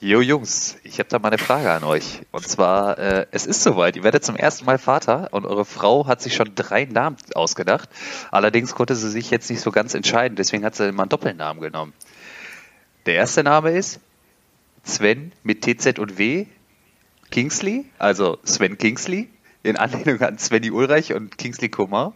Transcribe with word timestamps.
Jo 0.00 0.20
Jungs, 0.20 0.76
ich 0.82 0.98
habe 0.98 1.08
da 1.08 1.18
mal 1.18 1.28
eine 1.28 1.38
Frage 1.38 1.70
an 1.70 1.84
euch. 1.84 2.20
Und 2.30 2.46
zwar, 2.46 2.98
äh, 2.98 3.26
es 3.30 3.46
ist 3.46 3.62
soweit, 3.62 3.96
ihr 3.96 4.02
werdet 4.02 4.24
zum 4.24 4.36
ersten 4.36 4.64
Mal 4.66 4.76
Vater 4.76 5.28
und 5.30 5.46
eure 5.46 5.64
Frau 5.64 6.06
hat 6.06 6.20
sich 6.20 6.34
schon 6.34 6.54
drei 6.54 6.84
Namen 6.84 7.16
ausgedacht. 7.34 7.88
Allerdings 8.30 8.74
konnte 8.74 8.96
sie 8.96 9.08
sich 9.08 9.30
jetzt 9.30 9.48
nicht 9.48 9.60
so 9.60 9.70
ganz 9.70 9.94
entscheiden, 9.94 10.36
deswegen 10.36 10.64
hat 10.64 10.74
sie 10.74 10.92
mal 10.92 11.04
einen 11.04 11.08
Doppelnamen 11.10 11.62
genommen. 11.62 11.94
Der 13.06 13.14
erste 13.14 13.42
Name 13.44 13.70
ist 13.70 14.00
Sven 14.82 15.32
mit 15.42 15.62
TZ 15.62 15.98
und 15.98 16.18
W. 16.18 16.46
Kingsley, 17.30 17.86
also 17.98 18.38
Sven 18.44 18.76
Kingsley, 18.76 19.28
in 19.62 19.76
Anlehnung 19.76 20.20
an 20.20 20.38
Svenny 20.38 20.70
Ulreich 20.70 21.14
und 21.14 21.38
Kingsley 21.38 21.68
Coman. 21.70 22.12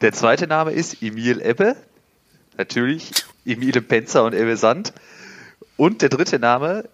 Der 0.00 0.12
zweite 0.12 0.46
Name 0.46 0.72
ist 0.72 1.02
Emil 1.02 1.42
Ebbe, 1.42 1.76
natürlich 2.56 3.12
Emile 3.44 3.82
Penzer 3.82 4.24
und 4.24 4.32
Ebbe 4.32 4.56
Sand. 4.56 4.94
Und 5.80 6.02
der 6.02 6.10
dritte 6.10 6.38
Name, 6.38 6.84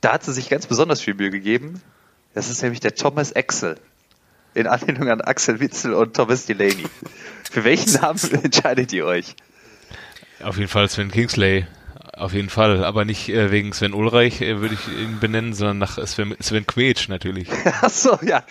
da 0.00 0.14
hat 0.14 0.24
sie 0.24 0.32
sich 0.32 0.48
ganz 0.48 0.66
besonders 0.66 1.02
viel 1.02 1.12
Mühe 1.12 1.30
gegeben. 1.30 1.82
Das 2.32 2.48
ist 2.48 2.62
nämlich 2.62 2.80
der 2.80 2.94
Thomas 2.94 3.36
Axel. 3.36 3.76
In 4.54 4.66
Anlehnung 4.66 5.10
an 5.10 5.20
Axel 5.20 5.60
Witzel 5.60 5.92
und 5.92 6.16
Thomas 6.16 6.46
Delaney. 6.46 6.86
Für 7.50 7.62
welchen 7.64 7.92
Namen 8.00 8.18
entscheidet 8.42 8.90
ihr 8.94 9.04
euch? 9.04 9.36
Auf 10.42 10.56
jeden 10.56 10.70
Fall 10.70 10.88
Sven 10.88 11.10
Kingsley. 11.10 11.66
Auf 12.14 12.32
jeden 12.32 12.48
Fall, 12.48 12.82
aber 12.86 13.04
nicht 13.04 13.28
äh, 13.28 13.50
wegen 13.50 13.74
Sven 13.74 13.92
Ulreich 13.92 14.40
äh, 14.40 14.60
würde 14.62 14.76
ich 14.76 14.88
ihn 14.88 15.20
benennen, 15.20 15.52
sondern 15.52 15.76
nach 15.76 15.98
Sven, 16.06 16.34
Sven 16.40 16.66
Quetsch 16.66 17.10
natürlich. 17.10 17.48
Achso, 17.82 18.18
ja. 18.22 18.44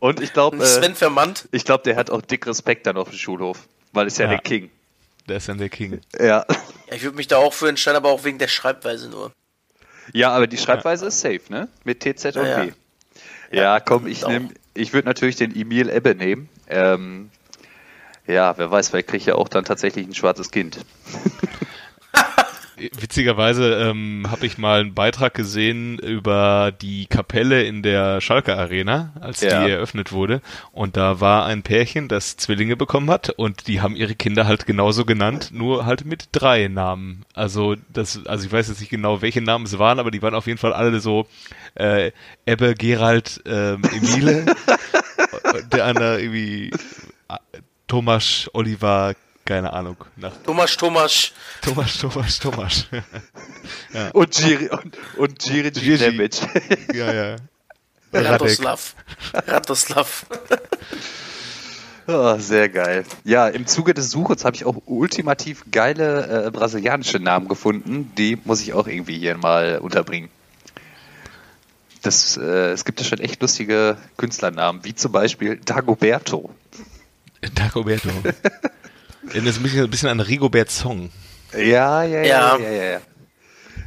Und 0.00 0.20
ich 0.20 0.34
glaube, 0.34 0.58
äh, 0.58 0.66
Sven 0.66 0.94
Vermandt. 0.94 1.48
ich 1.50 1.64
glaube, 1.64 1.84
der 1.84 1.96
hat 1.96 2.10
auch 2.10 2.20
dick 2.20 2.46
Respekt 2.46 2.86
dann 2.86 2.98
auf 2.98 3.08
dem 3.08 3.16
Schulhof, 3.18 3.58
weil 3.92 4.06
ist 4.06 4.18
ja, 4.18 4.26
Ja. 4.26 4.32
der 4.32 4.40
King. 4.40 4.70
Der 5.28 5.36
ist 5.36 5.48
dann 5.48 5.58
der 5.58 5.68
King. 5.68 6.00
Ja. 6.18 6.44
Ja, 6.46 6.46
ich 6.90 7.02
würde 7.02 7.16
mich 7.16 7.28
da 7.28 7.36
auch 7.38 7.52
für 7.52 7.68
entscheiden, 7.68 7.96
aber 7.96 8.10
auch 8.10 8.24
wegen 8.24 8.38
der 8.38 8.48
Schreibweise 8.48 9.08
nur. 9.08 9.32
Ja, 10.12 10.30
aber 10.30 10.46
die 10.46 10.58
Schreibweise 10.58 11.06
ist 11.06 11.20
safe, 11.20 11.40
ne? 11.48 11.68
Mit 11.84 12.00
TZ 12.00 12.36
und 12.36 12.44
Ja, 12.44 12.64
ja. 12.64 12.66
W. 12.66 12.72
Ja, 13.52 13.80
komm, 13.80 14.06
ich 14.06 14.24
auch. 14.24 14.28
nehm, 14.28 14.50
ich 14.74 14.92
würde 14.92 15.06
natürlich 15.06 15.36
den 15.36 15.54
Emil 15.54 15.90
Ebbe 15.90 16.14
nehmen. 16.14 16.48
Ähm, 16.68 17.30
ja, 18.26 18.56
wer 18.56 18.70
weiß, 18.70 18.88
vielleicht 18.88 19.08
kriege 19.08 19.18
ich 19.18 19.26
ja 19.26 19.34
auch 19.34 19.48
dann 19.48 19.64
tatsächlich 19.64 20.06
ein 20.06 20.14
schwarzes 20.14 20.50
Kind. 20.50 20.78
Witzigerweise 22.98 23.74
ähm, 23.74 24.26
habe 24.30 24.46
ich 24.46 24.58
mal 24.58 24.80
einen 24.80 24.94
Beitrag 24.94 25.34
gesehen 25.34 25.98
über 25.98 26.72
die 26.72 27.06
Kapelle 27.06 27.62
in 27.62 27.82
der 27.82 28.20
Schalke 28.20 28.56
Arena, 28.56 29.12
als 29.20 29.40
Ja. 29.40 29.64
die 29.64 29.70
eröffnet 29.70 30.12
wurde. 30.12 30.40
Und 30.72 30.96
da 30.96 31.20
war 31.20 31.46
ein 31.46 31.62
Pärchen, 31.62 32.08
das 32.08 32.36
Zwillinge 32.36 32.76
bekommen 32.76 33.10
hat 33.10 33.30
und 33.30 33.68
die 33.68 33.80
haben 33.80 33.96
ihre 33.96 34.14
Kinder 34.14 34.46
halt 34.46 34.66
genauso 34.66 35.04
genannt, 35.04 35.50
nur 35.52 35.86
halt 35.86 36.04
mit 36.04 36.28
drei 36.32 36.68
Namen. 36.68 37.24
Also 37.34 37.76
das, 37.92 38.26
also 38.26 38.46
ich 38.46 38.52
weiß 38.52 38.68
jetzt 38.68 38.80
nicht 38.80 38.90
genau, 38.90 39.22
welche 39.22 39.40
Namen 39.42 39.64
es 39.66 39.78
waren, 39.78 39.98
aber 39.98 40.10
die 40.10 40.22
waren 40.22 40.34
auf 40.34 40.46
jeden 40.46 40.58
Fall 40.58 40.72
alle 40.72 41.00
so 41.00 41.26
äh, 41.74 42.10
Ebbe, 42.46 42.74
Gerald, 42.74 43.40
ähm, 43.46 43.82
Emile, 43.92 44.46
der 45.72 45.84
andere 45.84 46.20
irgendwie 46.20 46.70
äh, 47.28 47.36
Thomas, 47.86 48.50
Oliver, 48.54 49.14
keine 49.44 49.72
Ahnung, 49.72 49.96
nach 50.16 50.32
Thomas 50.44 50.76
Thomas. 50.76 51.32
Thomas, 51.60 51.98
Thomas, 51.98 52.38
Thomas. 52.38 52.86
Und 54.12 54.30
Giri, 54.30 54.68
und, 54.68 54.96
und 55.16 55.38
Giri 55.38 55.70
Gigi. 55.70 55.98
Damage. 55.98 56.38
ja, 56.94 57.12
ja. 57.12 57.36
Radoslav. 58.12 58.94
Radoslav. 59.34 60.26
Oh, 62.08 62.36
sehr 62.36 62.68
geil. 62.68 63.04
Ja, 63.22 63.46
im 63.46 63.64
Zuge 63.64 63.94
des 63.94 64.10
Suchens 64.10 64.44
habe 64.44 64.56
ich 64.56 64.64
auch 64.64 64.74
ultimativ 64.86 65.64
geile 65.70 66.46
äh, 66.46 66.50
brasilianische 66.50 67.20
Namen 67.20 67.46
gefunden. 67.46 68.10
Die 68.18 68.36
muss 68.44 68.60
ich 68.60 68.72
auch 68.72 68.88
irgendwie 68.88 69.18
hier 69.18 69.36
mal 69.36 69.78
unterbringen. 69.78 70.28
Das, 72.02 72.36
äh, 72.36 72.72
es 72.72 72.84
gibt 72.84 72.98
ja 72.98 73.06
schon 73.06 73.20
echt 73.20 73.40
lustige 73.40 73.96
Künstlernamen, 74.16 74.84
wie 74.84 74.96
zum 74.96 75.12
Beispiel 75.12 75.60
Dagoberto. 75.64 76.50
Dagoberto. 77.54 78.10
Erinnert 79.28 79.60
mich 79.60 79.78
ein 79.78 79.90
bisschen 79.90 80.08
an 80.08 80.20
Rigobert 80.20 80.70
Song. 80.70 81.10
Ja, 81.52 82.02
ja, 82.02 82.04
ja, 82.04 82.22
Ja. 82.22 82.56
ja, 82.58 82.70
ja, 82.70 82.84
ja. 82.92 83.00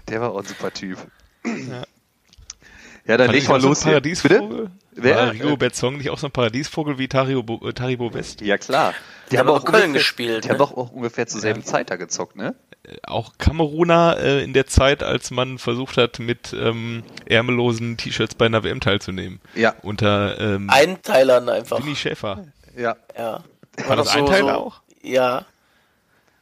Der 0.07 0.21
war 0.21 0.31
auch 0.31 0.39
ein 0.39 0.45
super 0.45 0.71
Typ. 0.71 0.97
Ja, 1.43 3.17
dann 3.17 3.27
Fand 3.27 3.33
leg 3.33 3.43
ich 3.43 3.49
mal 3.49 3.57
auch 3.57 3.61
so 3.61 3.67
ein 3.67 3.69
los 3.69 3.83
hier. 3.83 3.91
Paradiesvogel? 3.91 4.71
Wer? 4.97 5.15
War 5.17 5.31
Rigobert 5.33 5.75
Song 5.75 5.97
nicht 5.97 6.09
auch 6.09 6.17
so 6.17 6.27
ein 6.27 6.31
Paradiesvogel 6.31 6.97
wie 6.97 7.07
Taribo, 7.07 7.67
äh, 7.67 7.73
Taribo 7.73 8.13
West? 8.13 8.41
Ja, 8.41 8.57
klar. 8.57 8.93
Die 9.29 9.37
haben 9.37 9.49
auch 9.49 9.63
Köln 9.65 9.75
ungefähr, 9.75 9.93
gespielt, 9.99 10.43
Die 10.45 10.47
ne? 10.47 10.53
haben 10.55 10.61
auch, 10.61 10.75
auch 10.75 10.91
ungefähr 10.91 11.27
zur 11.27 11.41
selben 11.41 11.63
Zeit 11.63 11.89
da 11.89 11.97
gezockt, 11.97 12.35
ne? 12.35 12.55
Äh, 12.83 12.95
Auch 13.03 13.33
Kameruner 13.37 14.17
äh, 14.19 14.43
in 14.43 14.53
der 14.53 14.67
Zeit, 14.67 15.03
als 15.03 15.31
man 15.31 15.57
versucht 15.59 15.97
hat, 15.97 16.19
mit 16.19 16.55
ähm, 16.57 17.03
ärmellosen 17.25 17.97
T-Shirts 17.97 18.35
bei 18.35 18.45
einer 18.45 18.63
WM 18.63 18.79
teilzunehmen. 18.79 19.39
Ja. 19.53 19.75
Unter 19.81 20.39
ähm, 20.39 20.69
Einteilern 20.69 21.49
einfach. 21.49 21.79
Winnie 21.79 21.95
Schäfer. 21.95 22.45
Ja. 22.75 22.95
Ja. 23.17 23.43
War 23.87 23.95
das 23.97 24.15
Einteiler 24.15 24.57
auch? 24.57 24.81
Ja. 25.05 25.45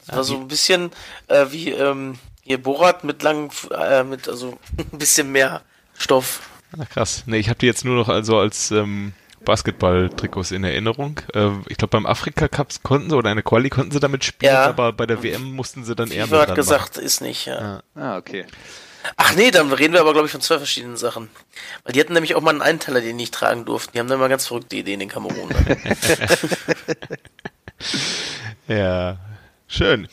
Das 0.05 0.15
war 0.15 0.23
so 0.23 0.35
ein 0.35 0.47
bisschen 0.47 0.91
äh, 1.27 1.45
wie 1.49 1.69
ähm, 1.69 2.17
hier 2.41 2.61
Borat 2.61 3.03
mit 3.03 3.23
langen, 3.23 3.49
äh, 3.71 4.03
mit 4.03 4.27
also 4.27 4.57
ein 4.91 4.97
bisschen 4.97 5.31
mehr 5.31 5.61
Stoff. 5.97 6.41
Ah, 6.77 6.85
krass. 6.85 7.23
Nee, 7.25 7.37
ich 7.37 7.49
habe 7.49 7.59
die 7.59 7.67
jetzt 7.67 7.85
nur 7.85 7.95
noch 7.95 8.09
also 8.09 8.37
als 8.37 8.71
ähm, 8.71 9.13
Basketball-Trikots 9.45 10.51
in 10.51 10.63
Erinnerung. 10.63 11.21
Äh, 11.33 11.51
ich 11.67 11.77
glaube, 11.77 11.91
beim 11.91 12.05
Afrika 12.05 12.47
Cups 12.47 12.83
konnten 12.83 13.09
sie 13.09 13.15
oder 13.15 13.29
eine 13.29 13.43
Quali 13.43 13.69
konnten 13.69 13.91
sie 13.91 13.99
damit 13.99 14.23
spielen, 14.25 14.53
Ja. 14.53 14.65
aber 14.65 14.91
bei 14.91 15.05
der 15.05 15.23
WM 15.23 15.53
mussten 15.53 15.85
sie 15.85 15.95
dann 15.95 16.11
Ärmel 16.11 16.27
FIFA 16.27 16.41
hat 16.41 16.47
dran 16.49 16.55
gesagt, 16.55 16.97
ist 16.97 17.21
nicht, 17.21 17.45
ja. 17.45 17.61
Ja. 17.61 17.83
Ah, 17.95 18.17
okay. 18.17 18.45
Ach 19.17 19.35
nee, 19.35 19.51
dann 19.51 19.71
reden 19.71 19.93
wir 19.93 19.99
aber, 20.01 20.13
glaube 20.13 20.27
ich, 20.27 20.31
von 20.31 20.39
zwei 20.41 20.57
verschiedenen 20.57 20.95
Sachen. 20.97 21.29
Weil 21.83 21.93
die 21.93 21.99
hatten 21.99 22.13
nämlich 22.13 22.35
auch 22.35 22.41
mal 22.41 22.51
einen 22.51 22.61
Einteiler, 22.61 23.01
den 23.01 23.09
die 23.09 23.13
nicht 23.13 23.33
tragen 23.33 23.65
durften. 23.65 23.91
Die 23.93 23.99
haben 23.99 24.07
dann 24.07 24.19
mal 24.19 24.29
ganz 24.29 24.47
verrückte 24.47 24.77
Ideen 24.77 25.01
in 25.01 25.09
Kamerun. 25.09 25.49
Ja, 28.77 29.17
schön. 29.67 30.07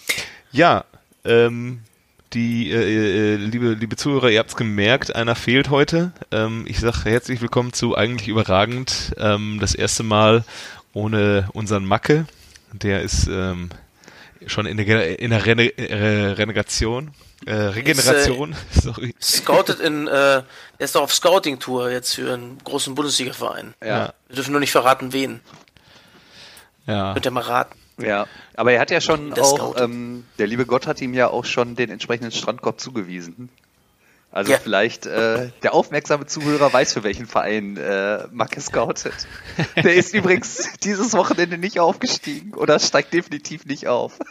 Ja, 0.53 0.85
ähm, 1.25 1.81
die 2.35 2.71
äh, 2.71 3.35
äh, 3.35 3.37
liebe 3.37 3.73
liebe 3.73 3.97
Zuhörer, 3.97 4.29
ihr 4.29 4.39
habt's 4.39 4.55
gemerkt, 4.55 5.17
einer 5.17 5.35
fehlt 5.35 5.71
heute. 5.71 6.13
Ähm, 6.31 6.65
ich 6.69 6.79
sage 6.79 7.05
herzlich 7.05 7.41
willkommen 7.41 7.73
zu 7.73 7.97
eigentlich 7.97 8.29
überragend. 8.29 9.15
Ähm, 9.17 9.59
das 9.61 9.75
erste 9.75 10.03
Mal 10.03 10.45
ohne 10.93 11.49
unseren 11.55 11.87
Macke. 11.87 12.27
Der 12.73 13.01
ist 13.01 13.29
ähm, 13.29 13.71
schon 14.47 14.67
in 14.67 14.77
der, 14.77 15.19
in 15.19 15.31
der 15.31 15.47
Rene 15.47 15.79
äh, 15.79 16.33
Renegation. 16.33 17.13
Äh, 17.47 17.55
Regeneration, 17.55 18.55
sorry. 18.71 19.15
Scouted 19.23 19.81
in, 19.81 20.07
äh, 20.07 20.11
er 20.11 20.45
ist 20.79 20.95
doch 20.95 21.03
auf 21.03 21.15
Scouting-Tour 21.15 21.91
jetzt 21.91 22.15
für 22.15 22.35
einen 22.35 22.59
großen 22.63 22.95
Bundesliga-Verein. 22.95 23.73
Ja. 23.83 24.13
Wir 24.29 24.37
dürfen 24.37 24.51
nur 24.51 24.61
nicht 24.61 24.73
verraten, 24.73 25.15
wen. 25.15 25.41
Ja. 26.87 27.15
Könnt 27.15 27.25
ihr 27.25 27.31
mal 27.31 27.41
raten. 27.41 27.81
Ja, 28.03 28.27
aber 28.55 28.73
er 28.73 28.81
hat 28.81 28.91
ja 28.91 29.01
schon 29.01 29.35
Der 29.35 29.45
auch, 29.45 29.81
ähm, 29.81 30.25
der 30.39 30.47
liebe 30.47 30.67
Gott 30.67 30.87
hat 30.87 31.01
ihm 31.01 31.15
ja 31.15 31.29
auch 31.29 31.45
schon 31.45 31.77
den 31.77 31.91
entsprechenden 31.91 32.33
Strandkorb 32.33 32.81
zugewiesen. 32.81 33.49
Also 34.33 34.53
Ja. 34.53 34.59
vielleicht 34.63 35.07
äh, 35.07 35.51
der 35.65 35.75
aufmerksame 35.75 36.25
Zuhörer 36.25 36.73
weiß, 36.73 36.93
für 36.93 37.03
welchen 37.03 37.27
Verein 37.27 37.77
äh, 37.77 38.29
Macke 38.31 38.61
scoutet. 38.61 39.27
Der 39.75 39.95
ist 39.97 40.15
übrigens 40.15 40.69
dieses 40.85 41.15
Wochenende 41.15 41.59
nicht 41.59 41.81
aufgestiegen 41.81 42.55
oder 42.55 42.79
steigt 42.79 43.13
definitiv 43.13 43.67
nicht 43.67 43.89
auf. 43.89 44.19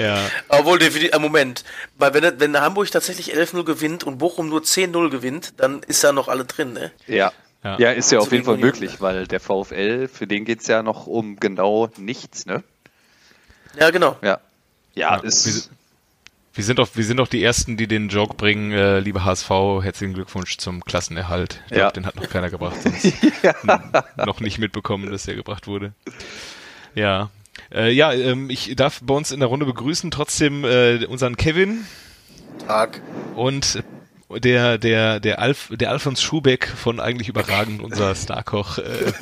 Ja. 0.00 0.16
Obwohl, 0.48 0.78
definitiv, 0.78 1.12
äh, 1.12 1.18
Moment. 1.18 1.64
Weil 1.98 2.14
wenn, 2.14 2.38
wenn 2.38 2.60
Hamburg 2.60 2.88
tatsächlich 2.92 3.34
11-0 3.34 3.64
gewinnt 3.64 4.04
und 4.04 4.18
Bochum 4.18 4.48
nur 4.48 4.60
10-0 4.60 5.10
gewinnt, 5.10 5.54
dann 5.56 5.82
ist 5.82 6.04
da 6.04 6.12
noch 6.12 6.28
alle 6.28 6.44
drin, 6.44 6.72
ne? 6.72 6.92
Ja. 7.08 7.32
Ja. 7.64 7.78
Ja, 7.78 7.90
ist 7.92 8.10
ja 8.10 8.18
auf 8.18 8.32
jeden 8.32 8.44
Fall 8.44 8.56
möglich, 8.58 9.00
weil 9.00 9.26
der 9.26 9.38
VfL, 9.40 10.08
für 10.08 10.26
den 10.26 10.44
geht's 10.44 10.66
ja 10.66 10.82
noch 10.82 11.06
um 11.06 11.36
genau 11.36 11.88
nichts, 11.96 12.44
ne? 12.46 12.62
Ja, 13.78 13.90
genau. 13.90 14.16
Ja. 14.22 14.40
Ja, 14.94 15.16
Ja, 15.16 15.22
ist. 15.22 15.46
wir- 15.46 15.76
Wir 16.54 16.64
sind 16.64 16.78
doch, 16.78 16.88
wir 16.94 17.04
sind 17.04 17.16
doch 17.16 17.28
die 17.28 17.42
Ersten, 17.42 17.78
die 17.78 17.86
den 17.86 18.08
Joke 18.10 18.34
bringen, 18.34 18.72
äh, 18.72 18.98
liebe 19.00 19.24
HSV, 19.24 19.48
herzlichen 19.82 20.12
Glückwunsch 20.12 20.58
zum 20.58 20.84
Klassenerhalt. 20.84 21.62
Ich 21.66 21.70
Ja. 21.70 21.76
glaub, 21.84 21.94
den 21.94 22.04
hat 22.04 22.16
noch 22.16 22.28
keiner 22.28 22.50
gebracht, 22.50 22.76
sonst 22.82 23.04
n- 23.06 23.92
noch 24.26 24.40
nicht 24.40 24.58
mitbekommen, 24.58 25.10
dass 25.10 25.22
der 25.22 25.34
gebracht 25.36 25.66
wurde. 25.66 25.92
Ja. 26.94 27.30
Äh, 27.74 27.90
ja, 27.92 28.12
ähm, 28.12 28.50
ich 28.50 28.74
darf 28.76 29.00
bei 29.02 29.14
uns 29.14 29.30
in 29.32 29.40
der 29.40 29.48
Runde 29.48 29.64
begrüßen 29.64 30.10
trotzdem 30.10 30.64
äh, 30.66 31.06
unseren 31.06 31.36
Kevin 31.38 31.86
Tag. 32.66 33.00
und 33.34 33.82
der, 34.38 34.78
der, 34.78 35.20
der, 35.20 35.38
Alf, 35.38 35.68
der 35.70 35.90
Alfons 35.90 36.22
Schubeck 36.22 36.66
von 36.66 37.00
eigentlich 37.00 37.28
überragend, 37.28 37.82
unser 37.82 38.14
Starkoch. 38.16 38.78
Äh, 38.78 39.12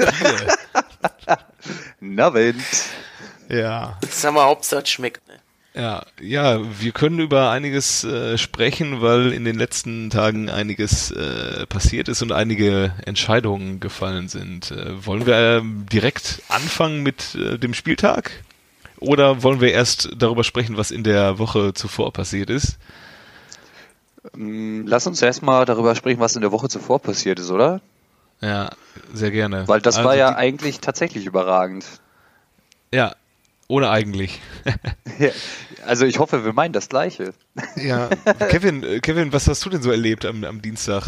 ja. 3.48 3.98
Sag 4.08 4.34
mal, 4.34 4.44
Hauptsache 4.44 4.82
es 4.82 4.88
schmeckt, 4.88 5.26
ne? 5.28 5.34
Ja, 5.72 6.02
ja, 6.20 6.60
wir 6.80 6.90
können 6.90 7.20
über 7.20 7.50
einiges 7.50 8.02
äh, 8.02 8.36
sprechen, 8.38 9.02
weil 9.02 9.32
in 9.32 9.44
den 9.44 9.56
letzten 9.56 10.10
Tagen 10.10 10.50
einiges 10.50 11.12
äh, 11.12 11.64
passiert 11.66 12.08
ist 12.08 12.22
und 12.22 12.32
einige 12.32 12.92
Entscheidungen 13.06 13.78
gefallen 13.78 14.28
sind. 14.28 14.72
Äh, 14.72 15.06
wollen 15.06 15.26
wir 15.26 15.36
ähm, 15.36 15.86
direkt 15.90 16.42
anfangen 16.48 17.04
mit 17.04 17.36
äh, 17.36 17.56
dem 17.56 17.74
Spieltag? 17.74 18.32
Oder 18.98 19.44
wollen 19.44 19.60
wir 19.60 19.72
erst 19.72 20.10
darüber 20.16 20.42
sprechen, 20.42 20.76
was 20.76 20.90
in 20.90 21.04
der 21.04 21.38
Woche 21.38 21.72
zuvor 21.72 22.12
passiert 22.12 22.50
ist? 22.50 22.76
Mm, 24.34 24.82
Lass 24.86 25.06
uns 25.06 25.22
erstmal 25.22 25.64
darüber 25.64 25.94
sprechen, 25.94 26.20
was 26.20 26.34
in 26.36 26.42
der 26.42 26.52
Woche 26.52 26.68
zuvor 26.68 27.00
passiert 27.00 27.38
ist, 27.38 27.50
oder? 27.50 27.80
Ja, 28.40 28.70
sehr 29.12 29.30
gerne. 29.30 29.66
Weil 29.68 29.80
das 29.80 29.96
Also 29.96 30.08
war 30.08 30.16
ja 30.16 30.30
die- 30.30 30.36
eigentlich 30.36 30.80
tatsächlich 30.80 31.26
überragend. 31.26 31.84
Ja, 32.92 33.14
ohne 33.68 33.90
eigentlich. 33.90 34.40
Also 35.86 36.04
ich 36.04 36.18
hoffe, 36.18 36.44
wir 36.44 36.52
meinen 36.52 36.72
das 36.72 36.88
Gleiche. 36.90 37.32
ja, 37.76 38.08
Kevin, 38.50 38.82
äh, 38.82 39.00
Kevin, 39.00 39.32
was 39.32 39.48
hast 39.48 39.64
du 39.64 39.70
denn 39.70 39.82
so 39.82 39.90
erlebt 39.90 40.24
am, 40.26 40.44
am 40.44 40.60
Dienstag? 40.62 41.06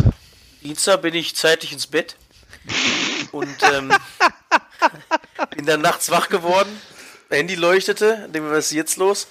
Dienstag 0.62 1.02
bin 1.02 1.14
ich 1.14 1.36
zeitig 1.36 1.72
ins 1.72 1.86
Bett 1.86 2.16
und 3.32 3.54
ähm, 3.74 3.92
bin 5.56 5.66
dann 5.66 5.80
nachts 5.82 6.10
wach 6.10 6.28
geworden. 6.30 6.70
Handy 7.30 7.54
leuchtete, 7.54 8.28
denke 8.32 8.48
mir, 8.48 8.50
was 8.56 8.66
ist 8.66 8.72
jetzt 8.72 8.96
los? 8.96 9.28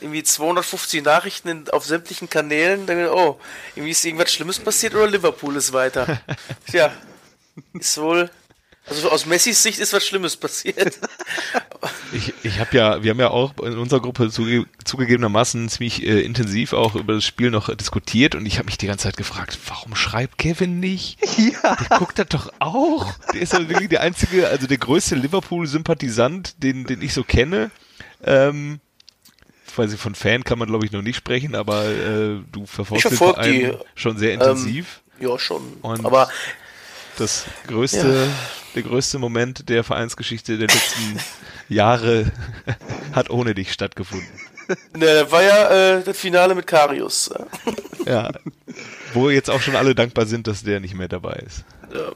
Irgendwie 0.00 0.22
250 0.22 1.04
Nachrichten 1.04 1.48
in, 1.48 1.70
auf 1.70 1.84
sämtlichen 1.84 2.30
Kanälen. 2.30 2.86
Denke 2.86 3.14
oh, 3.14 3.38
irgendwie 3.74 3.90
ist 3.90 4.04
irgendwas 4.04 4.32
Schlimmes 4.32 4.58
passiert 4.58 4.94
oder 4.94 5.06
Liverpool 5.06 5.56
ist 5.56 5.72
weiter. 5.72 6.20
Tja, 6.70 6.92
ist 7.74 7.98
wohl. 7.98 8.30
Also 8.88 9.10
aus 9.10 9.26
Messis 9.26 9.62
Sicht 9.62 9.78
ist 9.78 9.92
was 9.92 10.06
Schlimmes 10.06 10.36
passiert. 10.36 10.98
Ich, 12.10 12.32
ich 12.42 12.58
habe 12.58 12.74
ja, 12.74 13.02
wir 13.02 13.10
haben 13.10 13.20
ja 13.20 13.28
auch 13.28 13.52
in 13.58 13.76
unserer 13.76 14.00
Gruppe 14.00 14.30
zuge 14.30 14.64
zugegebenermaßen 14.82 15.68
ziemlich 15.68 16.02
äh, 16.02 16.22
intensiv 16.22 16.72
auch 16.72 16.94
über 16.94 17.12
das 17.12 17.24
Spiel 17.24 17.50
noch 17.50 17.74
diskutiert 17.76 18.34
und 18.34 18.46
ich 18.46 18.56
habe 18.56 18.64
mich 18.64 18.78
die 18.78 18.86
ganze 18.86 19.04
Zeit 19.04 19.18
gefragt, 19.18 19.58
warum 19.66 19.94
schreibt 19.94 20.38
Kevin 20.38 20.80
nicht? 20.80 21.18
Ja. 21.36 21.76
Der 21.76 21.98
guckt 21.98 22.18
das 22.18 22.28
doch 22.28 22.52
auch. 22.58 23.12
Der 23.32 23.42
ist 23.42 23.52
ja 23.52 23.68
wirklich 23.68 23.90
der 23.90 24.00
einzige, 24.00 24.48
also 24.48 24.66
der 24.66 24.78
größte 24.78 25.14
Liverpool-Sympathisant, 25.16 26.62
den, 26.62 26.84
den 26.84 27.00
ich 27.00 27.12
so 27.12 27.22
kenne. 27.22 27.70
Ähm, 28.24 28.80
nicht, 29.86 29.98
von 30.00 30.14
Fan 30.14 30.44
kann 30.44 30.58
man 30.58 30.68
glaube 30.68 30.84
ich 30.86 30.92
noch 30.92 31.02
nicht 31.02 31.16
sprechen, 31.16 31.54
aber 31.54 31.84
äh, 31.86 32.38
du 32.52 32.66
verfolgst 32.66 33.04
Ich 33.06 33.10
den 33.10 33.18
verfolg 33.18 33.42
die, 33.44 33.60
Verein 33.66 33.78
schon 33.94 34.18
sehr 34.18 34.34
intensiv. 34.34 35.02
ja, 35.20 35.38
schon. 35.38 35.62
Und- 35.82 36.04
Aber 36.04 36.28
das 37.16 37.46
größte, 37.66 38.28
der 38.74 38.82
größte 38.82 39.18
Moment 39.18 39.68
der 39.68 39.82
Vereinsgeschichte 39.84 40.56
der 40.58 40.68
letzten 40.68 41.18
Jahre 41.68 42.30
hat 43.12 43.30
ohne 43.30 43.54
dich 43.54 43.72
stattgefunden. 43.72 44.28
ne, 44.96 45.06
das 45.22 45.30
war 45.32 45.42
ja 45.42 45.96
äh, 45.98 46.02
das 46.04 46.18
Finale 46.18 46.54
mit 46.54 46.66
Karius. 46.66 47.30
Ja. 48.06 48.30
Wo 49.14 49.30
jetzt 49.30 49.48
auch 49.50 49.60
schon 49.62 49.74
alle 49.76 49.94
dankbar 49.94 50.26
sind, 50.26 50.46
dass 50.46 50.62
der 50.62 50.78
nicht 50.80 50.94
mehr 50.94 51.08
dabei 51.08 51.42
ist. 51.46 51.64
Ja. 51.94 52.12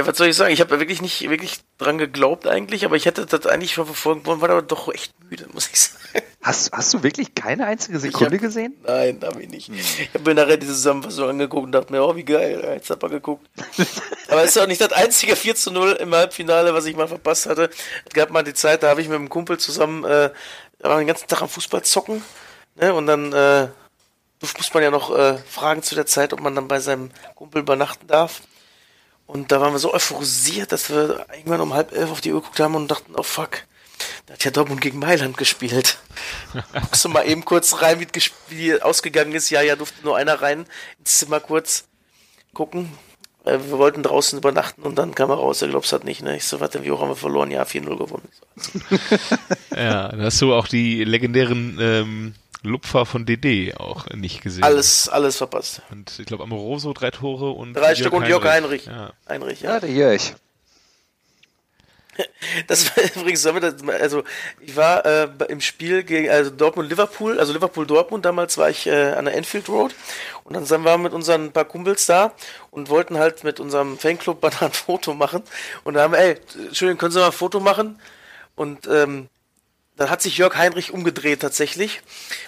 Ja, 0.00 0.06
was 0.06 0.16
soll 0.16 0.28
ich 0.28 0.36
sagen? 0.36 0.52
Ich 0.52 0.60
habe 0.60 0.78
wirklich 0.78 1.00
nicht 1.02 1.28
wirklich 1.28 1.58
dran 1.78 1.98
geglaubt 1.98 2.46
eigentlich, 2.46 2.84
aber 2.84 2.96
ich 2.96 3.06
hätte 3.06 3.26
das 3.26 3.46
eigentlich 3.46 3.72
schon 3.72 3.86
verfolgen 3.86 4.24
wollen, 4.26 4.40
war 4.40 4.50
aber 4.50 4.62
doch 4.62 4.92
echt 4.92 5.12
müde, 5.28 5.46
muss 5.52 5.68
ich 5.72 5.80
sagen. 5.80 6.24
Hast, 6.42 6.72
hast 6.72 6.94
du 6.94 7.02
wirklich 7.02 7.34
keine 7.34 7.66
einzige 7.66 7.98
Sekunde 7.98 8.36
hab- 8.36 8.42
gesehen? 8.42 8.74
Nein, 8.86 9.20
habe 9.22 9.42
ich 9.42 9.48
nicht. 9.50 9.68
Ich 9.68 10.08
habe 10.14 10.30
mir 10.30 10.34
nachher 10.34 10.56
diese 10.56 10.72
Zusammenfassung 10.72 11.28
angeguckt 11.28 11.66
und 11.66 11.72
dachte 11.72 11.92
mir, 11.92 12.02
oh, 12.02 12.16
wie 12.16 12.24
geil, 12.24 12.62
jetzt 12.74 12.90
hat 12.90 13.02
man 13.02 13.10
geguckt. 13.10 13.46
aber 14.28 14.42
es 14.42 14.56
ist 14.56 14.62
auch 14.62 14.66
nicht 14.66 14.80
das 14.80 14.92
einzige 14.92 15.36
4 15.36 15.54
zu 15.54 15.70
0 15.70 15.92
im 16.00 16.14
Halbfinale, 16.14 16.72
was 16.74 16.86
ich 16.86 16.96
mal 16.96 17.08
verpasst 17.08 17.46
hatte. 17.46 17.70
Es 18.06 18.14
gab 18.14 18.30
mal 18.30 18.42
die 18.42 18.54
Zeit, 18.54 18.82
da 18.82 18.88
habe 18.88 19.02
ich 19.02 19.08
mit 19.08 19.16
einem 19.18 19.28
Kumpel 19.28 19.58
zusammen 19.58 20.04
äh, 20.04 20.30
da 20.80 20.88
war 20.88 20.98
den 20.98 21.06
ganzen 21.06 21.28
Tag 21.28 21.42
am 21.42 21.48
Fußball 21.48 21.82
zocken. 21.82 22.24
Ne? 22.76 22.94
Und 22.94 23.06
dann 23.06 23.32
äh, 23.32 23.68
muss 24.40 24.72
man 24.74 24.82
ja 24.82 24.90
noch 24.90 25.14
äh, 25.16 25.36
fragen 25.38 25.82
zu 25.82 25.94
der 25.94 26.06
Zeit, 26.06 26.32
ob 26.32 26.40
man 26.40 26.54
dann 26.54 26.68
bei 26.68 26.80
seinem 26.80 27.10
Kumpel 27.34 27.60
übernachten 27.60 28.06
darf. 28.06 28.40
Und 29.30 29.52
da 29.52 29.60
waren 29.60 29.72
wir 29.72 29.78
so 29.78 29.94
euphorisiert, 29.94 30.72
dass 30.72 30.90
wir 30.90 31.24
irgendwann 31.32 31.60
um 31.60 31.72
halb 31.72 31.92
elf 31.92 32.10
auf 32.10 32.20
die 32.20 32.32
Uhr 32.32 32.40
geguckt 32.40 32.58
haben 32.58 32.74
und 32.74 32.90
dachten, 32.90 33.12
oh 33.16 33.22
fuck, 33.22 33.62
da 34.26 34.34
hat 34.34 34.44
ja 34.44 34.50
Dortmund 34.50 34.80
gegen 34.80 34.98
Mailand 34.98 35.36
gespielt. 35.36 35.98
Guckst 36.72 37.04
du 37.04 37.08
mal 37.10 37.22
eben 37.28 37.44
kurz 37.44 37.80
rein, 37.80 38.04
wie 38.48 38.82
ausgegangen 38.82 39.32
ist. 39.32 39.50
Ja, 39.50 39.62
ja, 39.62 39.76
durfte 39.76 40.04
nur 40.04 40.16
einer 40.16 40.42
rein 40.42 40.66
ins 40.98 41.18
Zimmer 41.18 41.38
kurz 41.38 41.84
gucken. 42.54 42.90
Äh, 43.44 43.58
Wir 43.68 43.78
wollten 43.78 44.02
draußen 44.02 44.36
übernachten 44.36 44.82
und 44.82 44.96
dann 44.96 45.14
kam 45.14 45.30
er 45.30 45.36
raus, 45.36 45.62
er 45.62 45.68
glaubt 45.68 45.86
es 45.86 45.92
hat 45.92 46.02
nicht. 46.02 46.22
Ne? 46.22 46.36
Ich 46.36 46.44
so, 46.44 46.58
warte, 46.58 46.82
wie 46.82 46.90
hoch 46.90 47.00
haben 47.00 47.10
wir 47.10 47.16
verloren? 47.16 47.52
Ja, 47.52 47.62
4-0 47.62 47.96
gewonnen. 47.96 48.28
Ja, 49.76 50.08
da 50.08 50.24
hast 50.24 50.42
du 50.42 50.52
auch 50.52 50.66
die 50.66 51.04
legendären 51.04 51.78
ähm, 51.80 52.34
Lupfer 52.62 53.06
von 53.06 53.24
DD 53.24 53.74
auch 53.76 54.06
nicht 54.10 54.42
gesehen. 54.42 54.64
Alles, 54.64 55.08
alles 55.08 55.36
verpasst. 55.36 55.82
Und 55.90 56.18
ich 56.18 56.26
glaube 56.26 56.42
Amoroso 56.42 56.92
drei 56.92 57.10
Tore 57.10 57.50
und 57.50 57.74
Drei 57.74 57.94
Stück 57.94 58.12
und 58.12 58.26
Jörg 58.26 58.44
Heinrich. 58.44 58.86
Ja. 58.86 59.12
Heinrich, 59.28 59.62
Ja, 59.62 59.74
ja. 59.74 59.80
der 59.80 59.90
Jörg. 59.90 60.20
Das 62.66 62.84
war 62.96 63.04
übrigens, 63.16 63.46
also 63.46 64.24
ich 64.60 64.76
war 64.76 65.06
äh, 65.06 65.28
im 65.48 65.60
Spiel 65.60 66.02
gegen 66.02 66.28
also 66.28 66.50
Dortmund 66.50 66.90
Liverpool, 66.90 67.38
also 67.38 67.52
Liverpool 67.52 67.86
Dortmund. 67.86 68.24
Damals 68.24 68.58
war 68.58 68.68
ich 68.68 68.86
äh, 68.86 69.12
an 69.12 69.24
der 69.24 69.34
Enfield 69.34 69.68
Road 69.68 69.94
und 70.44 70.54
dann 70.54 70.66
sind 70.66 70.84
wir 70.84 70.98
mit 70.98 71.12
unseren 71.14 71.52
paar 71.52 71.64
Kumpels 71.64 72.06
da 72.06 72.32
und 72.70 72.90
wollten 72.90 73.16
halt 73.18 73.44
mit 73.44 73.58
unserem 73.60 73.96
Fanclub 73.98 74.44
ein 74.60 74.72
Foto 74.72 75.14
machen 75.14 75.42
und 75.84 75.94
da 75.94 76.02
haben 76.02 76.12
wir, 76.12 76.18
ey, 76.18 76.36
Entschuldigung, 76.66 76.98
können 76.98 77.12
Sie 77.12 77.20
mal 77.20 77.26
ein 77.26 77.32
Foto 77.32 77.60
machen? 77.60 77.98
Und 78.54 78.86
ähm, 78.88 79.28
dann 80.00 80.08
hat 80.08 80.22
sich 80.22 80.38
Jörg 80.38 80.56
Heinrich 80.56 80.92
umgedreht 80.92 81.40
tatsächlich 81.40 82.00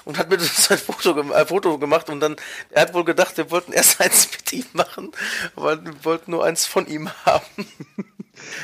und 0.07 0.17
hat 0.17 0.31
mit 0.31 0.41
uns 0.41 0.71
ein 0.71 0.79
Foto, 0.79 1.21
ein 1.33 1.47
Foto 1.47 1.77
gemacht 1.79 2.09
und 2.09 2.21
dann, 2.21 2.37
er 2.71 2.81
hat 2.83 2.95
wohl 2.95 3.05
gedacht, 3.05 3.37
wir 3.37 3.51
wollten 3.51 3.73
erst 3.73 4.01
eins 4.01 4.27
mit 4.33 4.51
ihm 4.55 4.65
machen, 4.73 5.13
aber 5.55 5.85
wir 5.85 6.03
wollten 6.03 6.31
nur 6.31 6.45
eins 6.47 6.65
von 6.65 6.87
ihm 6.87 7.11
haben. 7.27 7.45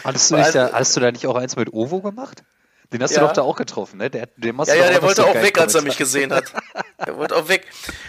Hattest 0.04 0.30
du, 0.30 0.36
nicht 0.36 0.54
da, 0.54 0.70
hast 0.72 0.96
du 0.96 1.00
da 1.00 1.12
nicht 1.12 1.26
auch 1.26 1.36
eins 1.36 1.54
mit 1.56 1.70
Ovo 1.70 2.00
gemacht? 2.00 2.42
Den 2.90 3.02
hast 3.02 3.10
Ja. 3.10 3.20
du 3.20 3.26
doch 3.26 3.34
da 3.34 3.42
auch 3.42 3.56
getroffen, 3.56 3.98
ne? 3.98 4.08
Der, 4.08 4.22
hast 4.56 4.68
Ja, 4.68 4.74
ja, 4.74 4.88
der 4.88 5.02
wollte 5.02 5.26
auch 5.26 5.34
weg, 5.34 5.60
als 5.60 5.74
er 5.74 5.82
mich 5.82 5.98
gesehen 5.98 6.32
hat. 6.32 6.44
Der 7.04 7.18
wollte 7.18 7.36
auch 7.36 7.48
weg. 7.48 7.66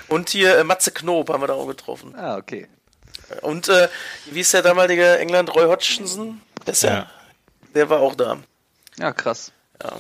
Und 0.08 0.30
hier 0.30 0.58
äh, 0.58 0.64
Matze 0.64 0.92
Knob 0.92 1.30
haben 1.30 1.44
wir 1.44 1.48
da 1.48 1.56
auch 1.56 1.68
getroffen. 1.68 2.16
Ah, 2.16 2.38
okay. 2.38 2.70
Und 3.42 3.68
äh, 3.68 3.90
wie 4.28 4.40
ist 4.40 4.54
der 4.54 4.62
damalige 4.62 5.20
England 5.20 5.54
Roy 5.54 5.66
Hodgson? 5.66 6.42
Der. 6.66 6.74
Ja. 6.76 7.10
der 7.76 7.90
war 7.90 8.00
auch 8.00 8.16
da. 8.16 8.38
Ja, 8.98 9.12
krass. 9.12 9.52
Ja. 9.84 9.98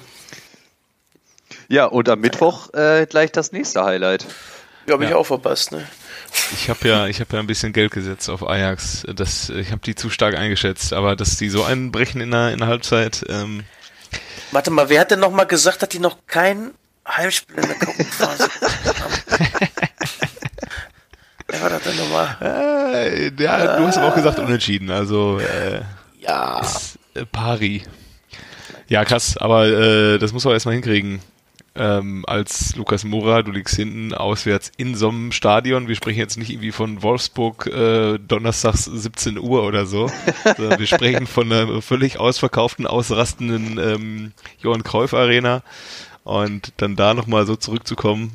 Ja, 1.69 1.86
und 1.86 2.10
am 2.10 2.19
Mittwoch 2.19 2.74
äh, 2.74 3.06
gleich 3.06 3.31
das 3.31 3.51
nächste 3.51 3.83
Highlight. 3.83 4.25
Ja, 4.88 4.95
hab 4.95 5.01
ich 5.01 5.10
Ja. 5.12 5.16
auch 5.18 5.25
verpasst, 5.25 5.71
ne? 5.71 5.88
Ich 6.54 6.69
habe 6.69 6.88
ja, 6.88 7.07
ich 7.07 7.19
habe 7.21 7.33
ja 7.36 7.39
ein 7.39 7.48
bisschen 7.48 7.74
Geld 7.74 7.92
gesetzt 7.92 8.30
auf 8.30 8.48
Ajax. 8.48 9.04
Das, 9.16 9.50
ich 9.50 9.71
habe 9.71 9.81
die 9.86 9.95
zu 9.95 10.10
stark 10.10 10.36
eingeschätzt, 10.36 10.94
aber 10.94 11.16
dass 11.16 11.38
die 11.38 11.50
so 11.50 11.63
einbrechen 11.63 12.21
in 12.21 12.31
der, 12.31 12.51
in 12.51 12.60
der 12.60 12.68
Halbzeit, 12.68 13.24
ähm, 13.30 13.63
Warte 14.51 14.71
mal, 14.71 14.89
wer 14.89 15.01
hat 15.01 15.12
denn 15.12 15.19
noch 15.19 15.31
mal 15.31 15.44
gesagt, 15.45 15.81
dass 15.83 15.89
die 15.89 16.00
noch 16.00 16.18
kein 16.25 16.71
Heimspiel 17.07 17.56
in 17.60 17.68
der 17.68 17.75
Gruppenphase 17.77 18.44
haben? 18.50 19.13
Wer 21.48 21.62
war 21.62 21.69
das 21.69 21.81
denn 21.83 21.95
nochmal? 21.98 22.38
äh, 22.42 23.31
ja, 23.42 23.78
du 23.78 23.88
hast 23.88 23.97
aber 23.97 24.07
auch 24.07 24.16
gesagt 24.16 24.40
unentschieden, 24.40 24.90
also 24.92 25.40
äh, 25.40 25.81
Ja. 26.19 26.61
äh, 27.16 27.26
Pari. 27.26 27.83
Ja, 28.88 29.06
krass, 29.06 29.38
aber 29.38 29.66
äh, 29.68 30.18
das 30.19 30.31
muss 30.33 30.44
man 30.45 30.54
erstmal 30.54 30.73
hinkriegen. 30.76 31.21
Ähm, 31.80 32.26
als 32.28 32.76
Lukas 32.76 33.06
Mura, 33.06 33.42
du 33.42 33.54
liegst 33.54 33.78
hinten 33.78 34.14
auswärts 34.14 34.69
in 34.76 34.95
so 34.95 35.07
einem 35.07 35.31
Stadion. 35.31 35.88
Wir 35.88 35.95
sprechen 35.95 36.19
jetzt 36.19 36.38
nicht 36.38 36.50
irgendwie 36.50 36.74
von 36.74 37.02
Wolfsburg 37.02 37.68
äh, 37.68 38.18
donnerstags 38.19 38.83
17 38.83 39.38
Uhr 39.40 39.64
oder 39.64 39.86
so, 39.86 40.12
sondern 40.57 40.78
wir 40.78 40.88
sprechen 40.88 41.26
von 41.26 41.50
einer 41.50 41.81
völlig 41.81 42.19
ausverkauften, 42.19 42.86
ausrastenden 42.86 43.80
ähm, 43.80 44.31
Johann 44.62 44.83
Cruyff 44.83 45.14
Arena. 45.14 45.64
Und 46.26 46.74
dann 46.78 46.98
da 46.98 47.14
nochmal 47.14 47.45
so 47.45 47.56
zurückzukommen. 47.56 48.33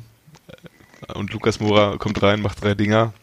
Und 1.13 1.31
Lukas 1.31 1.59
Mura 1.59 1.97
kommt 1.97 2.21
rein, 2.23 2.41
macht 2.41 2.63
drei 2.63 2.73
Dinger. 2.73 3.13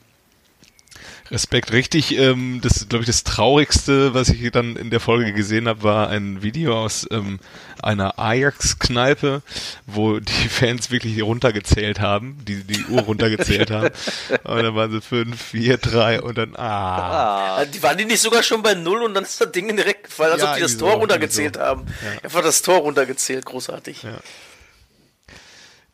Respekt, 1.33 1.73
richtig. 1.73 2.17
Ähm, 2.19 2.61
das, 2.63 2.87
glaube 2.91 3.05
ich, 3.05 3.07
das 3.07 3.25
Traurigste, 3.25 4.13
was 4.13 4.29
ich 4.29 4.51
dann 4.53 4.77
in 4.77 4.91
der 4.91 5.01
Folge 5.01 5.33
gesehen 5.33 5.67
habe, 5.67 5.83
war 5.83 6.11
ein 6.11 6.43
Video 6.43 6.79
aus 6.79 7.07
ähm, 7.11 7.41
einer 7.83 8.19
Ajax-Kneipe, 8.19 9.41
wo 9.87 10.21
die 10.21 10.49
Fans 10.51 10.91
wirklich 10.91 11.23
runtergezählt 11.23 12.01
haben, 12.01 12.37
die 12.47 12.63
die 12.65 12.85
Uhr 12.85 13.01
runtergezählt 13.01 13.71
haben. 13.71 13.89
Und 14.45 14.63
dann 14.63 14.75
waren 14.75 14.91
sie 14.93 15.01
fünf, 15.01 15.41
vier, 15.41 15.79
drei 15.79 16.21
und 16.21 16.37
dann 16.37 16.55
ah. 16.55 17.57
Ah, 17.57 17.65
Die 17.65 17.83
waren 17.83 17.97
die 17.97 18.05
nicht 18.05 18.21
sogar 18.21 18.43
schon 18.43 18.63
bei 18.63 18.75
Null 18.75 19.03
und 19.03 19.15
dann 19.15 19.25
ist 19.25 19.41
das 19.41 19.51
Ding 19.53 19.75
direkt 19.75 20.05
gefallen, 20.05 20.33
als 20.33 20.43
Ja, 20.43 20.51
ob 20.51 20.57
die 20.57 20.63
das 20.63 20.77
Tor 20.77 20.95
runtergezählt 20.95 21.57
so. 21.57 21.63
haben. 21.63 21.87
Einfach 22.23 22.43
das 22.43 22.61
Tor 22.63 22.79
runtergezählt, 22.81 23.45
großartig. 23.47 24.03
Ja. 24.03 24.19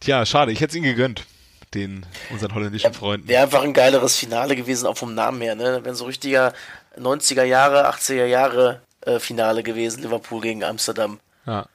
Tja, 0.00 0.26
schade, 0.26 0.52
ich 0.52 0.60
hätte 0.60 0.70
es 0.70 0.76
ihnen 0.76 0.84
gegönnt, 0.84 1.26
den 1.74 2.06
unseren 2.30 2.54
holländischen 2.54 2.94
Freunden. 2.94 3.28
Wäre 3.28 3.44
einfach 3.44 3.62
ein 3.62 3.72
geileres 3.72 4.16
Finale 4.16 4.56
gewesen, 4.56 4.86
auch 4.86 4.96
vom 4.96 5.14
Namen 5.14 5.40
her. 5.40 5.54
Ne? 5.54 5.84
Wäre 5.84 5.94
so 5.94 6.06
richtiger 6.06 6.52
90er 6.98 7.44
Jahre, 7.44 7.88
80er 7.90 8.24
Jahre 8.26 8.82
äh, 9.02 9.18
Finale 9.18 9.62
gewesen, 9.62 10.02
Liverpool 10.02 10.40
gegen 10.40 10.64
Amsterdam. 10.64 11.20
Ja. 11.46 11.66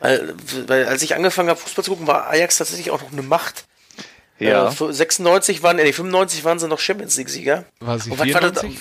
Weil, 0.00 0.34
weil 0.66 0.86
als 0.86 1.02
ich 1.02 1.14
angefangen 1.14 1.48
habe, 1.48 1.58
Fußball 1.58 1.84
zu 1.84 1.90
gucken, 1.92 2.06
war 2.06 2.28
Ajax 2.28 2.58
tatsächlich 2.58 2.90
auch 2.90 3.00
noch 3.00 3.12
eine 3.12 3.22
Macht. 3.22 3.64
ja. 4.38 4.68
Äh, 4.68 4.70
für 4.70 4.92
96 4.92 5.62
waren, 5.62 5.76
nee, 5.76 5.92
95 5.92 6.44
waren 6.44 6.58
sie 6.58 6.68
noch 6.68 6.78
Champions 6.80 7.16
League-Sieger. 7.16 7.64
War 7.80 7.98
sie 7.98 8.10
Und 8.10 8.18
was 8.18 8.32
war 8.34 8.40
das 8.40 8.60
94? 8.60 8.80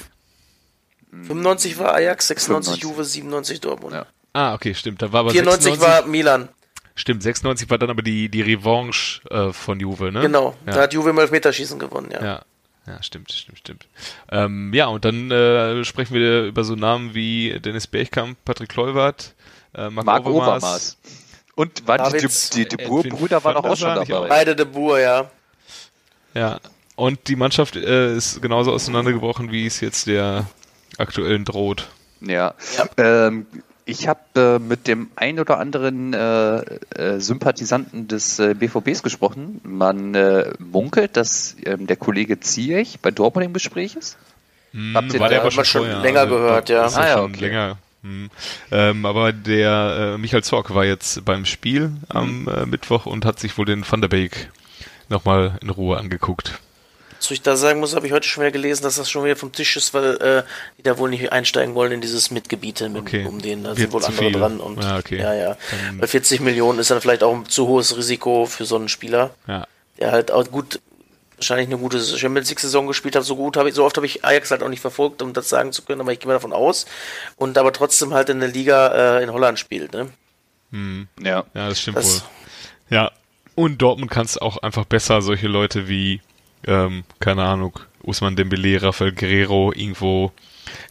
95 1.24 1.78
war 1.78 1.94
Ajax, 1.96 2.28
96 2.28 2.82
95. 2.82 2.84
Juve, 2.84 3.04
97 3.06 3.62
Dortmund. 3.62 3.94
Ja. 3.94 4.06
Ah, 4.34 4.54
okay, 4.54 4.74
stimmt. 4.76 5.02
Da 5.02 5.12
war 5.14 5.22
aber 5.22 5.32
94 5.32 5.72
96, 5.76 5.82
war 5.82 6.06
Milan. 6.10 6.50
Stimmt, 6.96 7.24
96 7.24 7.70
war 7.70 7.78
dann 7.78 7.90
aber 7.90 8.02
die, 8.02 8.30
die 8.30 8.42
Revanche 8.42 9.22
äh, 9.30 9.52
von 9.52 9.80
Juve, 9.80 10.12
ne? 10.12 10.22
Genau, 10.22 10.56
ja. 10.66 10.74
da 10.74 10.82
hat 10.84 10.94
Juve 10.94 11.10
im 11.10 11.18
Elfmeterschießen 11.18 11.78
gewonnen, 11.78 12.10
ja. 12.12 12.24
Ja, 12.24 12.42
ja 12.88 13.04
stimmt, 13.04 13.32
stimmt, 13.34 13.60
stimmt. 13.60 13.88
Ähm, 14.32 14.74
ja, 14.74 14.88
und 14.88 15.04
dann 15.04 15.30
äh, 15.30 15.84
sprechen 15.84 16.14
wir 16.14 16.46
über 16.46 16.64
so 16.64 16.76
Namen 16.76 17.14
wie 17.14 17.60
Dennis 17.60 17.88
Bergkamp, 17.88 18.38
Patrick 18.46 18.70
Kluivert, 18.70 19.36
äh, 19.74 19.90
Marc, 19.90 20.06
Marc 20.06 20.26
Overmars. 20.26 20.64
Overmars. 20.64 20.98
Und 21.56 21.88
waren 21.88 22.12
die, 22.14 22.20
die, 22.20 22.68
die 22.68 22.78
De 22.78 22.88
Boer-Brüder 22.88 23.44
waren 23.44 23.58
auch 23.58 23.78
schon 23.78 23.96
dabei. 23.96 24.28
Beide 24.28 24.56
de 24.56 24.66
Boer, 24.66 25.00
ja. 25.00 25.32
Ja, 26.34 26.60
und 26.96 27.28
die 27.28 27.36
Mannschaft 27.36 27.76
äh, 27.76 28.16
ist 28.16 28.42
genauso 28.42 28.72
auseinandergebrochen, 28.72 29.52
wie 29.52 29.66
es 29.66 29.82
jetzt 29.82 30.08
der 30.08 30.48
aktuellen 30.98 31.44
droht. 31.44 31.90
Ja. 32.22 32.54
Ähm, 32.98 33.48
ich 33.86 34.08
habe 34.08 34.20
äh, 34.36 34.60
mit 34.60 34.88
dem 34.88 35.10
ein 35.16 35.40
oder 35.40 35.60
anderen 35.60 36.14
äh, 36.14 36.58
äh, 36.58 37.20
Sympathisanten 37.20 38.08
des 38.08 38.40
äh, 38.40 38.54
BVBs 38.56 39.04
gesprochen. 39.04 39.62
Man 39.64 40.16
äh, 40.16 40.52
munkelt, 40.60 41.16
dass 41.18 41.56
ähm, 41.66 41.86
der 41.88 41.96
Kollege 41.96 42.40
Ziyech 42.40 43.00
bei 43.02 43.12
Dortmund 43.12 43.46
im 43.46 43.54
Gespräch 43.54 43.96
ist. 43.96 44.18
Habt 44.94 45.14
ihr 45.14 45.20
war 45.20 45.30
der 45.30 45.38
da- 45.38 45.44
aber 45.44 45.52
schon 45.52 45.66
vorher, 45.84 46.00
länger 46.00 46.26
gehört, 46.28 46.68
ja. 46.70 46.86
ist 46.88 46.96
ja 46.98 47.02
Ah, 47.02 47.08
ja, 47.08 47.14
schon 47.18 47.32
okay. 47.32 47.40
länger. 47.46 47.78
Hm. 48.04 48.30
Ähm, 48.72 49.06
aber 49.06 49.32
der 49.34 50.14
äh, 50.16 50.18
Michael 50.18 50.44
Zorc 50.44 50.74
war 50.76 50.84
jetzt 50.86 51.24
beim 51.26 51.46
Spiel 51.46 51.92
am 52.10 52.48
äh, 52.48 52.66
Mittwoch 52.66 53.06
und 53.06 53.24
hat 53.26 53.40
sich 53.40 53.58
wohl 53.58 53.66
den 53.66 53.84
Van 53.90 54.02
der 54.02 54.10
Beek 54.10 54.50
nochmal 55.10 55.58
in 55.62 55.70
Ruhe 55.70 55.98
angeguckt. 55.98 56.60
Was 57.26 57.32
ich 57.32 57.42
da 57.42 57.56
sagen 57.56 57.80
muss, 57.80 57.96
habe 57.96 58.06
ich 58.08 58.14
heute 58.14 58.28
schon 58.28 58.42
wieder 58.44 58.52
gelesen, 58.52 58.84
dass 58.84 58.96
das 58.96 59.10
schon 59.10 59.24
wieder 59.24 59.36
vom 59.36 59.52
Tisch 59.52 59.76
ist, 59.78 59.94
weil 59.94 60.16
äh, 60.22 60.44
die 60.78 60.84
da 60.84 60.98
wohl 60.98 61.10
nicht 61.10 61.32
einsteigen 61.32 61.76
wollen 61.76 61.92
in 61.92 62.02
dieses 62.02 62.32
Mitgebiete 62.32 62.90
mit, 62.90 63.02
Okay. 63.02 63.26
um 63.26 63.42
den. 63.42 63.64
Da 63.64 63.70
Wird 63.70 63.78
sind 63.78 63.94
wohl 63.94 64.04
andere 64.06 64.24
viel. 64.24 64.32
dran. 64.34 64.60
Und, 64.60 64.84
Ja, 64.84 64.98
okay. 64.98 65.20
ja, 65.20 65.34
ja. 65.34 65.58
Dann- 65.88 65.98
Bei 66.00 66.08
40 66.08 66.40
Millionen 66.42 66.80
ist 66.80 66.92
dann 66.92 67.02
vielleicht 67.02 67.24
auch 67.24 67.34
ein 67.34 67.46
zu 67.48 67.68
hohes 67.68 67.96
Risiko 67.98 68.46
für 68.46 68.66
so 68.66 68.76
einen 68.76 68.90
Spieler, 68.90 69.32
Ja. 69.48 69.66
der 70.00 70.12
halt 70.12 70.32
auch 70.32 70.50
gut, 70.52 70.80
wahrscheinlich 71.38 71.68
eine 71.68 71.78
gute 71.78 72.00
Champions 72.02 72.50
League-Saison 72.50 72.88
gespielt 72.88 73.16
hat. 73.16 73.24
So 73.24 73.36
gut 73.36 73.58
habe 73.58 73.68
ich, 73.70 73.76
so 73.76 73.84
oft 73.84 73.98
habe 73.98 74.06
ich 74.06 74.24
Ajax 74.24 74.52
halt 74.52 74.64
auch 74.64 74.70
nicht 74.70 74.80
verfolgt, 74.82 75.22
um 75.22 75.34
das 75.34 75.50
sagen 75.50 75.72
zu 75.74 75.82
können, 75.82 76.02
aber 76.02 76.12
ich 76.14 76.20
gehe 76.20 76.28
mal 76.28 76.34
davon 76.34 76.54
aus. 76.54 76.86
Und 77.36 77.58
aber 77.58 77.74
trotzdem 77.74 78.14
halt 78.14 78.30
in 78.30 78.40
der 78.40 78.50
Liga 78.50 79.18
äh, 79.20 79.24
in 79.24 79.32
Holland 79.34 79.60
spielt, 79.60 79.94
ne? 79.94 80.10
Ja. 80.72 81.46
Ja, 81.54 81.70
das 81.70 81.82
stimmt 81.82 81.98
Das- 81.98 82.22
wohl. 82.22 82.28
Ja. 82.90 83.12
Und 83.56 83.82
Dortmund 83.82 84.12
kann 84.12 84.26
es 84.26 84.38
auch 84.38 84.58
einfach 84.58 84.84
besser, 84.86 85.22
solche 85.22 85.48
Leute 85.48 85.88
wie, 85.88 86.20
ähm, 86.68 87.04
keine 87.20 87.44
Ahnung, 87.44 87.80
Usman 88.04 88.36
Dembele, 88.36 88.82
Rafael 88.82 89.12
Guerrero 89.14 89.72
irgendwo 89.74 90.32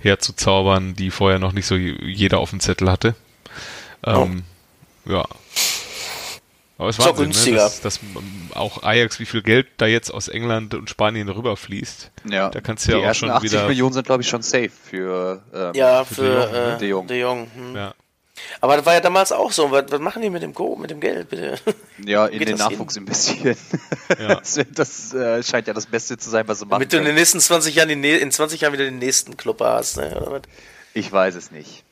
herzuzaubern, 0.01 0.95
die 0.95 1.11
vorher 1.11 1.39
noch 1.39 1.53
nicht 1.53 1.67
so 1.67 1.77
jeder 1.77 2.39
auf 2.39 2.51
dem 2.51 2.61
Zettel 2.61 2.91
hatte. 2.91 3.15
Ähm, 4.05 4.45
Ja. 5.07 5.27
Aber 6.77 6.89
es 6.89 6.99
war 6.99 7.07
Wahnsinn, 7.11 7.27
günstiger. 7.27 7.57
ne? 7.59 7.63
dass, 7.63 7.81
dass 7.83 8.01
auch 8.55 8.83
Ajax, 8.83 9.21
wie 9.21 9.27
viel 9.27 9.43
Geld 9.43 9.69
da 9.77 9.87
jetzt 9.87 10.11
aus 10.13 10.27
England 10.27 10.75
und 10.75 10.91
Spanien 10.91 11.29
rüberfließt. 11.29 12.11
ja. 12.31 12.49
Da 12.51 12.61
kannst 12.61 12.87
du 12.87 12.93
ja 12.93 12.97
die 12.99 13.03
auch 13.05 13.07
ersten 13.09 13.27
schon 13.27 13.31
80 13.31 13.53
wieder- 13.53 13.69
Millionen 13.69 13.93
sind, 13.93 14.07
glaube 14.07 14.23
ich, 14.23 14.29
schon 14.29 14.43
safe 14.43 14.71
für, 14.71 15.41
ähm, 15.55 15.73
Ja, 15.75 16.05
für 16.05 16.15
für, 16.15 16.23
De 16.25 16.49
Jong, 16.49 16.51
äh, 16.55 16.71
ne? 16.73 16.79
De 16.79 16.89
Jong. 16.89 17.07
De 17.07 17.21
Jong. 17.21 17.51
Hm. 17.55 17.77
Ja. 17.77 17.95
Aber 18.61 18.77
das 18.77 18.87
war 18.87 18.95
ja 18.95 19.01
damals 19.01 19.33
auch 19.33 19.53
so. 19.53 19.71
Was, 19.71 19.85
was 19.91 20.01
machen 20.01 20.23
die 20.23 20.31
mit 20.31 20.43
dem 20.43 20.55
Go, 20.55 20.77
mit 20.77 20.91
dem 20.91 21.01
Geld, 21.01 21.31
bitte? 21.31 21.59
ja, 22.05 22.27
in 22.27 22.39
Geht 22.39 22.49
den 22.49 22.59
Nachwuchs 22.59 22.97
investieren. 22.97 23.57
Ja. 24.19 24.35
Das, 24.45 24.61
das 24.75 25.15
äh, 25.15 25.43
scheint 25.43 25.67
ja 25.67 25.73
das 25.73 25.87
Beste 25.87 26.19
zu 26.19 26.29
sein, 26.31 26.47
was 26.47 26.59
sie 26.59 26.65
machen 26.67 26.73
Damit 26.73 26.93
du 26.93 26.99
in 26.99 27.05
den 27.05 27.15
nächsten 27.15 27.41
20 27.41 27.75
Jahren, 27.75 27.91
in 27.91 28.31
20 28.31 28.61
Jahren 28.61 28.73
wieder 28.73 28.85
den 28.85 28.99
nächsten 28.99 29.37
Club 29.37 29.61
hast, 29.61 29.97
ne? 29.97 30.43
Ich 30.93 31.11
weiß 31.11 31.35
es 31.35 31.51
nicht. 31.51 31.83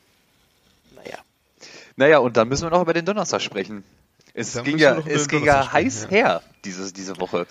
Naja. 0.95 1.17
Naja, 1.95 2.17
und 2.19 2.37
dann 2.37 2.47
müssen 2.47 2.63
wir 2.63 2.69
noch 2.69 2.81
über 2.81 2.93
den 2.93 3.05
Donnerstag 3.05 3.41
sprechen. 3.41 3.83
Es 4.33 4.53
Dann 4.53 4.63
ging 4.63 4.77
ja, 4.77 4.97
es 5.05 5.27
ging 5.27 5.43
ja 5.43 5.71
heiß 5.73 6.03
sprechen, 6.03 6.09
her, 6.09 6.41
dieses, 6.65 6.93
diese 6.93 7.19
Woche. 7.19 7.45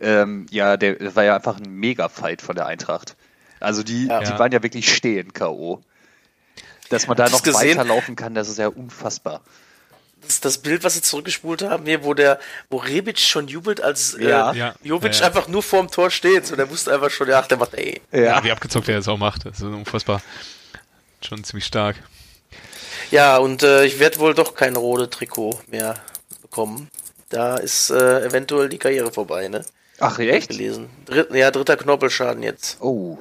Ähm, 0.00 0.46
ja, 0.50 0.76
der 0.76 0.96
das 0.96 1.16
war 1.16 1.24
ja 1.24 1.36
einfach 1.36 1.58
ein 1.58 1.70
Mega-Fight 1.74 2.42
von 2.42 2.54
der 2.56 2.66
Eintracht. 2.66 3.16
Also 3.60 3.82
die, 3.82 4.06
Ja. 4.06 4.20
die 4.20 4.30
Ja. 4.30 4.38
waren 4.38 4.52
ja 4.52 4.62
wirklich 4.62 4.92
stehen, 4.94 5.32
K.O. 5.32 5.80
Dass 6.92 7.06
man 7.06 7.16
da 7.16 7.28
noch 7.30 7.42
gesehen? 7.42 7.78
weiterlaufen 7.78 8.16
kann, 8.16 8.34
das 8.34 8.48
ist 8.48 8.58
ja 8.58 8.68
unfassbar. 8.68 9.40
Das, 10.20 10.40
das 10.40 10.58
Bild, 10.58 10.84
was 10.84 10.94
sie 10.94 11.02
zurückgespult 11.02 11.62
haben, 11.62 11.86
hier, 11.86 12.04
wo 12.04 12.12
der, 12.14 12.38
wo 12.70 12.76
Rebic 12.76 13.18
schon 13.18 13.48
jubelt, 13.48 13.80
als 13.80 14.14
äh, 14.14 14.28
Ja. 14.28 14.52
Ja. 14.52 14.74
Jovic 14.82 15.14
Ja, 15.14 15.20
ja. 15.20 15.26
einfach 15.26 15.48
nur 15.48 15.62
vorm 15.62 15.90
Tor 15.90 16.10
steht. 16.10 16.46
So, 16.46 16.54
der 16.54 16.70
wusste 16.70 16.92
einfach 16.92 17.10
schon, 17.10 17.28
ja, 17.28 17.40
ach, 17.40 17.46
der 17.48 17.56
macht 17.56 17.74
ey. 17.74 18.00
Ja, 18.12 18.44
wie 18.44 18.52
abgezockt 18.52 18.88
er 18.88 18.98
es 18.98 19.08
auch 19.08 19.16
macht. 19.16 19.46
Das 19.46 19.56
ist 19.56 19.62
unfassbar. 19.62 20.20
Schon 21.26 21.42
ziemlich 21.44 21.64
stark. 21.64 21.96
Ja, 23.10 23.38
und 23.38 23.62
äh, 23.62 23.84
ich 23.84 23.98
werde 23.98 24.18
wohl 24.18 24.34
doch 24.34 24.54
kein 24.54 24.76
rote 24.76 25.08
Trikot 25.08 25.60
mehr 25.68 25.94
bekommen. 26.42 26.90
Da 27.30 27.56
ist 27.56 27.90
äh, 27.90 28.26
eventuell 28.26 28.68
die 28.68 28.78
Karriere 28.78 29.10
vorbei, 29.12 29.48
ne? 29.48 29.64
Ach, 29.98 30.18
echt? 30.18 30.50
Gelesen. 30.50 30.90
Dritt, 31.06 31.32
ja, 31.34 31.50
dritter 31.50 31.76
Knorpelschaden 31.76 32.42
jetzt. 32.42 32.80
Oh. 32.80 33.18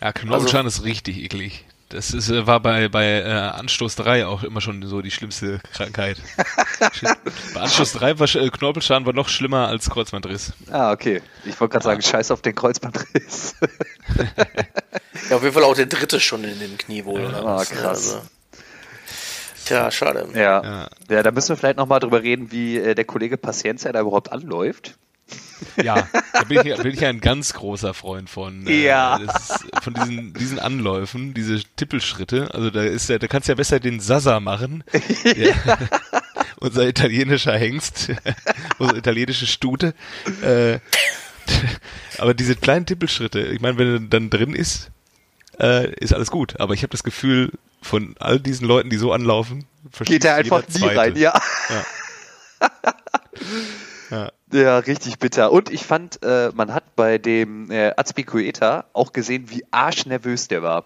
Ja, 0.00 0.12
Knorpelschaden 0.12 0.66
ist 0.66 0.84
richtig 0.84 1.16
eklig. 1.18 1.64
Das 1.90 2.12
ist, 2.12 2.28
äh, 2.28 2.46
war 2.46 2.60
bei, 2.60 2.88
bei 2.88 3.06
äh, 3.20 3.30
Anstoß 3.30 3.96
3 3.96 4.26
auch 4.26 4.42
immer 4.42 4.60
schon 4.60 4.82
so 4.86 5.00
die 5.00 5.10
schlimmste 5.10 5.60
Krankheit. 5.72 6.18
bei 7.54 7.60
Anstoß 7.60 7.92
3 7.94 8.18
war 8.18 8.34
äh, 8.36 8.50
Knorpelschaden 8.50 9.06
war 9.06 9.14
noch 9.14 9.28
schlimmer 9.28 9.68
als 9.68 9.88
Kreuzbandriss. 9.88 10.52
Ah, 10.70 10.92
okay. 10.92 11.22
Ich 11.46 11.58
wollte 11.60 11.72
gerade 11.72 11.84
sagen, 11.84 12.02
scheiß 12.02 12.30
auf 12.30 12.42
den 12.42 12.54
Kreuzbandriss. 12.54 13.54
Ja, 15.28 15.36
auf 15.36 15.42
jeden 15.42 15.52
Fall 15.52 15.64
auch 15.64 15.74
der 15.74 15.84
dritte 15.86 16.20
schon 16.20 16.42
in 16.44 16.58
dem 16.58 16.78
Knie 16.78 17.04
wohl. 17.04 17.20
oder 17.26 17.44
Ah, 17.44 17.64
krass. 17.64 18.18
tja, 19.66 19.90
schade. 19.90 20.26
ja. 20.34 20.62
Ja. 20.62 20.88
ja. 21.10 21.22
da 21.22 21.30
müssen 21.32 21.50
wir 21.50 21.56
vielleicht 21.56 21.76
nochmal 21.76 22.00
drüber 22.00 22.22
reden, 22.22 22.50
wie 22.50 22.78
äh, 22.78 22.94
der 22.94 23.04
Kollege 23.04 23.36
Paciencia 23.36 23.92
da 23.92 24.00
überhaupt 24.00 24.32
anläuft. 24.32 24.96
Ja, 25.82 26.08
da 26.32 26.42
bin 26.44 26.66
ich, 26.66 26.76
bin 26.76 26.92
ich 26.92 27.00
ja 27.00 27.08
ein 27.08 27.20
ganz 27.20 27.52
großer 27.54 27.94
Freund 27.94 28.30
von. 28.30 28.66
Äh, 28.66 28.86
Ja. 28.86 29.18
Das 29.18 29.64
von 29.82 29.94
diesen, 29.94 30.32
diesen 30.34 30.58
Anläufen, 30.58 31.34
diese 31.34 31.60
Tippelschritte. 31.76 32.52
Also 32.54 32.70
da 32.70 32.82
ist 32.82 33.08
ja, 33.08 33.18
da 33.18 33.26
kannst 33.26 33.48
du 33.48 33.52
ja 33.52 33.56
besser 33.56 33.80
den 33.80 34.00
Sasa 34.00 34.40
machen. 34.40 34.84
Ja. 35.36 35.78
Unser 36.60 36.88
italienischer 36.88 37.56
Hengst, 37.56 38.10
unsere 38.78 38.98
italienische 38.98 39.46
Stute. 39.46 39.94
Äh, 40.42 40.80
aber 42.18 42.34
diese 42.34 42.56
kleinen 42.56 42.84
Tippelschritte, 42.84 43.40
ich 43.40 43.60
meine, 43.60 43.78
wenn 43.78 43.94
er 43.94 44.00
dann 44.00 44.28
drin 44.28 44.54
ist, 44.54 44.90
äh, 45.60 45.92
ist 45.94 46.12
alles 46.12 46.30
gut. 46.32 46.58
Aber 46.58 46.74
ich 46.74 46.82
habe 46.82 46.90
das 46.90 47.04
Gefühl, 47.04 47.52
von 47.80 48.16
all 48.18 48.40
diesen 48.40 48.66
Leuten, 48.66 48.90
die 48.90 48.96
so 48.96 49.12
anlaufen, 49.12 49.66
Geht 50.04 50.24
er 50.24 50.34
einfach 50.34 50.64
nie 50.68 50.84
rein, 50.84 51.16
ja. 51.16 51.40
Ja. 51.70 52.70
Ja, 54.10 54.30
richtig 54.52 55.18
bitter. 55.18 55.52
Und 55.52 55.70
ich 55.70 55.84
fand, 55.84 56.22
äh, 56.22 56.50
man 56.54 56.72
hat 56.74 56.96
bei 56.96 57.18
dem 57.18 57.70
äh, 57.70 57.92
Azpilicueta 57.96 58.84
auch 58.92 59.12
gesehen, 59.12 59.50
wie 59.50 59.64
arschnervös 59.70 60.48
der 60.48 60.62
war. 60.62 60.84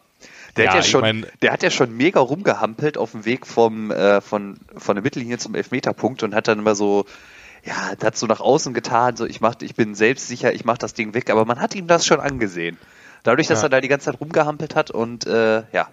Der, 0.56 0.66
Ja, 0.66 0.70
hat 0.72 0.76
ja 0.78 0.82
schon, 0.82 1.00
mein- 1.00 1.26
der 1.40 1.52
hat 1.52 1.62
ja 1.62 1.70
schon 1.70 1.96
mega 1.96 2.20
rumgehampelt 2.20 2.98
auf 2.98 3.12
dem 3.12 3.24
Weg 3.24 3.46
vom, 3.46 3.90
äh, 3.90 4.20
von, 4.20 4.58
von 4.76 4.96
der 4.96 5.02
Mittellinie 5.02 5.38
zum 5.38 5.54
Elfmeterpunkt 5.54 6.22
und 6.22 6.34
hat 6.34 6.46
dann 6.48 6.58
immer 6.58 6.74
so, 6.74 7.06
ja, 7.64 7.92
hat 8.02 8.16
so 8.16 8.26
nach 8.26 8.40
außen 8.40 8.74
getan, 8.74 9.16
so 9.16 9.24
ich 9.24 9.40
mach, 9.40 9.54
ich 9.62 9.74
bin 9.74 9.94
selbstsicher, 9.94 10.52
ich 10.52 10.64
mach 10.64 10.78
das 10.78 10.94
Ding 10.94 11.14
weg, 11.14 11.30
aber 11.30 11.44
man 11.44 11.60
hat 11.60 11.74
ihm 11.74 11.86
das 11.86 12.04
schon 12.04 12.20
angesehen. 12.20 12.76
Dadurch, 13.22 13.46
dass 13.46 13.60
Ja. 13.60 13.66
er 13.66 13.70
da 13.70 13.80
die 13.80 13.88
ganze 13.88 14.06
Zeit 14.06 14.20
rumgehampelt 14.20 14.74
hat 14.74 14.90
und 14.90 15.26
äh, 15.26 15.62
ja, 15.72 15.88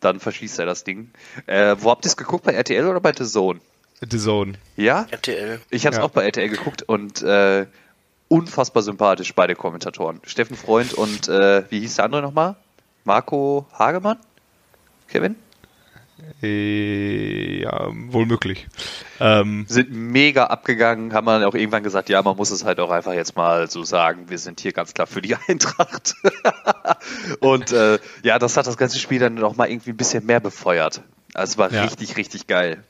dann 0.00 0.18
verschießt 0.18 0.58
er 0.58 0.66
das 0.66 0.82
Ding. 0.84 1.10
Äh, 1.46 1.76
wo 1.78 1.90
habt 1.90 2.04
ihr 2.04 2.08
es 2.08 2.16
geguckt? 2.16 2.44
Bei 2.44 2.52
RTL 2.52 2.86
oder 2.86 3.00
bei 3.00 3.12
The 3.16 3.24
Zone? 3.24 3.60
The 4.00 4.18
Zone. 4.18 4.54
Ja? 4.76 5.06
RTL. 5.10 5.60
Ich 5.70 5.86
habe 5.86 5.94
es 5.94 5.98
Ja. 5.98 6.04
auch 6.04 6.10
bei 6.10 6.24
RTL 6.24 6.48
geguckt 6.48 6.82
und 6.82 7.22
äh, 7.22 7.66
unfassbar 8.28 8.82
sympathisch, 8.82 9.34
beide 9.34 9.54
Kommentatoren. 9.54 10.20
Steffen 10.24 10.56
Freund 10.56 10.92
und 10.94 11.28
äh, 11.28 11.64
wie 11.70 11.80
hieß 11.80 11.96
der 11.96 12.04
andere 12.06 12.22
nochmal? 12.22 12.56
Marco 13.04 13.66
Hagemann? 13.78 14.18
Kevin? 15.08 15.36
Äh, 16.42 17.62
ja, 17.62 17.88
wohl 17.92 18.26
möglich. 18.26 18.66
Ähm, 19.20 19.66
Sind 19.68 19.90
mega 19.92 20.44
abgegangen, 20.46 21.12
haben 21.12 21.26
dann 21.26 21.44
auch 21.44 21.54
irgendwann 21.54 21.82
gesagt, 21.82 22.08
ja, 22.08 22.22
man 22.22 22.36
muss 22.36 22.50
es 22.50 22.64
halt 22.64 22.80
auch 22.80 22.90
einfach 22.90 23.12
jetzt 23.12 23.36
mal 23.36 23.70
so 23.70 23.84
sagen, 23.84 24.28
wir 24.30 24.38
sind 24.38 24.60
hier 24.60 24.72
ganz 24.72 24.94
klar 24.94 25.06
für 25.06 25.20
die 25.22 25.36
Eintracht. 25.48 26.14
und 27.40 27.72
äh, 27.72 27.98
ja, 28.22 28.38
das 28.38 28.56
hat 28.56 28.66
das 28.66 28.76
ganze 28.76 28.98
Spiel 28.98 29.18
dann 29.18 29.34
noch 29.34 29.56
mal 29.56 29.68
irgendwie 29.68 29.90
ein 29.90 29.96
bisschen 29.96 30.24
mehr 30.24 30.40
befeuert. 30.40 31.02
Also 31.34 31.52
es 31.52 31.58
war 31.58 31.72
Ja. 31.72 31.82
richtig, 31.84 32.16
richtig 32.16 32.46
geil. 32.46 32.82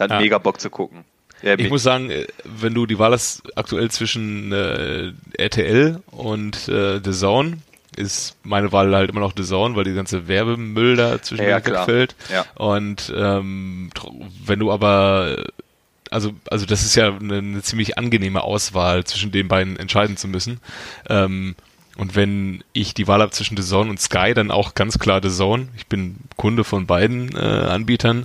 Dann 0.00 0.10
Ja. 0.10 0.18
mega 0.20 0.38
Bock 0.38 0.60
zu 0.60 0.70
gucken. 0.70 1.04
Ja, 1.42 1.58
ich 1.58 1.70
muss 1.70 1.82
sagen, 1.82 2.10
äh, 2.10 2.26
wenn 2.44 2.74
du 2.74 2.86
die 2.86 2.98
Wahl 2.98 3.12
hast 3.12 3.42
aktuell 3.56 3.90
zwischen 3.90 4.52
äh, 4.52 5.12
RTL 5.38 6.02
und 6.10 6.68
äh, 6.68 7.00
The 7.02 7.12
Zone, 7.12 7.58
ist 7.96 8.36
meine 8.44 8.72
Wahl 8.72 8.94
halt 8.94 9.10
immer 9.10 9.20
noch 9.20 9.32
The 9.36 9.44
Zone, 9.44 9.74
weil 9.74 9.84
die 9.84 9.94
ganze 9.94 10.28
Werbemüll 10.28 10.96
da 10.96 11.20
zwischen 11.22 11.44
Ja, 11.44 11.64
wegfällt. 11.64 12.14
Ja. 12.32 12.44
Und 12.54 13.12
ähm, 13.16 13.90
wenn 14.44 14.58
du 14.58 14.70
aber 14.70 15.44
also, 16.10 16.32
also 16.50 16.66
das 16.66 16.82
ist 16.84 16.96
ja 16.96 17.14
eine, 17.14 17.38
eine 17.38 17.62
ziemlich 17.62 17.96
angenehme 17.96 18.42
Auswahl, 18.42 19.04
zwischen 19.04 19.30
den 19.30 19.48
beiden 19.48 19.76
entscheiden 19.76 20.16
zu 20.16 20.28
müssen. 20.28 20.60
Ähm, 21.08 21.54
und 22.00 22.16
wenn 22.16 22.64
ich 22.72 22.94
die 22.94 23.06
Wahl 23.08 23.20
habe 23.20 23.30
zwischen 23.30 23.58
The 23.58 23.62
Zone 23.62 23.90
und 23.90 24.00
Sky, 24.00 24.32
dann 24.32 24.50
auch 24.50 24.72
ganz 24.72 24.98
klar 24.98 25.20
The 25.22 25.28
Zone. 25.28 25.68
Ich 25.76 25.86
bin 25.86 26.16
Kunde 26.38 26.64
von 26.64 26.86
beiden 26.86 27.36
äh, 27.36 27.38
Anbietern, 27.38 28.24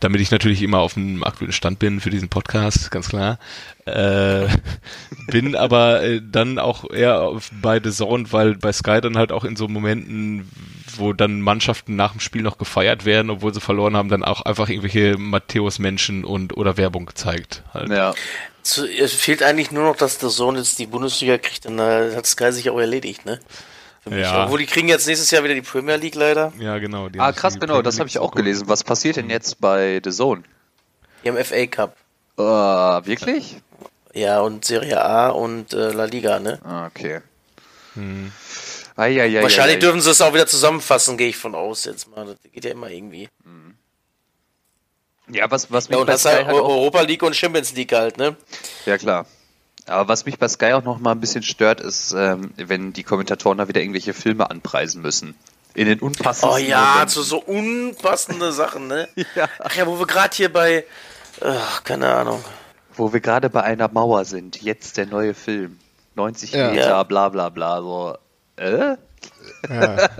damit 0.00 0.20
ich 0.20 0.32
natürlich 0.32 0.62
immer 0.62 0.80
auf 0.80 0.94
dem 0.94 1.22
aktuellen 1.22 1.52
Stand 1.52 1.78
bin 1.78 2.00
für 2.00 2.10
diesen 2.10 2.28
Podcast, 2.28 2.90
ganz 2.90 3.08
klar. 3.08 3.38
Äh, 3.86 4.48
bin 5.28 5.54
aber 5.54 6.02
äh, 6.02 6.22
dann 6.28 6.58
auch 6.58 6.90
eher 6.90 7.38
bei 7.62 7.80
The 7.80 7.92
Zone, 7.92 8.32
weil 8.32 8.56
bei 8.56 8.72
Sky 8.72 9.00
dann 9.00 9.16
halt 9.16 9.30
auch 9.30 9.44
in 9.44 9.54
so 9.54 9.68
Momenten, 9.68 10.50
wo 10.96 11.12
dann 11.12 11.40
Mannschaften 11.40 11.94
nach 11.94 12.10
dem 12.10 12.20
Spiel 12.20 12.42
noch 12.42 12.58
gefeiert 12.58 13.04
werden, 13.04 13.30
obwohl 13.30 13.54
sie 13.54 13.60
verloren 13.60 13.96
haben, 13.96 14.08
dann 14.08 14.24
auch 14.24 14.40
einfach 14.40 14.68
irgendwelche 14.68 15.18
Matthäus-Menschen 15.18 16.24
und 16.24 16.56
oder 16.56 16.76
Werbung 16.76 17.06
gezeigt. 17.06 17.62
Halt. 17.72 17.90
Ja. 17.90 18.12
So, 18.66 18.86
es 18.86 19.12
fehlt 19.12 19.42
eigentlich 19.42 19.70
nur 19.70 19.84
noch, 19.84 19.96
dass 19.96 20.16
der 20.16 20.30
Sohn 20.30 20.56
jetzt 20.56 20.78
die 20.78 20.86
Bundesliga 20.86 21.36
kriegt, 21.36 21.66
dann 21.66 21.78
äh, 21.78 22.16
hat 22.16 22.26
Sky 22.26 22.50
sich 22.50 22.70
auch 22.70 22.78
erledigt, 22.78 23.26
ne? 23.26 23.38
Ja. 24.10 24.44
Obwohl 24.44 24.58
die 24.58 24.66
kriegen 24.66 24.88
jetzt 24.88 25.06
nächstes 25.06 25.30
Jahr 25.30 25.44
wieder 25.44 25.54
die 25.54 25.62
Premier 25.62 25.96
League 25.96 26.14
leider. 26.14 26.52
Ja, 26.58 26.78
genau. 26.78 27.08
Ah, 27.18 27.32
krass, 27.32 27.58
genau, 27.58 27.82
das 27.82 27.98
habe 27.98 28.08
ich 28.08 28.18
auch 28.18 28.32
gelesen. 28.32 28.68
Was 28.68 28.84
passiert 28.84 29.16
denn 29.16 29.30
jetzt 29.30 29.60
bei 29.60 30.00
The 30.02 30.10
Zone? 30.10 30.42
Die 31.22 31.28
haben 31.30 31.42
FA 31.42 31.66
Cup. 31.66 31.96
Uh, 32.38 33.06
wirklich? 33.06 33.56
Ja, 34.12 34.40
und 34.40 34.64
Serie 34.64 35.02
A 35.02 35.28
und 35.28 35.72
äh, 35.72 35.92
La 35.92 36.04
Liga, 36.04 36.38
ne? 36.38 36.60
Ah, 36.64 36.86
okay. 36.86 37.20
Hm. 37.94 38.30
Ah, 38.96 39.06
ja, 39.06 39.24
ja, 39.24 39.42
Wahrscheinlich 39.42 39.76
ja, 39.76 39.80
dürfen 39.80 40.00
sie 40.00 40.10
es 40.10 40.20
auch 40.20 40.34
wieder 40.34 40.46
zusammenfassen, 40.46 41.16
gehe 41.16 41.28
ich 41.28 41.36
von 41.36 41.54
aus 41.54 41.84
jetzt 41.84 42.14
mal. 42.14 42.26
Das 42.26 42.36
geht 42.52 42.64
ja 42.64 42.70
immer 42.70 42.90
irgendwie. 42.90 43.28
Hm. 43.42 43.63
Ja, 45.28 45.50
was, 45.50 45.70
was 45.72 45.88
mich 45.88 45.96
ja, 45.96 46.00
und 46.00 46.08
das 46.08 46.24
halt 46.24 46.48
Europa 46.48 47.00
League 47.00 47.22
und 47.22 47.34
Champions 47.34 47.74
League 47.74 47.92
halt, 47.92 48.18
ne? 48.18 48.36
Ja, 48.84 48.98
klar. 48.98 49.26
Aber 49.86 50.08
was 50.08 50.24
mich 50.24 50.38
bei 50.38 50.48
Sky 50.48 50.72
auch 50.72 50.84
noch 50.84 50.98
mal 50.98 51.12
ein 51.12 51.20
bisschen 51.20 51.42
stört, 51.42 51.80
ist, 51.80 52.12
ähm, 52.16 52.52
wenn 52.56 52.92
die 52.92 53.02
Kommentatoren 53.02 53.58
da 53.58 53.68
wieder 53.68 53.80
irgendwelche 53.80 54.14
Filme 54.14 54.50
anpreisen 54.50 55.02
müssen. 55.02 55.34
In 55.74 55.86
den 55.86 55.98
unpassenden. 56.00 56.56
Oh 56.56 56.58
ja, 56.58 56.84
Momenten. 56.84 57.08
zu 57.08 57.22
so 57.22 57.38
unpassende 57.38 58.52
Sachen, 58.52 58.86
ne? 58.86 59.08
ja. 59.34 59.48
Ach 59.58 59.74
ja, 59.74 59.86
wo 59.86 59.98
wir 59.98 60.06
gerade 60.06 60.34
hier 60.34 60.52
bei, 60.52 60.84
ach, 61.40 61.84
keine 61.84 62.14
Ahnung. 62.14 62.42
Wo 62.94 63.12
wir 63.12 63.20
gerade 63.20 63.50
bei 63.50 63.62
einer 63.62 63.88
Mauer 63.88 64.24
sind. 64.24 64.62
Jetzt 64.62 64.96
der 64.96 65.06
neue 65.06 65.34
Film. 65.34 65.78
90 66.14 66.52
ja. 66.52 66.70
Meter, 66.70 67.04
bla 67.04 67.28
bla 67.28 67.48
bla. 67.48 67.80
So, 67.80 68.16
äh? 68.56 68.96
Ja. 69.68 70.08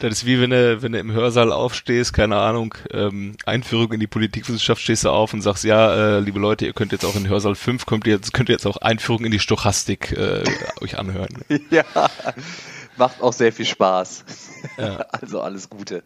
Das 0.00 0.12
ist 0.12 0.24
wie 0.24 0.40
wenn 0.40 0.48
du, 0.48 0.80
wenn 0.80 0.92
du 0.92 0.98
im 0.98 1.12
Hörsaal 1.12 1.52
aufstehst, 1.52 2.14
keine 2.14 2.38
Ahnung, 2.38 2.74
ähm, 2.90 3.36
Einführung 3.44 3.92
in 3.92 4.00
die 4.00 4.06
Politikwissenschaft 4.06 4.80
stehst 4.80 5.04
du 5.04 5.10
auf 5.10 5.34
und 5.34 5.42
sagst, 5.42 5.64
ja, 5.64 6.16
äh, 6.16 6.20
liebe 6.20 6.40
Leute, 6.40 6.64
ihr 6.64 6.72
könnt 6.72 6.92
jetzt 6.92 7.04
auch 7.04 7.16
in 7.16 7.28
Hörsaal 7.28 7.54
5, 7.54 7.84
könnt 7.84 8.06
ihr 8.06 8.14
jetzt, 8.14 8.32
könnt 8.32 8.48
ihr 8.48 8.54
jetzt 8.54 8.64
auch 8.64 8.78
Einführung 8.78 9.26
in 9.26 9.30
die 9.30 9.38
Stochastik 9.38 10.12
äh, 10.12 10.42
euch 10.80 10.98
anhören. 10.98 11.44
Ja, 11.70 11.84
macht 12.96 13.20
auch 13.20 13.34
sehr 13.34 13.52
viel 13.52 13.66
Spaß. 13.66 14.24
Ja. 14.78 15.04
Also 15.12 15.42
alles 15.42 15.68
Gute. 15.68 16.02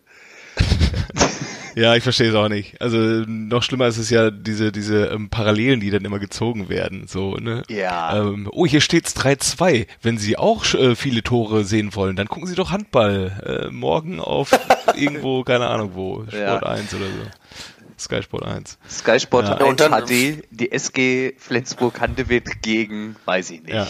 Ja, 1.74 1.94
ich 1.96 2.02
verstehe 2.02 2.28
es 2.28 2.34
auch 2.34 2.48
nicht. 2.48 2.80
Also 2.80 2.96
noch 2.98 3.62
schlimmer 3.62 3.86
ist 3.86 3.98
es 3.98 4.10
ja 4.10 4.30
diese 4.30 4.72
diese 4.72 5.06
ähm, 5.06 5.28
Parallelen, 5.28 5.80
die 5.80 5.90
dann 5.90 6.04
immer 6.04 6.18
gezogen 6.18 6.68
werden. 6.68 7.06
So, 7.08 7.34
ne? 7.34 7.62
Ja. 7.68 8.18
Ähm, 8.18 8.48
oh, 8.50 8.66
hier 8.66 8.80
steht's 8.80 9.16
3-2. 9.16 9.86
Wenn 10.02 10.18
Sie 10.18 10.36
auch 10.36 10.64
äh, 10.74 10.94
viele 10.94 11.22
Tore 11.22 11.64
sehen 11.64 11.94
wollen, 11.94 12.16
dann 12.16 12.28
gucken 12.28 12.46
Sie 12.46 12.54
doch 12.54 12.70
Handball. 12.70 13.66
Äh, 13.66 13.70
morgen 13.70 14.20
auf 14.20 14.50
irgendwo, 14.96 15.42
keine 15.42 15.66
Ahnung 15.66 15.92
wo, 15.94 16.24
Sport 16.28 16.34
ja. 16.34 16.58
1 16.62 16.94
oder 16.94 17.06
so. 17.06 17.73
Sky 17.98 18.22
Sport 18.22 18.44
1. 18.44 18.78
Sky 18.88 19.20
Sport 19.20 19.48
ja. 19.48 19.56
1 19.56 19.80
HD, 19.80 20.44
die 20.50 20.72
SG 20.72 21.34
Flensburg-Handewitt 21.38 22.62
gegen, 22.62 23.16
weiß 23.24 23.50
ich 23.50 23.62
nicht. 23.62 23.74
Ja. 23.74 23.88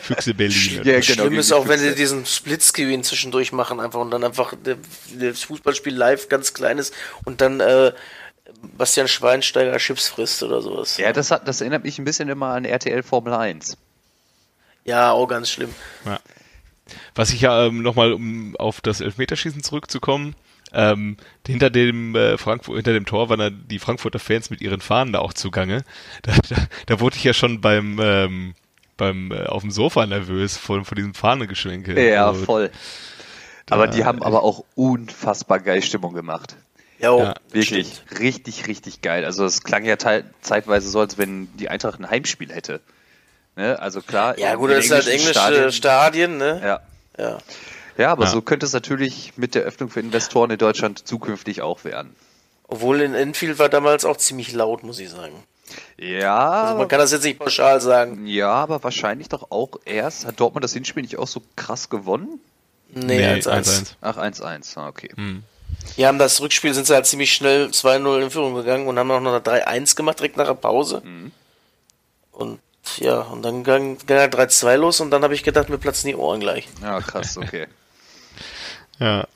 Füchse 0.00 0.34
Berlin. 0.34 0.82
ja, 0.84 1.00
genau, 1.00 1.02
Schlimm 1.02 1.38
ist 1.38 1.52
auch, 1.52 1.68
wenn 1.68 1.78
sie 1.78 1.94
diesen 1.94 2.24
Splitscreen 2.24 3.02
zwischendurch 3.04 3.52
machen 3.52 3.80
einfach 3.80 4.00
und 4.00 4.10
dann 4.10 4.24
einfach 4.24 4.54
das 5.18 5.42
Fußballspiel 5.42 5.94
live 5.94 6.28
ganz 6.28 6.54
klein 6.54 6.78
ist 6.78 6.94
und 7.24 7.40
dann 7.40 7.60
äh, 7.60 7.92
Bastian 8.76 9.08
Schweinsteiger 9.08 9.76
Chips 9.78 10.08
frisst 10.08 10.42
oder 10.42 10.62
sowas. 10.62 10.96
Ja, 10.98 11.12
das, 11.12 11.30
hat, 11.30 11.46
das 11.46 11.60
erinnert 11.60 11.84
mich 11.84 11.98
ein 11.98 12.04
bisschen 12.04 12.28
immer 12.28 12.48
an 12.48 12.64
RTL 12.64 13.02
Formel 13.02 13.34
1. 13.34 13.76
Ja, 14.84 15.10
auch 15.10 15.26
ganz 15.26 15.50
schlimm. 15.50 15.74
Ja. 16.04 16.20
Was 17.14 17.32
ich 17.32 17.40
ja 17.40 17.66
ähm, 17.66 17.82
nochmal, 17.82 18.12
um 18.12 18.54
auf 18.56 18.80
das 18.80 19.00
Elfmeterschießen 19.00 19.62
zurückzukommen, 19.62 20.36
ähm, 20.72 21.16
hinter 21.46 21.70
dem 21.70 22.14
äh, 22.14 22.38
Frankfurt, 22.38 22.76
hinter 22.76 22.92
dem 22.92 23.06
Tor 23.06 23.28
waren 23.28 23.38
da 23.38 23.50
die 23.50 23.78
Frankfurter 23.78 24.18
Fans 24.18 24.50
mit 24.50 24.60
ihren 24.60 24.80
Fahnen 24.80 25.12
da 25.12 25.20
auch 25.20 25.32
zugange. 25.32 25.84
Da, 26.22 26.32
da, 26.48 26.56
da 26.86 27.00
wurde 27.00 27.16
ich 27.16 27.24
ja 27.24 27.32
schon 27.32 27.60
beim 27.60 27.98
ähm, 28.00 28.54
beim 28.96 29.30
äh, 29.30 29.44
auf 29.44 29.62
dem 29.62 29.70
Sofa 29.70 30.06
nervös 30.06 30.56
von, 30.56 30.84
von 30.84 30.96
diesem 30.96 31.14
Fahnegeschwenke. 31.14 32.08
Ja, 32.08 32.28
also, 32.28 32.44
voll. 32.44 32.70
Aber 33.68 33.88
die 33.88 34.04
haben 34.04 34.22
aber 34.22 34.42
auch 34.42 34.64
unfassbar 34.74 35.58
geil 35.60 35.82
Stimmung 35.82 36.14
gemacht. 36.14 36.56
Jo, 36.98 37.18
ja, 37.18 37.34
wirklich 37.50 37.88
stimmt. 37.88 38.20
richtig, 38.20 38.68
richtig 38.68 39.02
geil. 39.02 39.24
Also 39.24 39.44
es 39.44 39.62
klang 39.62 39.84
ja 39.84 39.98
zeitweise 39.98 40.88
so, 40.88 41.00
als 41.00 41.18
wenn 41.18 41.54
die 41.56 41.68
Eintracht 41.68 42.00
ein 42.00 42.08
Heimspiel 42.08 42.52
hätte. 42.52 42.80
Ne? 43.56 43.78
Also 43.78 44.00
klar. 44.00 44.38
Ja 44.38 44.54
gut, 44.54 44.70
das 44.70 44.86
ist 44.86 44.92
halt 44.92 45.08
englische 45.08 45.30
Stadien, 45.30 45.72
Stadien 45.72 46.36
ne? 46.38 46.60
Ja. 46.64 46.80
Ja. 47.18 47.38
Ja, 47.98 48.12
aber 48.12 48.24
ja. 48.24 48.30
so 48.30 48.42
könnte 48.42 48.66
es 48.66 48.72
natürlich 48.72 49.32
mit 49.36 49.54
der 49.54 49.62
Öffnung 49.62 49.88
für 49.88 50.00
Investoren 50.00 50.50
in 50.50 50.58
Deutschland 50.58 51.06
zukünftig 51.06 51.62
auch 51.62 51.84
werden. 51.84 52.14
Obwohl 52.68 53.00
in 53.00 53.14
Enfield 53.14 53.58
war 53.58 53.68
damals 53.68 54.04
auch 54.04 54.16
ziemlich 54.16 54.52
laut, 54.52 54.82
muss 54.82 54.98
ich 54.98 55.10
sagen. 55.10 55.42
Ja. 55.98 56.62
Also 56.62 56.78
man 56.78 56.88
kann 56.88 56.98
das 56.98 57.12
jetzt 57.12 57.24
nicht 57.24 57.38
pauschal 57.38 57.80
sagen. 57.80 58.26
Ja, 58.26 58.52
aber 58.52 58.82
wahrscheinlich 58.82 59.28
doch 59.28 59.50
auch 59.50 59.80
erst. 59.84 60.26
Hat 60.26 60.38
Dortmund 60.40 60.64
das 60.64 60.72
Hinspiel 60.72 61.02
nicht 61.02 61.18
auch 61.18 61.26
so 61.26 61.42
krass 61.54 61.88
gewonnen? 61.88 62.40
Nee, 62.94 63.24
1-1. 63.24 63.80
Nee, 63.80 63.86
Ach, 64.00 64.16
1-1, 64.16 64.78
ah, 64.78 64.88
okay. 64.88 65.10
Hm. 65.14 65.42
Die 65.96 66.06
haben 66.06 66.18
das 66.18 66.40
Rückspiel, 66.40 66.72
sind 66.74 66.86
sie 66.86 66.94
halt 66.94 67.06
ziemlich 67.06 67.32
schnell 67.32 67.66
2-0 67.66 68.22
in 68.22 68.30
Führung 68.30 68.54
gegangen 68.54 68.86
und 68.86 68.98
haben 68.98 69.10
auch 69.10 69.20
noch 69.20 69.38
3-1 69.38 69.96
gemacht, 69.96 70.18
direkt 70.18 70.36
nach 70.36 70.46
der 70.46 70.54
Pause. 70.54 71.02
Mhm. 71.04 71.32
Und 72.32 72.60
ja, 72.98 73.20
und 73.20 73.42
dann 73.42 73.64
ging, 73.64 73.98
ging 73.98 74.16
3-2 74.16 74.76
los 74.76 75.00
und 75.00 75.10
dann 75.10 75.22
habe 75.22 75.34
ich 75.34 75.42
gedacht, 75.42 75.68
mir 75.68 75.78
platzen 75.78 76.08
die 76.08 76.16
Ohren 76.16 76.40
gleich. 76.40 76.68
Ja, 76.82 77.00
krass, 77.00 77.36
okay. 77.36 77.66
Ja. 78.98 79.26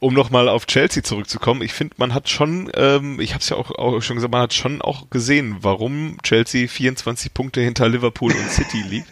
Um 0.00 0.14
nochmal 0.14 0.48
auf 0.48 0.66
Chelsea 0.66 1.04
zurückzukommen, 1.04 1.62
ich 1.62 1.72
finde, 1.72 1.94
man 1.96 2.12
hat 2.12 2.28
schon, 2.28 2.68
ähm, 2.74 3.20
ich 3.20 3.34
habe 3.34 3.40
es 3.40 3.48
ja 3.50 3.56
auch, 3.56 3.70
auch, 3.70 4.00
schon 4.00 4.16
gesagt, 4.16 4.32
man 4.32 4.42
hat 4.42 4.52
schon 4.52 4.82
auch 4.82 5.10
gesehen, 5.10 5.58
warum 5.60 6.18
Chelsea 6.24 6.66
24 6.66 7.32
Punkte 7.32 7.60
hinter 7.60 7.88
Liverpool 7.88 8.32
und 8.32 8.50
City 8.50 8.82
liegt. 8.88 9.06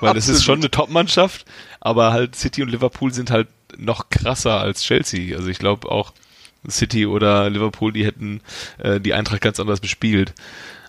Weil 0.00 0.16
es 0.16 0.28
ist 0.28 0.42
schon 0.42 0.60
eine 0.60 0.70
Top-Mannschaft, 0.70 1.44
aber 1.78 2.12
halt 2.12 2.36
City 2.36 2.62
und 2.62 2.70
Liverpool 2.70 3.12
sind 3.12 3.30
halt 3.30 3.48
noch 3.76 4.08
krasser 4.08 4.58
als 4.60 4.82
Chelsea. 4.82 5.36
Also 5.36 5.48
ich 5.48 5.58
glaube 5.58 5.90
auch 5.90 6.14
City 6.68 7.04
oder 7.04 7.50
Liverpool, 7.50 7.92
die 7.92 8.06
hätten 8.06 8.40
äh, 8.78 8.98
die 8.98 9.12
Eintracht 9.12 9.42
ganz 9.42 9.60
anders 9.60 9.80
bespielt 9.80 10.32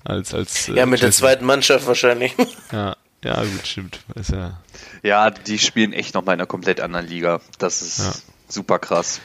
als 0.04 0.34
als 0.34 0.69
äh, 0.69 0.75
ja 0.75 0.86
mit 0.86 0.99
Chelsea. 0.99 1.08
der 1.08 1.12
zweiten 1.12 1.45
Mannschaft 1.45 1.88
wahrscheinlich. 1.88 2.34
Ja, 2.71 2.95
ja 3.23 3.43
gut, 3.43 3.67
stimmt. 3.67 3.99
Ist 4.15 4.32
ja 4.32 4.62
ja, 5.04 5.30
die 5.32 5.60
spielen 5.60 5.93
echt 5.93 6.13
noch 6.13 6.23
mal 6.23 6.34
in 6.34 6.39
einer 6.39 6.47
komplett 6.47 6.80
anderen 6.80 7.08
Liga. 7.08 7.41
Das 7.58 7.82
ist 7.82 7.99
ja. 7.99 8.31
Super 8.54 8.80
krass. 8.80 9.22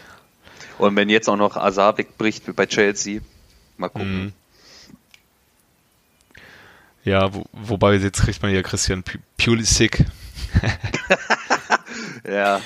Und 0.79 0.97
wenn 0.97 1.09
jetzt 1.09 1.29
auch 1.29 1.37
noch 1.37 1.57
Azar 1.57 1.97
wegbricht 1.99 2.47
wie 2.47 2.53
bei 2.53 2.67
Chelsea, 2.67 3.21
mal 3.77 3.89
gucken. 3.89 4.25
Mhm. 4.25 4.33
Ja, 7.05 7.33
wo, 7.33 7.45
wobei 7.53 7.95
jetzt 7.95 8.21
kriegt 8.21 8.43
man 8.43 8.53
ja 8.53 8.63
Christian 8.63 9.05
Pulisic. 9.39 10.05
ja. 12.29 12.61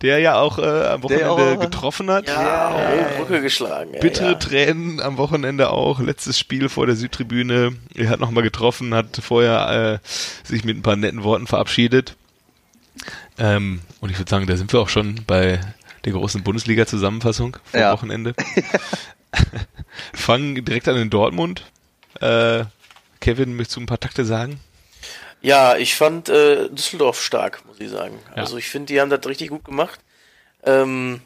Der 0.00 0.18
ja 0.18 0.38
auch 0.38 0.58
äh, 0.58 0.62
am 0.62 1.02
Wochenende 1.02 1.30
auch, 1.30 1.60
getroffen 1.60 2.10
hat. 2.10 2.26
Ja, 2.26 2.94
ja, 2.96 3.08
Brücke 3.18 3.42
geschlagen. 3.42 3.92
Bittere 4.00 4.32
ja. 4.32 4.34
Tränen 4.34 5.00
am 5.00 5.18
Wochenende 5.18 5.70
auch. 5.70 6.00
Letztes 6.00 6.38
Spiel 6.38 6.70
vor 6.70 6.86
der 6.86 6.96
Südtribüne. 6.96 7.76
Er 7.94 8.08
hat 8.08 8.20
nochmal 8.20 8.42
getroffen, 8.42 8.94
hat 8.94 9.20
vorher 9.22 10.00
äh, 10.02 10.06
sich 10.46 10.64
mit 10.64 10.78
ein 10.78 10.82
paar 10.82 10.96
netten 10.96 11.22
Worten 11.22 11.46
verabschiedet. 11.46 12.16
Ähm, 13.38 13.80
und 14.00 14.10
ich 14.10 14.18
würde 14.18 14.30
sagen, 14.30 14.46
da 14.46 14.56
sind 14.56 14.72
wir 14.72 14.80
auch 14.80 14.88
schon 14.88 15.20
bei 15.26 15.60
der 16.04 16.12
großen 16.12 16.42
Bundesliga-Zusammenfassung 16.42 17.56
vom 17.64 17.80
ja. 17.80 17.92
Wochenende. 17.92 18.34
Fangen 20.14 20.64
direkt 20.64 20.88
an 20.88 20.96
in 20.96 21.10
Dortmund. 21.10 21.70
Äh, 22.20 22.64
Kevin, 23.20 23.56
möchtest 23.56 23.76
du 23.76 23.80
ein 23.80 23.86
paar 23.86 24.00
Takte 24.00 24.24
sagen? 24.24 24.60
Ja, 25.42 25.76
ich 25.76 25.94
fand 25.94 26.28
äh, 26.28 26.68
Düsseldorf 26.68 27.20
stark, 27.20 27.64
muss 27.66 27.80
ich 27.80 27.90
sagen. 27.90 28.18
Ja. 28.30 28.42
Also 28.42 28.56
ich 28.56 28.68
finde, 28.68 28.92
die 28.92 29.00
haben 29.00 29.10
das 29.10 29.24
richtig 29.26 29.48
gut 29.48 29.64
gemacht. 29.64 30.00
Ähm, 30.64 31.22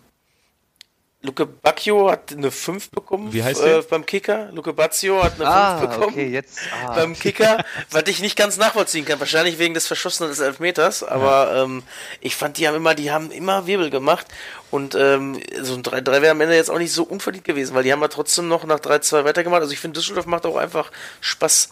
Luke 1.25 1.47
Bacchio 1.47 2.11
hat 2.11 2.33
eine 2.33 2.51
5 2.51 2.91
bekommen 2.91 3.33
Wie 3.33 3.43
heißt 3.43 3.63
äh, 3.63 3.83
beim 3.89 4.05
Kicker. 4.05 4.51
Luke 4.53 4.75
Bacchio 4.75 5.25
hat 5.25 5.37
eine 5.37 5.49
ah, 5.49 5.79
5 5.79 5.91
bekommen 5.91 6.13
okay, 6.13 6.29
jetzt, 6.29 6.59
ah. 6.85 6.93
beim 6.95 7.19
Kicker, 7.19 7.65
was 7.91 8.03
ich 8.09 8.21
nicht 8.21 8.37
ganz 8.37 8.59
nachvollziehen 8.59 9.07
kann. 9.07 9.19
Wahrscheinlich 9.21 9.59
wegen 9.59 9.73
des 9.73 9.87
Verschossenen 9.87 10.29
des 10.31 10.41
Elfmeters, 10.41 11.03
aber 11.03 11.55
ja. 11.55 11.65
ähm, 11.65 11.83
ich 12.21 12.37
fand, 12.37 12.59
die 12.59 12.69
haben 12.69 12.77
immer, 12.77 12.95
die 12.95 13.11
haben 13.11 13.31
immer 13.31 13.67
Wirbel 13.67 13.89
gemacht 13.89 14.27
und 14.71 14.95
ähm, 14.95 15.41
so 15.63 15.75
ein 15.75 15.83
3-3 15.83 16.21
wäre 16.21 16.31
am 16.33 16.41
Ende 16.43 16.57
jetzt 16.57 16.71
auch 16.71 16.79
nicht 16.79 16.93
so 16.93 17.05
unverdient 17.05 17.47
gewesen, 17.47 17.75
weil 17.75 17.85
die 17.85 17.93
haben 17.93 18.03
ja 18.03 18.09
trotzdem 18.09 18.47
noch 18.47 18.65
nach 18.65 18.81
3-2 18.81 19.25
weitergemacht. 19.25 19.63
Also 19.63 19.73
ich 19.73 19.81
finde, 19.81 19.99
Düsseldorf 19.99 20.27
macht 20.27 20.45
auch 20.45 20.57
einfach 20.57 20.93
Spaß. 21.23 21.71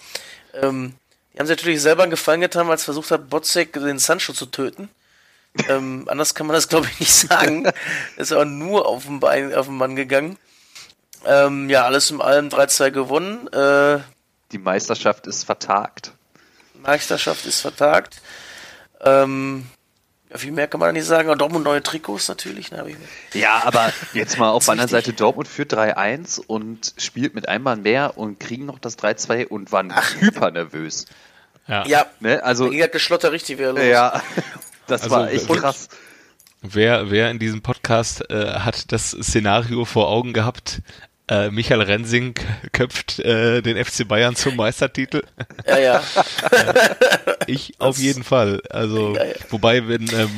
Ähm, 0.62 0.94
die 1.34 1.38
haben 1.38 1.46
sich 1.46 1.58
natürlich 1.58 1.82
selber 1.82 2.04
einen 2.04 2.10
Gefallen 2.10 2.40
getan, 2.40 2.70
als 2.70 2.84
versucht 2.84 3.10
hat, 3.10 3.28
Botzek 3.28 3.74
den 3.74 3.98
Sancho 3.98 4.32
zu 4.32 4.46
töten. 4.46 4.88
Ähm, 5.68 6.04
anders 6.08 6.34
kann 6.34 6.46
man 6.46 6.54
das, 6.54 6.68
glaube 6.68 6.86
ich, 6.92 7.00
nicht 7.00 7.12
sagen. 7.12 7.70
ist 8.16 8.32
auch 8.32 8.44
nur 8.44 8.86
auf 8.86 9.04
den, 9.06 9.20
Bein, 9.20 9.54
auf 9.54 9.66
den 9.66 9.76
Mann 9.76 9.96
gegangen. 9.96 10.38
Ähm, 11.24 11.68
ja, 11.70 11.84
alles 11.84 12.10
in 12.10 12.20
allem 12.20 12.48
3-2 12.48 12.90
gewonnen. 12.90 13.46
Äh, 13.52 14.00
Die 14.50 14.58
Meisterschaft 14.58 15.26
ist 15.26 15.44
vertagt. 15.44 16.12
Meisterschaft 16.74 17.46
ist 17.46 17.60
vertagt. 17.60 18.20
Ähm, 19.04 19.66
ja, 20.30 20.38
viel 20.38 20.50
mehr 20.52 20.66
kann 20.66 20.80
man 20.80 20.88
da 20.88 20.92
nicht 20.92 21.06
sagen. 21.06 21.28
Und 21.28 21.38
Dortmund 21.40 21.64
neue 21.64 21.82
Trikots 21.82 22.26
natürlich. 22.28 22.72
Ne, 22.72 22.84
ich 22.88 22.96
mir- 22.98 23.40
Ja, 23.40 23.62
aber 23.64 23.92
jetzt 24.14 24.38
mal 24.38 24.50
auf 24.50 24.64
der 24.64 24.72
anderen. 24.72 24.88
Seite, 24.88 25.12
Dortmund 25.12 25.46
führt 25.48 25.72
3-1 25.74 26.40
und 26.44 26.94
spielt 26.96 27.34
mit 27.34 27.48
einem 27.48 27.64
Mann 27.64 27.82
mehr 27.82 28.16
und 28.18 28.40
kriegen 28.40 28.66
noch 28.66 28.78
das 28.80 28.98
3-2 28.98 29.46
und 29.46 29.70
waren 29.70 29.94
hyper 30.20 30.50
nervös. 30.50 31.06
Ja. 31.68 31.86
ja, 31.86 32.06
Ne? 32.18 32.42
Also, 32.42 32.68
ging 32.70 32.80
das 32.80 32.90
Geschlotter 32.90 33.30
richtig 33.30 33.58
wieder 33.58 33.72
los. 33.72 33.84
ja, 33.84 34.20
das 34.92 35.02
Also, 35.02 35.16
war 35.16 35.30
echt 35.30 35.48
krass. 35.48 35.88
Wer, 36.62 37.10
wer 37.10 37.30
in 37.30 37.38
diesem 37.40 37.60
Podcast 37.62 38.30
äh, 38.30 38.46
hat 38.60 38.92
das 38.92 39.10
Szenario 39.10 39.84
vor 39.84 40.08
Augen 40.08 40.32
gehabt, 40.32 40.80
äh, 41.28 41.50
Michael 41.50 41.82
Rensing 41.82 42.34
köpft 42.72 43.18
äh, 43.18 43.62
den 43.62 43.82
FC 43.84 44.06
Bayern 44.06 44.36
zum 44.36 44.54
Meistertitel? 44.56 45.22
ja. 45.66 45.78
ja. 45.78 46.02
Ich 47.48 47.74
auf 47.80 47.98
jeden 47.98 48.22
Fall. 48.22 48.62
Also, 48.70 49.16
Ja, 49.16 49.24
ja. 49.24 49.32
wobei, 49.50 49.88
wenn, 49.88 50.08
ähm, 50.14 50.30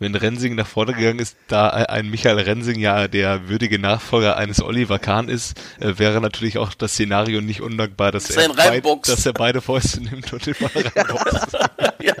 wenn 0.00 0.14
Rensing 0.16 0.56
nach 0.56 0.66
vorne 0.66 0.92
gegangen 0.94 1.20
ist, 1.20 1.36
da 1.46 1.68
ein 1.68 2.10
Michael 2.10 2.40
Rensing 2.40 2.80
ja 2.80 3.06
der 3.06 3.48
würdige 3.48 3.78
Nachfolger 3.78 4.36
eines 4.36 4.60
Oliver 4.60 4.98
Kahn 4.98 5.28
ist, 5.28 5.56
äh, 5.80 5.98
wäre 5.98 6.20
natürlich 6.20 6.58
auch 6.58 6.74
das 6.74 6.92
Szenario 6.94 7.40
nicht 7.40 7.60
undankbar, 7.60 8.10
dass, 8.10 8.28
er, 8.30 8.48
beid- 8.48 8.84
dass 9.08 9.24
er 9.26 9.32
beide 9.32 9.60
Fäuste 9.60 10.00
nimmt 10.00 10.32
und 10.32 10.44
den 10.44 10.54
Ball 10.58 10.70
reinboxt. 10.96 11.56
ja. 12.02 12.14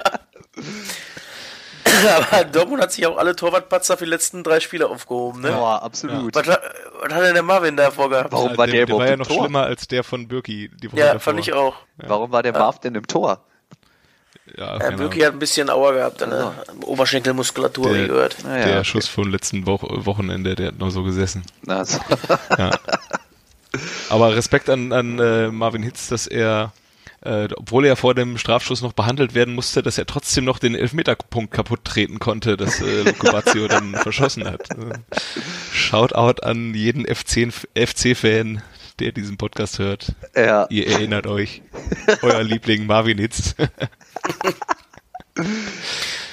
Aber 2.30 2.44
Dortmund 2.44 2.82
hat 2.82 2.92
sich 2.92 3.06
auch 3.06 3.16
alle 3.18 3.34
Torwartpatzer 3.36 3.96
für 3.96 4.04
die 4.04 4.10
letzten 4.10 4.42
drei 4.42 4.60
Spiele 4.60 4.88
aufgehoben. 4.88 5.40
Ne? 5.42 5.52
Boah, 5.52 5.82
absolut. 5.82 6.34
Was, 6.34 6.46
hat- 6.46 6.62
was 7.02 7.12
hat 7.14 7.22
denn 7.22 7.34
der 7.34 7.42
Marvin 7.42 7.76
da 7.76 7.90
vorgehabt? 7.90 8.32
Warum 8.32 8.56
war 8.56 8.66
der 8.66 8.86
der 8.86 8.88
war 8.88 8.94
überhaupt 9.06 9.10
ja 9.10 9.16
noch 9.16 9.26
Tor? 9.26 9.38
schlimmer 9.44 9.62
als 9.64 9.88
der 9.88 10.04
von 10.04 10.28
Birki. 10.28 10.70
Die 10.82 10.90
Woche 10.92 10.98
Ja, 11.00 11.06
davor. 11.14 11.20
fand 11.20 11.40
ich 11.40 11.52
auch. 11.52 11.74
Warum 11.96 12.30
war 12.32 12.42
der 12.42 12.52
Marv 12.52 12.80
denn 12.80 12.94
im 12.94 13.06
Tor? 13.06 13.44
Ja, 14.56 14.78
Ja, 14.80 14.90
Birki 14.92 15.20
hat 15.20 15.32
ein 15.34 15.38
bisschen 15.38 15.68
Auer 15.68 15.92
gehabt 15.92 16.22
an 16.22 16.30
der 16.30 16.54
Oberschenkelmuskulatur, 16.86 17.90
wie 17.92 17.98
Der- 17.98 18.08
gehört. 18.08 18.36
Ah, 18.46 18.56
ja, 18.58 18.64
der 18.64 18.74
okay. 18.76 18.84
Schuss 18.84 19.06
vom 19.08 19.28
letzten 19.30 19.66
Wo 19.66 19.78
Wochenende, 19.82 20.54
der 20.54 20.68
hat 20.68 20.78
noch 20.78 20.90
so 20.90 21.02
gesessen. 21.02 21.42
Also, 21.66 21.98
Ja. 22.56 22.70
Aber 24.08 24.34
Respekt 24.34 24.70
an, 24.70 24.92
an 24.92 25.18
äh, 25.18 25.48
Marvin 25.48 25.82
Hitz, 25.82 26.08
dass 26.08 26.26
er, 26.26 26.72
äh, 27.22 27.48
obwohl 27.56 27.84
er 27.86 27.96
vor 27.96 28.14
dem 28.14 28.38
Strafschuss 28.38 28.80
noch 28.82 28.92
behandelt 28.92 29.34
werden 29.34 29.54
musste, 29.54 29.82
dass 29.82 29.98
er 29.98 30.06
trotzdem 30.06 30.44
noch 30.44 30.58
den 30.58 30.74
Elfmeterpunkt 30.74 31.52
kaputt 31.52 31.84
treten 31.84 32.18
konnte, 32.18 32.56
dass 32.56 32.80
äh, 32.80 33.02
Luke 33.04 33.30
Bazio 33.32 33.68
dann 33.68 33.94
verschossen 33.94 34.44
hat. 34.44 34.70
Äh, 34.70 34.98
Shoutout 35.72 36.42
an 36.42 36.74
jeden 36.74 37.04
FC 37.06 37.52
FC-Fan, 37.76 38.62
der 38.98 39.12
diesen 39.12 39.36
Podcast 39.36 39.78
hört. 39.78 40.12
ja. 40.34 40.66
Ihr 40.70 40.86
erinnert 40.88 41.26
euch. 41.26 41.62
Euer 42.22 42.42
Liebling 42.42 42.86
Marvin 42.86 43.18
Hitz. 43.18 43.54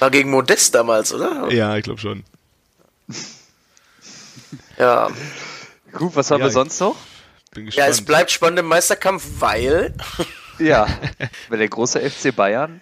War 0.00 0.10
gegen 0.10 0.30
Modest 0.30 0.74
damals, 0.74 1.12
oder? 1.14 1.52
ja, 1.52 1.76
ich 1.76 1.84
glaube 1.84 2.00
schon. 2.00 2.24
Ja. 4.78 5.08
Gut, 5.92 6.14
was 6.14 6.30
haben 6.30 6.40
Ja, 6.40 6.46
wir 6.46 6.50
sonst 6.50 6.78
noch? 6.80 6.96
Bin 7.52 7.66
Ja, 7.68 7.86
es 7.86 8.02
bleibt 8.04 8.30
spannend 8.30 8.58
im 8.58 8.66
Meisterkampf, 8.66 9.24
weil 9.38 9.94
Ja, 10.58 10.86
weil 11.48 11.58
der 11.58 11.68
große 11.68 12.00
FC 12.00 12.34
Bayern 12.34 12.80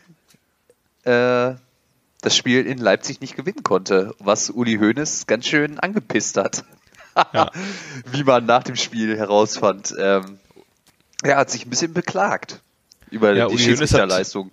äh, 1.04 1.54
das 2.20 2.36
Spiel 2.36 2.66
in 2.66 2.78
Leipzig 2.78 3.20
nicht 3.20 3.36
gewinnen 3.36 3.62
konnte, 3.62 4.14
was 4.18 4.50
Uli 4.50 4.76
Hoeneß 4.76 5.26
ganz 5.26 5.46
schön 5.46 5.78
angepisst 5.78 6.36
hat. 6.36 6.64
Ja. 7.32 7.50
Wie 8.12 8.24
man 8.24 8.46
nach 8.46 8.62
dem 8.62 8.76
Spiel 8.76 9.16
herausfand. 9.16 9.94
Ähm, 9.98 10.38
er 11.22 11.36
hat 11.36 11.50
sich 11.50 11.66
ein 11.66 11.70
bisschen 11.70 11.92
beklagt 11.92 12.60
über 13.10 13.34
Ja, 13.34 13.46
die 13.48 13.54
Uli 13.54 13.62
Schiedsrichterleistung. 13.62 14.50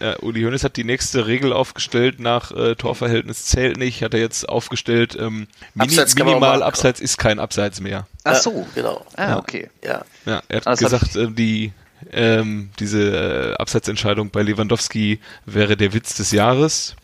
Ja, 0.00 0.18
Uli 0.20 0.42
Hoeneß 0.42 0.64
hat 0.64 0.76
die 0.76 0.84
nächste 0.84 1.26
Regel 1.26 1.52
aufgestellt 1.52 2.20
nach 2.20 2.50
äh, 2.50 2.74
Torverhältnis 2.74 3.46
zählt 3.46 3.76
nicht, 3.78 4.02
hat 4.02 4.14
er 4.14 4.20
jetzt 4.20 4.48
aufgestellt, 4.48 5.16
ähm, 5.18 5.46
mini, 5.74 5.90
Abseits 5.90 6.14
minimal. 6.16 6.62
Abseits 6.62 7.00
ist 7.00 7.18
kein 7.18 7.38
Abseits 7.38 7.80
mehr. 7.80 8.06
Ach 8.24 8.34
Ja, 8.34 8.40
so. 8.40 8.66
genau. 8.74 9.06
Ah, 9.16 9.36
okay. 9.36 9.70
Ja. 9.84 10.04
Ja, 10.26 10.42
er 10.48 10.56
hat 10.58 10.66
hab 10.66 10.78
gesagt, 10.78 11.16
äh, 11.16 11.30
die 11.30 11.72
ähm, 12.12 12.70
diese 12.78 13.52
äh, 13.52 13.54
Abseitsentscheidung 13.56 14.30
bei 14.30 14.42
Lewandowski 14.42 15.20
wäre 15.44 15.76
der 15.76 15.92
Witz 15.92 16.14
des 16.14 16.30
Jahres. 16.30 16.96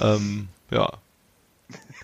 Ähm, 0.00 0.48
ja. 0.70 0.92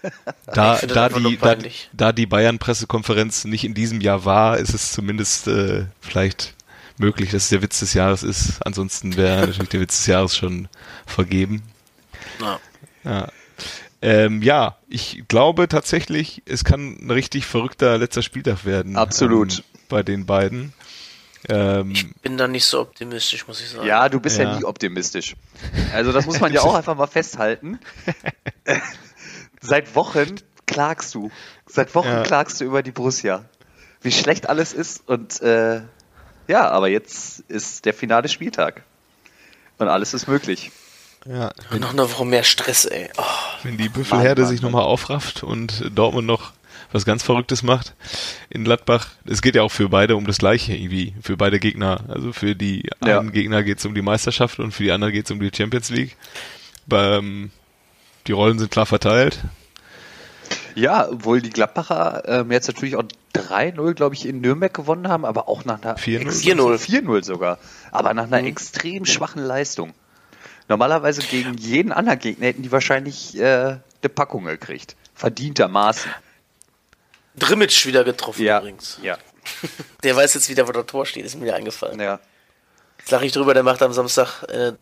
Da, 0.46 0.78
da, 0.78 1.10
die, 1.10 1.36
da, 1.36 1.56
da 1.92 2.12
die 2.12 2.24
Bayern-Pressekonferenz 2.24 3.44
nicht 3.44 3.64
in 3.64 3.74
diesem 3.74 4.00
Jahr 4.00 4.24
war, 4.24 4.56
ist 4.56 4.72
es 4.72 4.92
zumindest 4.92 5.46
äh, 5.46 5.84
vielleicht 6.00 6.54
möglich, 6.96 7.32
dass 7.32 7.44
es 7.44 7.48
der 7.50 7.60
Witz 7.60 7.80
des 7.80 7.92
Jahres 7.92 8.22
ist. 8.22 8.64
Ansonsten 8.64 9.16
wäre 9.18 9.40
natürlich 9.46 9.68
der 9.68 9.80
Witz 9.80 9.98
des 9.98 10.06
Jahres 10.06 10.34
schon 10.34 10.68
vergeben. 11.04 11.62
Ja. 12.40 12.60
Ja. 13.04 13.28
Ähm, 14.02 14.42
ja, 14.42 14.78
ich 14.88 15.24
glaube 15.28 15.68
tatsächlich, 15.68 16.42
es 16.46 16.64
kann 16.64 16.96
ein 17.00 17.10
richtig 17.10 17.44
verrückter 17.44 17.98
letzter 17.98 18.22
Spieltag 18.22 18.64
werden. 18.64 18.96
Absolut. 18.96 19.58
Ähm, 19.58 19.64
bei 19.88 20.02
den 20.02 20.24
beiden. 20.24 20.72
Ähm, 21.48 21.94
Bin 22.22 22.36
da 22.36 22.46
nicht 22.48 22.66
so 22.66 22.80
optimistisch, 22.80 23.46
muss 23.48 23.60
ich 23.60 23.70
sagen. 23.70 23.86
Ja, 23.86 24.08
du 24.08 24.20
bist 24.20 24.38
ja. 24.38 24.44
Ja. 24.44 24.58
nie 24.58 24.64
optimistisch. 24.64 25.34
Also 25.94 26.12
das 26.12 26.26
muss 26.26 26.38
man 26.40 26.52
ja 26.52 26.60
auch 26.60 26.74
einfach 26.74 26.94
mal 26.96 27.06
festhalten. 27.06 27.78
Seit 29.60 29.94
Wochen 29.94 30.36
klagst 30.66 31.14
du. 31.14 31.30
Seit 31.66 31.94
Wochen 31.94 32.08
Ja. 32.08 32.22
klagst 32.22 32.60
du 32.60 32.64
über 32.64 32.82
die 32.82 32.90
Borussia. 32.92 33.44
Wie 34.02 34.12
schlecht 34.12 34.48
alles 34.48 34.72
ist 34.72 35.08
und 35.08 35.40
äh, 35.42 35.82
ja, 36.48 36.68
aber 36.70 36.88
jetzt 36.88 37.40
ist 37.48 37.84
der 37.84 37.94
finale 37.94 38.28
Spieltag. 38.28 38.82
Und 39.78 39.88
alles 39.88 40.14
ist 40.14 40.26
möglich. 40.28 40.70
ja, 41.26 41.52
Noch 41.78 41.92
eine 41.92 42.10
Woche 42.10 42.24
mehr 42.24 42.42
Stress, 42.44 42.84
ey. 42.86 43.08
Oh, 43.16 43.22
wenn 43.62 43.76
die 43.78 43.88
Büffelherde 43.88 44.42
Mann, 44.42 44.50
sich 44.50 44.62
Mann, 44.62 44.72
nochmal 44.72 44.86
aufrafft 44.86 45.42
und 45.42 45.90
Dortmund 45.94 46.26
noch 46.26 46.52
was 46.92 47.04
ganz 47.04 47.22
Verrücktes 47.22 47.62
macht 47.62 47.94
in 48.48 48.64
Gladbach. 48.64 49.08
Es 49.24 49.42
geht 49.42 49.54
ja 49.54 49.62
auch 49.62 49.70
für 49.72 49.88
beide 49.88 50.16
um 50.16 50.26
das 50.26 50.38
Gleiche 50.38 50.74
irgendwie, 50.74 51.14
für 51.22 51.36
beide 51.36 51.58
Gegner. 51.60 52.04
Also 52.08 52.32
für 52.32 52.54
die 52.56 52.88
Ja. 53.04 53.20
einen 53.20 53.32
Gegner 53.32 53.62
geht 53.62 53.78
es 53.78 53.86
um 53.86 53.94
die 53.94 54.02
Meisterschaft 54.02 54.58
und 54.58 54.72
für 54.72 54.82
die 54.84 54.92
anderen 54.92 55.12
geht 55.12 55.24
es 55.26 55.30
um 55.30 55.40
die 55.40 55.50
Champions 55.54 55.90
League. 55.90 56.16
Beim, 56.86 57.50
die 58.26 58.32
Rollen 58.32 58.58
sind 58.58 58.70
klar 58.70 58.86
verteilt. 58.86 59.40
Ja, 60.74 61.08
obwohl 61.08 61.40
die 61.40 61.50
Gladbacher 61.50 62.22
ähm, 62.26 62.50
jetzt 62.50 62.66
natürlich 62.68 62.96
auch 62.96 63.04
3-0, 63.34 63.94
glaube 63.94 64.14
ich, 64.14 64.26
in 64.26 64.40
Nürnberg 64.40 64.72
gewonnen 64.72 65.08
haben, 65.08 65.24
aber 65.24 65.48
auch 65.48 65.64
nach 65.64 65.82
einer 65.82 65.96
4-0. 65.96 66.20
ex- 66.22 66.42
4-0. 66.42 66.78
4-0 67.02 67.24
sogar. 67.24 67.58
Aber 67.92 68.14
nach 68.14 68.24
einer 68.24 68.44
extrem 68.44 69.04
schwachen 69.04 69.42
Leistung. 69.42 69.92
Normalerweise 70.68 71.22
gegen 71.22 71.54
jeden 71.54 71.92
anderen 71.92 72.18
Gegner 72.18 72.46
hätten 72.46 72.62
die 72.62 72.72
wahrscheinlich 72.72 73.36
äh, 73.38 73.42
eine 74.02 74.08
Packung 74.14 74.44
gekriegt. 74.44 74.96
Verdientermaßen. 75.14 76.10
Drimmitsch 77.40 77.86
wieder 77.86 78.04
getroffen 78.04 78.44
Ja. 78.44 78.58
übrigens. 78.60 78.98
Ja. 79.02 79.18
Der 80.04 80.14
weiß 80.16 80.34
jetzt 80.34 80.48
wieder, 80.48 80.68
wo 80.68 80.72
der 80.72 80.86
Tor 80.86 81.04
steht, 81.06 81.24
ist 81.24 81.36
mir 81.38 81.54
eingefallen. 81.54 81.98
ja. 82.00 82.20
Jetzt 82.98 83.10
lache 83.10 83.24
ich 83.26 83.32
drüber, 83.32 83.54
der 83.54 83.62
macht 83.62 83.80
am 83.82 83.92
Samstag, 83.94 84.42
äh, 84.50 84.72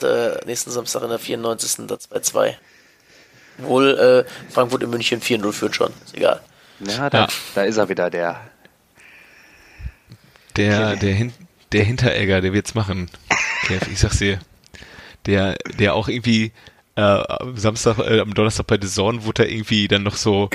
nächsten 0.44 0.70
Samstag 0.72 1.02
in 1.04 1.08
der 1.10 1.20
94. 1.20 1.86
das 1.86 2.10
2-2. 2.10 2.54
Wohl 3.58 4.26
äh, 4.26 4.52
Frankfurt 4.52 4.82
in 4.82 4.90
München 4.90 5.20
4-0 5.22 5.52
führt 5.52 5.76
schon. 5.76 5.92
Ist 6.04 6.16
egal. 6.16 6.40
Ja, 6.80 7.08
da, 7.10 7.18
Ja. 7.22 7.28
da 7.54 7.62
ist 7.62 7.76
er 7.76 7.88
wieder, 7.88 8.10
der. 8.10 8.40
Der, 10.56 10.96
der, 10.96 11.14
Hin 11.14 11.32
der 11.72 11.84
Hinteregger, 11.84 12.40
der 12.40 12.52
wird's 12.52 12.74
machen. 12.74 13.10
Kev, 13.66 13.86
ich 13.90 14.00
sag's 14.00 14.18
dir. 14.18 14.38
Der, 15.26 15.56
der 15.78 15.94
auch 15.94 16.08
irgendwie 16.08 16.52
äh, 16.96 17.00
am 17.00 17.56
Samstag, 17.56 17.98
äh, 17.98 18.20
am 18.20 18.34
Donnerstag 18.34 18.66
bei 18.66 18.78
The 18.80 18.88
Zone 18.88 19.24
wurde 19.24 19.44
er 19.44 19.50
irgendwie 19.50 19.86
dann 19.88 20.02
noch 20.02 20.16
so 20.16 20.50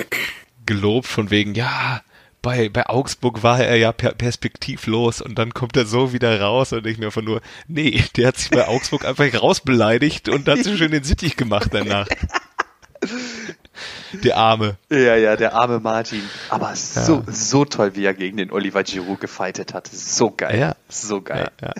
gelobt 0.65 1.07
von 1.07 1.29
wegen, 1.29 1.55
ja, 1.55 2.01
bei, 2.41 2.67
bei 2.69 2.85
Augsburg 2.87 3.41
war 3.41 3.59
er 3.59 3.77
ja 3.77 3.91
per 3.91 4.11
perspektivlos 4.13 5.21
und 5.21 5.39
dann 5.39 5.53
kommt 5.53 5.77
er 5.77 5.85
so 5.85 6.11
wieder 6.11 6.41
raus 6.41 6.73
und 6.73 6.85
ich 6.85 6.97
mir 6.97 7.05
einfach 7.05 7.21
nur, 7.21 7.41
nee, 7.67 8.03
der 8.17 8.27
hat 8.27 8.37
sich 8.37 8.51
bei 8.51 8.67
Augsburg 8.67 9.05
einfach 9.05 9.41
rausbeleidigt 9.41 10.29
und 10.29 10.47
hat 10.47 10.63
sich 10.63 10.77
schön 10.77 10.91
den 10.91 11.03
Sittich 11.03 11.37
gemacht 11.37 11.69
danach. 11.71 12.07
Der 14.23 14.37
Arme. 14.37 14.77
Ja, 14.89 15.15
ja, 15.15 15.35
der 15.35 15.55
arme 15.55 15.79
Martin. 15.79 16.21
Aber 16.49 16.75
so, 16.75 17.23
so 17.27 17.65
toll, 17.65 17.95
wie 17.95 18.05
er 18.05 18.13
gegen 18.13 18.37
den 18.37 18.51
Oliver 18.51 18.83
Giroud 18.83 19.19
gefightet 19.19 19.73
hat. 19.73 19.87
So 19.87 20.31
geil. 20.31 20.59
Ja. 20.59 20.75
So 20.87 21.21
geil. 21.21 21.49
Ja, 21.61 21.73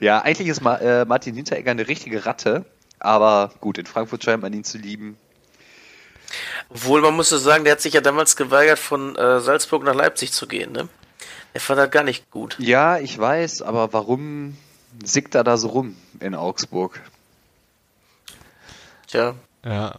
Ja, 0.00 0.18
eigentlich 0.22 0.48
ist 0.48 0.60
äh, 0.64 1.04
Martin 1.06 1.34
Hinteregger 1.34 1.70
eine 1.70 1.88
richtige 1.88 2.26
Ratte. 2.26 2.66
Aber 2.98 3.52
gut, 3.60 3.78
in 3.78 3.86
Frankfurt 3.86 4.24
scheint 4.24 4.42
man 4.42 4.52
ihn 4.52 4.64
zu 4.64 4.78
lieben. 4.78 5.16
Obwohl, 6.68 7.00
man 7.00 7.14
muss 7.14 7.28
so 7.28 7.38
sagen, 7.38 7.64
der 7.64 7.72
hat 7.72 7.80
sich 7.80 7.94
ja 7.94 8.00
damals 8.00 8.36
geweigert, 8.36 8.78
von 8.78 9.16
äh, 9.16 9.40
Salzburg 9.40 9.84
nach 9.84 9.94
Leipzig 9.94 10.32
zu 10.32 10.46
gehen, 10.46 10.72
ne? 10.72 10.88
Er 11.54 11.60
fand 11.60 11.78
das 11.78 11.90
gar 11.90 12.02
nicht 12.02 12.30
gut. 12.30 12.56
Ja, 12.58 12.98
ich 12.98 13.18
weiß, 13.18 13.62
aber 13.62 13.92
warum 13.92 14.58
sickt 15.02 15.34
er 15.34 15.44
da 15.44 15.56
so 15.56 15.68
rum 15.68 15.96
in 16.20 16.34
Augsburg? 16.34 17.00
Tja, 19.06 19.34
Ja, 19.64 19.94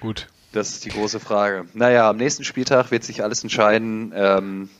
gut. 0.00 0.26
Das 0.52 0.70
ist 0.70 0.84
die 0.84 0.88
große 0.88 1.20
Frage. 1.20 1.66
Naja, 1.74 2.08
am 2.08 2.16
nächsten 2.16 2.42
Spieltag 2.42 2.90
wird 2.90 3.04
sich 3.04 3.22
alles 3.22 3.42
entscheiden. 3.42 4.12
Ähm, 4.16 4.70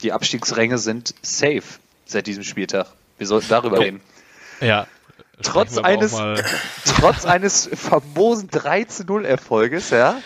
die 0.00 0.12
Abstiegsränge 0.12 0.78
sind 0.78 1.14
safe 1.20 1.78
seit 2.06 2.26
diesem 2.26 2.44
Spieltag. 2.44 2.86
Wir 3.18 3.26
sollten 3.26 3.48
darüber 3.48 3.78
reden. 3.78 4.00
Ja. 4.60 4.86
Trotz 5.42 5.78
eines, 5.78 6.16
trotz 6.84 7.24
eines 7.24 7.68
famosen 7.74 8.48
13-0-Erfolges, 8.48 9.90
ja. 9.90 10.20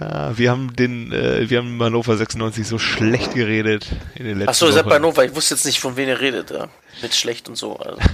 Ja, 0.00 0.36
wir 0.36 0.50
haben 0.50 0.74
den, 0.74 1.12
äh, 1.12 1.48
wir 1.48 1.58
haben 1.58 1.80
Hannover 1.82 2.16
96 2.16 2.66
so 2.66 2.78
schlecht 2.78 3.34
geredet 3.34 3.86
in 4.16 4.24
den 4.24 4.38
letzten 4.38 4.50
Achso, 4.50 4.66
ihr 4.66 4.72
seid 4.72 4.88
bei 4.88 4.98
Nova. 4.98 5.22
Ich 5.22 5.34
wusste 5.34 5.54
jetzt 5.54 5.64
nicht, 5.64 5.78
von 5.80 5.96
wem 5.96 6.08
ihr 6.08 6.20
redet. 6.20 6.50
Ja. 6.50 6.66
Mit 7.00 7.14
schlecht 7.14 7.48
und 7.48 7.56
so. 7.56 7.76
Also. 7.76 7.98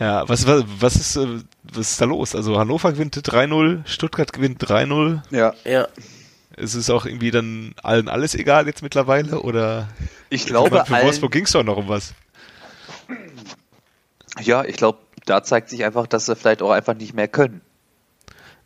Ja, 0.00 0.28
was, 0.28 0.46
was, 0.46 0.64
was 0.78 0.94
ist, 0.94 1.16
äh, 1.16 1.26
was 1.64 1.90
ist 1.90 2.00
da 2.00 2.04
los? 2.04 2.36
Also 2.36 2.56
Hannover 2.56 2.92
gewinnt 2.92 3.16
3-0, 3.16 3.80
Stuttgart 3.84 4.32
gewinnt 4.32 4.62
3-0. 4.64 5.22
Ja. 5.30 5.54
Ja. 5.64 5.88
Ist 6.56 6.74
es 6.74 6.88
auch 6.88 7.04
irgendwie 7.04 7.32
dann 7.32 7.74
allen 7.82 8.08
alles 8.08 8.36
egal 8.36 8.66
jetzt 8.66 8.82
mittlerweile? 8.82 9.40
Oder 9.40 9.88
Ich 10.30 10.46
glaube, 10.46 10.84
für 10.86 10.94
allen, 10.94 11.06
Wolfsburg 11.06 11.32
ging 11.32 11.44
es 11.44 11.52
doch 11.52 11.64
noch 11.64 11.76
um 11.76 11.88
was. 11.88 12.14
ja, 14.40 14.64
ich 14.64 14.76
glaube, 14.76 14.98
da 15.28 15.42
zeigt 15.42 15.70
sich 15.70 15.84
einfach, 15.84 16.06
dass 16.06 16.26
sie 16.26 16.36
vielleicht 16.36 16.62
auch 16.62 16.70
einfach 16.70 16.94
nicht 16.94 17.14
mehr 17.14 17.28
können. 17.28 17.60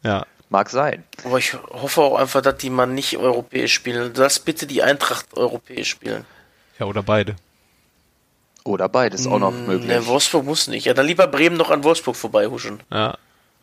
Ja. 0.03 0.25
Mag 0.49 0.69
sein. 0.69 1.05
Aber 1.25 1.39
ich 1.39 1.55
hoffe 1.55 2.03
auch 2.03 2.17
einfach, 2.17 2.43
dass 2.43 2.57
die 2.59 2.69
mal 2.71 2.87
nicht 2.87 3.17
europäisch 3.17 3.73
spielen. 3.73 4.13
Lass 4.15 4.39
bitte 4.39 4.67
die 4.67 4.83
Eintracht 4.83 5.27
europäisch 5.37 5.89
spielen. 5.89 6.25
Ja, 6.79 6.87
oder 6.87 7.03
beide. 7.03 7.37
Oder 8.65 8.89
beides 8.89 9.27
auch 9.27 9.39
noch 9.39 9.51
möglich. 9.53 9.89
Ne, 9.89 10.07
Wolfsburg 10.07 10.45
muss 10.45 10.69
nicht. 10.69 10.85
Ja, 10.85 10.95
dann 10.95 11.07
lieber 11.07 11.27
Bremen 11.27 11.57
noch 11.57 11.71
an 11.71 11.83
Wolfsburg 11.85 12.15
vorbeihuschen. 12.17 12.81
Ja. 12.93 13.17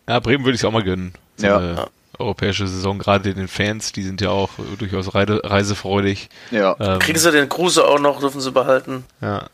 Ja, 0.07 0.19
Bremen 0.19 0.43
würde 0.43 0.55
ich 0.55 0.65
auch 0.65 0.71
mal 0.71 0.83
gönnen. 0.83 1.13
So 1.37 1.45
Ja. 1.47 1.57
eine 1.57 1.87
europäische 2.17 2.67
Saison, 2.67 2.97
gerade 2.99 3.33
den 3.33 3.47
Fans, 3.47 3.91
die 3.93 4.03
sind 4.03 4.19
ja 4.19 4.29
auch 4.31 4.49
durchaus 4.77 5.13
reisefreudig. 5.13 6.29
Ja. 6.51 6.75
Ähm, 6.79 6.99
Kriegen 6.99 7.19
sie 7.19 7.31
den 7.31 7.47
Kruse 7.47 7.85
auch 7.87 7.99
noch, 7.99 8.19
dürfen 8.19 8.41
sie 8.41 8.51
behalten. 8.51 9.05
ja. 9.21 9.47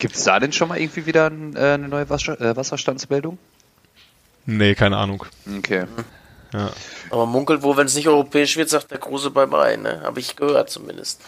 Gibt 0.00 0.16
es 0.16 0.24
da 0.24 0.40
denn 0.40 0.52
schon 0.52 0.68
mal 0.68 0.80
irgendwie 0.80 1.06
wieder 1.06 1.26
ein, 1.26 1.54
äh, 1.54 1.74
eine 1.74 1.86
neue 1.86 2.08
Wasser, 2.10 2.40
äh, 2.40 2.56
Wasserstandsmeldung? 2.56 3.38
Nee, 4.46 4.74
keine 4.74 4.96
Ahnung. 4.96 5.24
Okay. 5.58 5.84
Ja. 6.52 6.70
Aber 7.10 7.26
munkelt 7.26 7.62
wohl, 7.62 7.76
wenn 7.76 7.86
es 7.86 7.94
nicht 7.94 8.08
europäisch 8.08 8.56
wird, 8.56 8.68
sagt 8.68 8.90
der 8.90 8.98
Kruse 8.98 9.30
bye 9.30 9.46
bye, 9.46 9.78
ne? 9.78 10.00
Habe 10.02 10.18
ich 10.18 10.34
gehört 10.34 10.70
zumindest. 10.70 11.20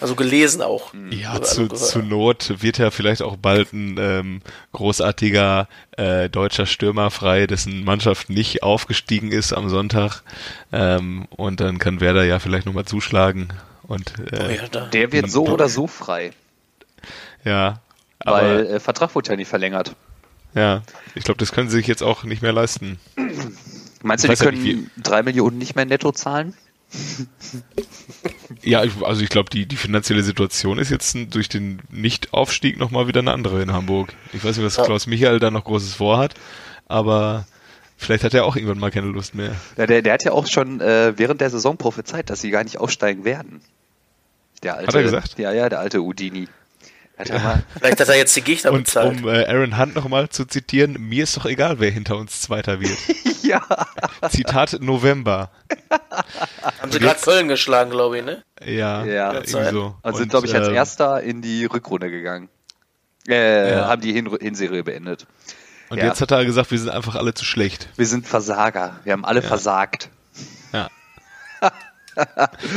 Also 0.00 0.14
gelesen 0.14 0.62
auch. 0.62 0.94
Ja, 1.10 1.32
Also 1.32 1.44
zu, 1.44 1.68
gehört. 1.68 1.86
zu 1.86 1.98
Not 1.98 2.62
wird 2.62 2.78
ja 2.78 2.90
vielleicht 2.90 3.20
auch 3.20 3.36
bald 3.36 3.72
ein 3.74 3.96
ähm, 3.98 4.42
großartiger 4.72 5.68
äh, 5.98 6.30
deutscher 6.30 6.64
Stürmer 6.64 7.10
frei, 7.10 7.46
dessen 7.46 7.84
Mannschaft 7.84 8.30
nicht 8.30 8.62
aufgestiegen 8.62 9.32
ist 9.32 9.52
am 9.52 9.68
Sonntag. 9.68 10.22
Ähm, 10.72 11.26
und 11.30 11.60
dann 11.60 11.78
kann 11.78 12.00
Werder 12.00 12.24
ja 12.24 12.38
vielleicht 12.38 12.64
nochmal 12.64 12.86
zuschlagen. 12.86 13.48
Und 13.82 14.14
Oh 14.18 14.36
äh, 14.36 14.56
ja, 14.56 14.68
da. 14.70 14.86
Der 14.86 15.12
wird 15.12 15.30
so 15.30 15.46
oder 15.46 15.68
so 15.68 15.88
frei, 15.88 16.30
ja, 17.44 17.80
aber 18.20 18.42
weil 18.42 18.66
äh, 18.66 18.80
Vertrag 18.80 19.14
wurde 19.14 19.30
ja 19.30 19.36
nicht 19.36 19.48
verlängert. 19.48 19.94
ja, 20.54 20.82
ich 21.14 21.24
glaube, 21.24 21.38
das 21.38 21.52
können 21.52 21.68
sie 21.68 21.76
sich 21.78 21.86
jetzt 21.86 22.02
auch 22.02 22.24
nicht 22.24 22.42
mehr 22.42 22.52
leisten. 22.52 22.98
Meinst 24.02 24.24
du, 24.24 24.32
Ich 24.32 24.38
die 24.38 24.40
weiß 24.40 24.46
ja 24.46 24.50
nicht, 24.52 24.64
können 24.64 24.90
drei 25.02 25.22
Millionen 25.22 25.58
nicht 25.58 25.76
mehr 25.76 25.84
netto 25.84 26.12
zahlen? 26.12 26.54
Ja, 28.62 28.82
also 29.02 29.22
ich 29.22 29.28
glaube, 29.28 29.48
die, 29.50 29.66
die 29.66 29.76
finanzielle 29.76 30.22
Situation 30.22 30.78
ist 30.78 30.90
jetzt 30.90 31.16
durch 31.30 31.48
den 31.48 31.80
Nicht-Aufstieg 31.90 32.78
nochmal 32.78 33.06
wieder 33.06 33.20
eine 33.20 33.32
andere 33.32 33.62
in 33.62 33.72
Hamburg. 33.72 34.12
Ich 34.32 34.44
weiß 34.44 34.56
nicht, 34.56 34.66
was 34.66 34.76
Ja. 34.76 34.84
Klaus 34.84 35.06
Michael 35.06 35.38
da 35.38 35.50
noch 35.50 35.64
Großes 35.64 35.94
vorhat, 35.94 36.34
aber 36.88 37.46
vielleicht 37.96 38.24
hat 38.24 38.34
er 38.34 38.44
auch 38.44 38.56
irgendwann 38.56 38.78
mal 38.78 38.90
keine 38.90 39.06
Lust 39.06 39.34
mehr. 39.34 39.54
Ja, 39.76 39.86
der, 39.86 40.02
der 40.02 40.12
hat 40.14 40.24
ja 40.24 40.32
auch 40.32 40.46
schon 40.46 40.80
äh, 40.80 41.14
während 41.16 41.40
der 41.40 41.50
Saison 41.50 41.76
prophezeit, 41.76 42.28
dass 42.28 42.40
sie 42.40 42.50
gar 42.50 42.64
nicht 42.64 42.78
aufsteigen 42.78 43.24
werden. 43.24 43.60
Der 44.62 44.74
alte, 44.76 44.88
Hat 44.88 44.94
er 44.96 45.02
gesagt? 45.02 45.38
Ja, 45.38 45.52
ja, 45.52 45.68
der 45.68 45.78
alte 45.78 46.02
Udini. 46.02 46.48
Hat 47.20 47.28
ja. 47.28 47.38
mal, 47.38 47.62
Vielleicht 47.78 48.00
hat 48.00 48.08
er 48.08 48.16
jetzt 48.16 48.34
die 48.34 48.40
Gegner 48.42 48.72
Und 48.72 48.84
bezahlt. 48.84 49.20
um 49.22 49.28
äh, 49.28 49.44
Aaron 49.46 49.78
Hunt 49.78 49.94
nochmal 49.94 50.28
zu 50.30 50.44
zitieren, 50.46 50.94
mir 50.98 51.24
ist 51.24 51.36
doch 51.36 51.44
egal, 51.46 51.78
wer 51.80 51.90
hinter 51.90 52.16
uns 52.16 52.40
Zweiter 52.40 52.80
wird. 52.80 52.96
ja. 53.42 53.60
Zitat 54.30 54.78
November. 54.80 55.50
Haben 56.80 56.92
sie 56.92 56.98
gerade 56.98 57.20
Köln 57.20 57.48
geschlagen, 57.48 57.90
glaube 57.90 58.18
ich, 58.18 58.24
ne? 58.24 58.42
Ja, 58.64 59.04
Ja. 59.04 59.32
irgendwie 59.34 59.70
so. 59.70 59.96
Also 60.02 60.18
sind, 60.18 60.30
glaube 60.30 60.46
ich, 60.46 60.54
als 60.54 60.68
ähm, 60.68 60.74
erster 60.74 61.22
in 61.22 61.42
die 61.42 61.64
Rückrunde 61.66 62.10
gegangen. 62.10 62.48
Äh, 63.28 63.72
Ja. 63.72 63.88
haben 63.88 64.00
die 64.00 64.12
Hin 64.12 64.34
Hinserie 64.40 64.82
beendet. 64.82 65.26
Und 65.90 65.98
ja. 65.98 66.06
jetzt 66.06 66.20
hat 66.20 66.30
er 66.30 66.44
gesagt, 66.44 66.70
wir 66.70 66.78
sind 66.78 66.88
einfach 66.88 67.16
alle 67.16 67.34
zu 67.34 67.44
schlecht. 67.44 67.88
Wir 67.96 68.06
sind 68.06 68.26
Versager. 68.26 69.00
Wir 69.04 69.12
haben 69.12 69.24
alle 69.24 69.42
versagt. 69.42 70.08
Ja. 70.72 70.88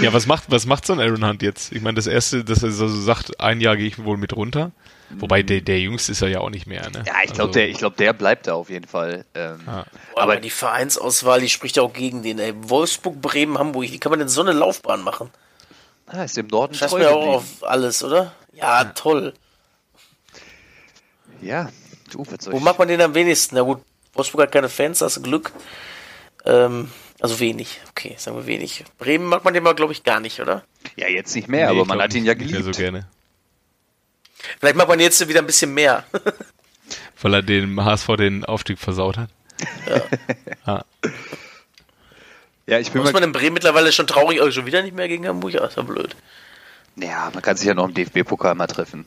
ja, 0.02 0.14
was 0.14 0.26
macht, 0.28 0.46
was 0.50 0.66
macht 0.66 0.86
so 0.86 0.94
ein 0.94 1.00
Aaron 1.00 1.26
Hunt 1.28 1.42
jetzt? 1.42 1.72
Ich 1.72 1.82
meine, 1.82 1.96
das 1.96 2.08
erste, 2.08 2.44
dass 2.44 2.64
er 2.64 2.72
so 2.72 2.88
sagt, 2.88 3.40
ein 3.40 3.62
Jahr 3.62 3.76
gehe 3.78 3.88
ich 3.88 4.04
wohl 4.04 4.18
mit 4.18 4.36
runter. 4.36 4.72
Wobei 5.16 5.44
der, 5.44 5.62
der 5.62 5.80
Jüngste 5.80 6.12
ist 6.14 6.22
er 6.24 6.30
ja 6.30 6.40
auch 6.40 6.50
nicht 6.50 6.66
mehr, 6.66 6.90
ne? 6.90 7.04
Ja, 7.06 7.14
ich 7.24 7.34
glaube, 7.34 7.42
Also, 7.50 7.52
der, 7.54 7.70
ich 7.70 7.78
glaub, 7.78 7.96
der 7.98 8.14
bleibt 8.14 8.48
da 8.48 8.54
auf 8.56 8.70
jeden 8.72 8.88
Fall. 8.88 9.26
Ähm, 9.36 9.60
Ja. 9.68 9.86
Boah, 10.16 10.22
aber 10.24 10.38
die 10.38 10.50
Vereinsauswahl, 10.50 11.40
die 11.40 11.50
spricht 11.50 11.76
ja 11.78 11.84
auch 11.84 11.94
gegen 11.94 12.24
den. 12.24 12.40
Ey. 12.40 12.54
Wolfsburg, 12.58 13.22
Bremen, 13.22 13.60
Hamburg. 13.60 13.84
Wie 13.92 14.00
kann 14.00 14.10
man 14.10 14.18
denn 14.20 14.28
so 14.30 14.42
eine 14.42 14.54
Laufbahn 14.54 15.02
machen? 15.04 15.30
ah, 16.08 16.24
ist 16.24 16.38
im 16.38 16.48
Norden 16.48 16.74
Scheiß 16.74 16.94
mir 16.94 17.12
auch 17.12 17.28
auf 17.38 17.46
alles, 17.64 18.04
oder? 18.04 18.34
Ja, 18.54 18.84
toll. 18.86 19.34
Ja, 21.42 21.70
du, 22.12 22.20
Wo 22.26 22.58
ich- 22.58 22.64
macht 22.64 22.80
man 22.80 22.88
den 22.88 23.02
am 23.02 23.14
wenigsten? 23.14 23.56
Na 23.56 23.62
gut, 23.62 23.82
Wolfsburg 24.14 24.44
hat 24.44 24.52
keine 24.52 24.70
Fans, 24.70 25.02
hast 25.02 25.18
du 25.18 25.22
Glück. 25.22 25.52
Ähm, 26.46 26.90
also 27.20 27.40
wenig. 27.40 27.80
Okay, 27.90 28.16
sagen 28.18 28.38
wir 28.38 28.46
wenig. 28.46 28.84
Bremen 28.98 29.26
macht 29.28 29.44
man 29.44 29.54
den 29.54 29.64
mal, 29.64 29.76
glaube 29.76 29.94
ich, 29.94 30.04
gar 30.04 30.20
nicht, 30.20 30.40
oder? 30.40 30.64
Ja, 30.96 31.08
jetzt 31.08 31.36
nicht 31.36 31.48
mehr, 31.48 31.72
Nee, 31.72 31.80
aber 31.80 31.86
man 31.88 32.02
hat 32.02 32.14
ihn 32.14 32.26
ja 32.26 32.34
nicht 32.34 32.50
mehr 32.52 32.60
geliebt. 32.60 32.76
so 32.76 32.82
gerne. 32.82 33.08
Vielleicht 34.60 34.76
macht 34.76 34.90
man 34.90 35.00
jetzt 35.00 35.26
wieder 35.28 35.40
ein 35.40 35.46
bisschen 35.46 35.74
mehr. 35.74 36.04
Weil 37.22 37.34
er 37.36 37.42
dem 37.42 37.84
HSV 37.84 38.08
den 38.18 38.44
Aufstieg 38.46 38.78
versaut 38.80 39.18
hat. 39.18 39.30
Ja. 40.68 40.84
Ja, 42.66 42.80
ich 42.80 42.92
bin 42.92 43.02
Muss 43.02 43.12
mal, 43.12 43.20
man 43.20 43.24
in 43.30 43.32
Bremen 43.34 43.54
mittlerweile 43.54 43.92
schon 43.92 44.08
traurig, 44.08 44.42
oh, 44.42 44.50
schon 44.52 44.66
wieder 44.66 44.82
nicht 44.82 44.96
mehr 44.96 45.08
gegen 45.08 45.28
Hamburg? 45.28 45.54
Ja, 45.54 45.66
ist 45.66 45.78
ja 45.78 45.84
blöd. 45.84 46.16
ja, 46.96 47.30
man 47.34 47.42
kann 47.42 47.58
sich 47.58 47.68
ja 47.68 47.74
noch 47.74 47.88
im 47.88 47.94
DFB-Pokal 47.94 48.56
mal 48.56 48.68
treffen. 48.68 49.06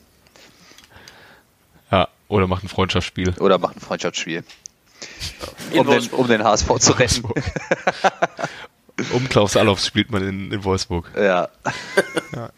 ja. 1.91 2.07
Oder 2.29 2.45
macht 2.47 2.63
ein 2.63 2.67
Freundschaftsspiel. 2.69 3.33
Oder 3.39 3.57
macht 3.57 3.77
ein 3.77 3.79
Freundschaftsspiel. 3.79 4.43
In 5.71 5.79
Um 5.79 5.87
den, 5.87 6.09
um 6.11 6.27
den 6.27 6.43
HSV 6.43 6.79
zu 6.79 6.93
retten. 6.93 7.23
Um 9.13 9.29
Klaus 9.29 9.55
Allofs 9.57 9.85
spielt 9.85 10.11
man 10.11 10.27
in, 10.27 10.51
in 10.51 10.63
Wolfsburg. 10.63 11.11
Ja. 11.15 11.49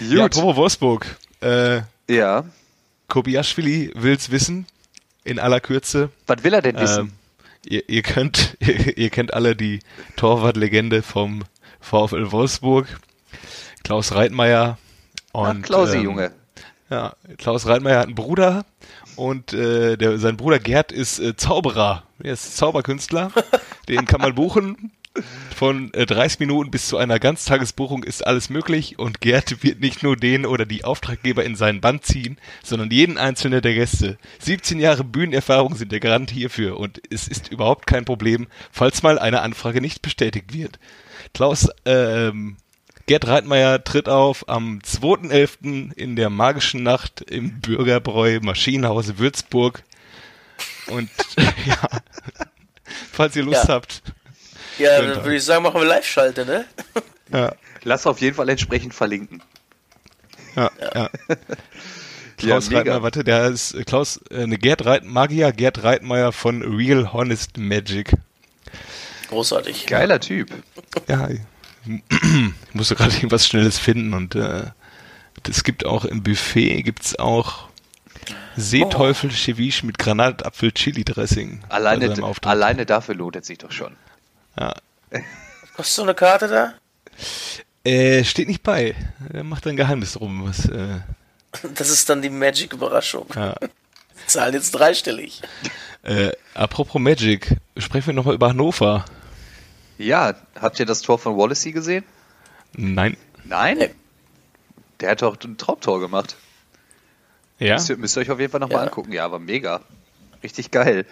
Ja, 0.00 0.22
Gut. 0.26 0.36
apropos 0.36 0.56
Wolfsburg. 0.56 1.16
Äh, 1.40 1.80
Ja. 2.08 2.44
Kobiaschwili 3.08 3.92
will's 3.94 4.30
wissen. 4.30 4.66
In 5.24 5.38
aller 5.38 5.60
Kürze. 5.60 6.10
Was 6.26 6.44
will 6.44 6.54
er 6.54 6.62
denn 6.62 6.78
wissen? 6.78 7.00
Ähm, 7.00 7.12
ihr, 7.66 7.88
ihr 7.88 8.02
könnt, 8.02 8.56
ihr, 8.60 8.96
ihr 8.96 9.10
kennt 9.10 9.34
alle 9.34 9.56
die 9.56 9.80
Torwartlegende 10.16 11.02
vom 11.02 11.42
VfL 11.80 12.30
Wolfsburg. 12.30 12.86
Klaus 13.82 14.12
Reitmeier. 14.14 14.78
Ach, 15.32 15.50
Und, 15.50 15.62
Klausi, 15.62 15.96
ähm, 15.96 16.04
Junge. 16.04 16.32
Ja, 16.90 17.14
Klaus 17.36 17.66
Reitmeier 17.66 17.98
hat 17.98 18.06
einen 18.06 18.14
Bruder 18.14 18.64
und 19.18 19.52
äh, 19.52 19.96
der, 19.96 20.18
sein 20.18 20.36
Bruder 20.36 20.58
Gerd 20.58 20.92
ist 20.92 21.18
äh, 21.18 21.36
Zauberer. 21.36 22.04
Er 22.22 22.32
ist 22.32 22.56
Zauberkünstler. 22.56 23.32
Den 23.88 24.06
kann 24.06 24.20
man 24.20 24.34
buchen. 24.34 24.92
Von 25.56 25.92
äh, 25.94 26.06
30 26.06 26.38
Minuten 26.38 26.70
bis 26.70 26.86
zu 26.86 26.96
einer 26.96 27.18
Ganztagesbuchung 27.18 28.04
ist 28.04 28.24
alles 28.24 28.48
möglich 28.48 29.00
und 29.00 29.20
Gerd 29.20 29.64
wird 29.64 29.80
nicht 29.80 30.04
nur 30.04 30.16
den 30.16 30.46
oder 30.46 30.64
die 30.64 30.84
Auftraggeber 30.84 31.44
in 31.44 31.56
seinen 31.56 31.80
Band 31.80 32.04
ziehen, 32.04 32.38
sondern 32.62 32.92
jeden 32.92 33.18
einzelnen 33.18 33.60
der 33.60 33.74
Gäste. 33.74 34.18
17 34.38 34.78
Jahre 34.78 35.02
Bühnenerfahrung 35.02 35.74
sind 35.74 35.90
der 35.90 36.00
Garant 36.00 36.30
hierfür 36.30 36.78
und 36.78 37.00
es 37.10 37.26
ist 37.26 37.50
überhaupt 37.50 37.88
kein 37.88 38.04
Problem, 38.04 38.46
falls 38.70 39.02
mal 39.02 39.18
eine 39.18 39.42
Anfrage 39.42 39.80
nicht 39.80 40.00
bestätigt 40.00 40.54
wird. 40.54 40.78
Klaus 41.34 41.68
ähm, 41.84 42.56
Gerd 43.08 43.26
Reitmeier 43.26 43.82
tritt 43.82 44.08
auf 44.08 44.48
am 44.48 44.80
2.11. 44.84 45.92
in 45.94 46.14
der 46.14 46.28
magischen 46.30 46.82
Nacht 46.82 47.22
im 47.22 47.60
Bürgerbräu 47.60 48.38
Maschinenhaus 48.42 49.16
Würzburg. 49.18 49.82
Und 50.88 51.08
ja, 51.66 51.88
falls 53.12 53.34
ihr 53.34 53.44
Lust 53.44 53.64
Ja. 53.66 53.74
habt. 53.74 54.02
Ja, 54.78 55.00
dann 55.02 55.24
würde 55.24 55.36
ich 55.36 55.42
sagen, 55.44 55.64
machen 55.64 55.80
wir 55.80 55.86
Live-Schalte, 55.86 56.46
ne? 56.46 56.64
Ja, 57.32 57.54
Lass 57.82 58.06
auf 58.06 58.20
jeden 58.22 58.36
Fall 58.36 58.48
entsprechend 58.48 58.94
verlinken. 58.94 59.42
ja, 60.56 60.70
ja. 60.94 61.10
Klaus 62.36 62.68
mega. 62.68 62.78
Reitmeier, 62.80 63.02
warte, 63.02 63.24
der 63.24 63.48
ist 63.48 63.74
äh, 63.74 63.84
Klaus, 63.84 64.18
äh, 64.30 64.46
ne, 64.46 64.56
Gerd 64.58 64.84
Reit, 64.86 65.04
Magier 65.04 65.52
Gerd 65.52 65.82
Reitmeier 65.82 66.32
von 66.32 66.62
Real 66.62 67.12
Honest 67.12 67.56
Magic. 67.58 68.12
Großartig. 69.28 69.86
Geiler 69.86 70.20
Typ. 70.20 70.50
Ja, 71.08 71.28
ich 72.68 72.74
musste 72.74 72.94
gerade 72.94 73.14
irgendwas 73.14 73.46
Schnelles 73.46 73.78
finden 73.78 74.14
und 74.14 74.34
äh, 74.34 74.64
es 75.48 75.64
gibt 75.64 75.86
auch 75.86 76.04
im 76.04 76.22
Buffet 76.22 76.82
gibt's 76.82 77.18
auch 77.18 77.68
Seeteufel 78.56 79.30
Ceviche 79.30 79.86
mit 79.86 79.98
Granatapfel-Chili-Dressing. 79.98 81.62
Alleine, 81.68 82.08
bei 82.08 82.14
seinem 82.14 82.24
Auftritt. 82.24 82.50
alleine 82.50 82.86
dafür 82.86 83.14
lohnt 83.14 83.36
es 83.36 83.46
sich 83.46 83.58
doch 83.58 83.70
schon. 83.72 83.96
Ja. 84.58 84.74
Kostet 85.76 85.94
so 85.94 86.02
eine 86.02 86.14
Karte 86.14 86.48
da? 86.48 86.74
Äh, 87.84 88.24
steht 88.24 88.48
nicht 88.48 88.62
bei. 88.64 88.94
Er 89.32 89.44
macht 89.44 89.66
ein 89.66 89.76
Geheimnis 89.76 90.12
drum. 90.14 90.44
Was, 90.46 90.66
äh, 90.66 90.98
Das 91.74 91.88
ist 91.88 92.08
dann 92.10 92.20
die 92.20 92.30
Magic-Überraschung. 92.30 93.26
ja. 93.34 93.54
Zahlen 94.26 94.52
jetzt 94.52 94.72
dreistellig. 94.72 95.40
äh, 96.02 96.32
apropos 96.52 97.00
Magic, 97.00 97.56
sprechen 97.78 98.08
wir 98.08 98.14
nochmal 98.14 98.34
über 98.34 98.48
Hannover. 98.48 99.04
Ja, 99.96 100.34
habt 100.60 100.78
ihr 100.80 100.84
das 100.86 101.00
Tor 101.00 101.18
von 101.18 101.36
Wallacey 101.38 101.72
gesehen? 101.72 102.04
Nein. 102.74 103.16
Nein? 103.44 103.90
Der 105.00 105.10
hat 105.10 105.22
doch 105.22 105.36
ein 105.42 105.56
Traumtor 105.58 106.00
gemacht. 106.00 106.36
Ja? 107.58 107.74
Müsst, 107.74 107.90
ihr, 107.90 107.96
müsst 107.96 108.16
ihr 108.16 108.20
euch 108.20 108.30
auf 108.30 108.38
jeden 108.40 108.50
Fall 108.50 108.60
nochmal 108.60 108.78
Ja. 108.78 108.84
angucken. 108.84 109.12
Ja, 109.12 109.24
aber 109.24 109.38
mega. 109.38 109.80
Richtig 110.42 110.70
geil. 110.70 111.06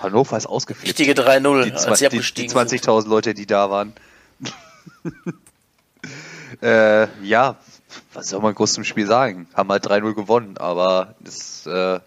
Hannover 0.00 0.36
ist 0.36 0.46
ausgeflippt. 0.46 0.88
Richtige 0.98 1.12
3-0, 1.12 1.64
die, 1.64 1.72
zwa- 1.72 1.92
die, 1.92 1.98
die 2.00 2.06
abgestiegen 2.06 2.50
sind. 2.50 2.84
20.000 2.84 3.08
Leute, 3.08 3.34
die 3.34 3.46
da 3.46 3.70
waren. 3.70 3.94
äh, 6.62 7.06
ja, 7.24 7.56
was 8.12 8.28
soll 8.28 8.40
man 8.40 8.54
groß 8.54 8.74
zum 8.74 8.84
Spiel 8.84 9.06
sagen? 9.06 9.48
Haben 9.54 9.70
halt 9.70 9.86
3-0 9.86 10.14
gewonnen, 10.14 10.58
aber 10.58 11.14
das 11.20 11.66
äh, 11.66 12.00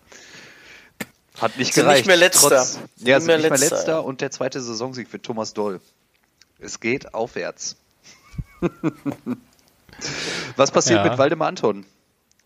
hat 1.39 1.57
nicht 1.57 1.73
Sind 1.73 1.83
gereicht. 1.85 1.99
nicht 2.01 2.07
mehr 2.07 2.17
Letzter. 2.17 2.49
Trotz, 2.49 2.79
ja, 2.97 3.17
nicht 3.17 3.23
sind 3.23 3.27
mehr 3.27 3.37
nicht 3.37 3.49
mehr 3.49 3.59
Letzter, 3.59 3.75
letzter 3.77 3.91
ja. 3.93 3.99
und 3.99 4.21
der 4.21 4.31
zweite 4.31 4.61
Saisonsieg 4.61 5.07
für 5.09 5.21
Thomas 5.21 5.53
Doll. 5.53 5.79
Es 6.59 6.79
geht 6.79 7.13
aufwärts. 7.13 7.75
Was 10.55 10.71
passiert 10.71 11.03
Ja. 11.03 11.09
mit 11.09 11.17
Waldemar 11.17 11.47
Anton? 11.49 11.85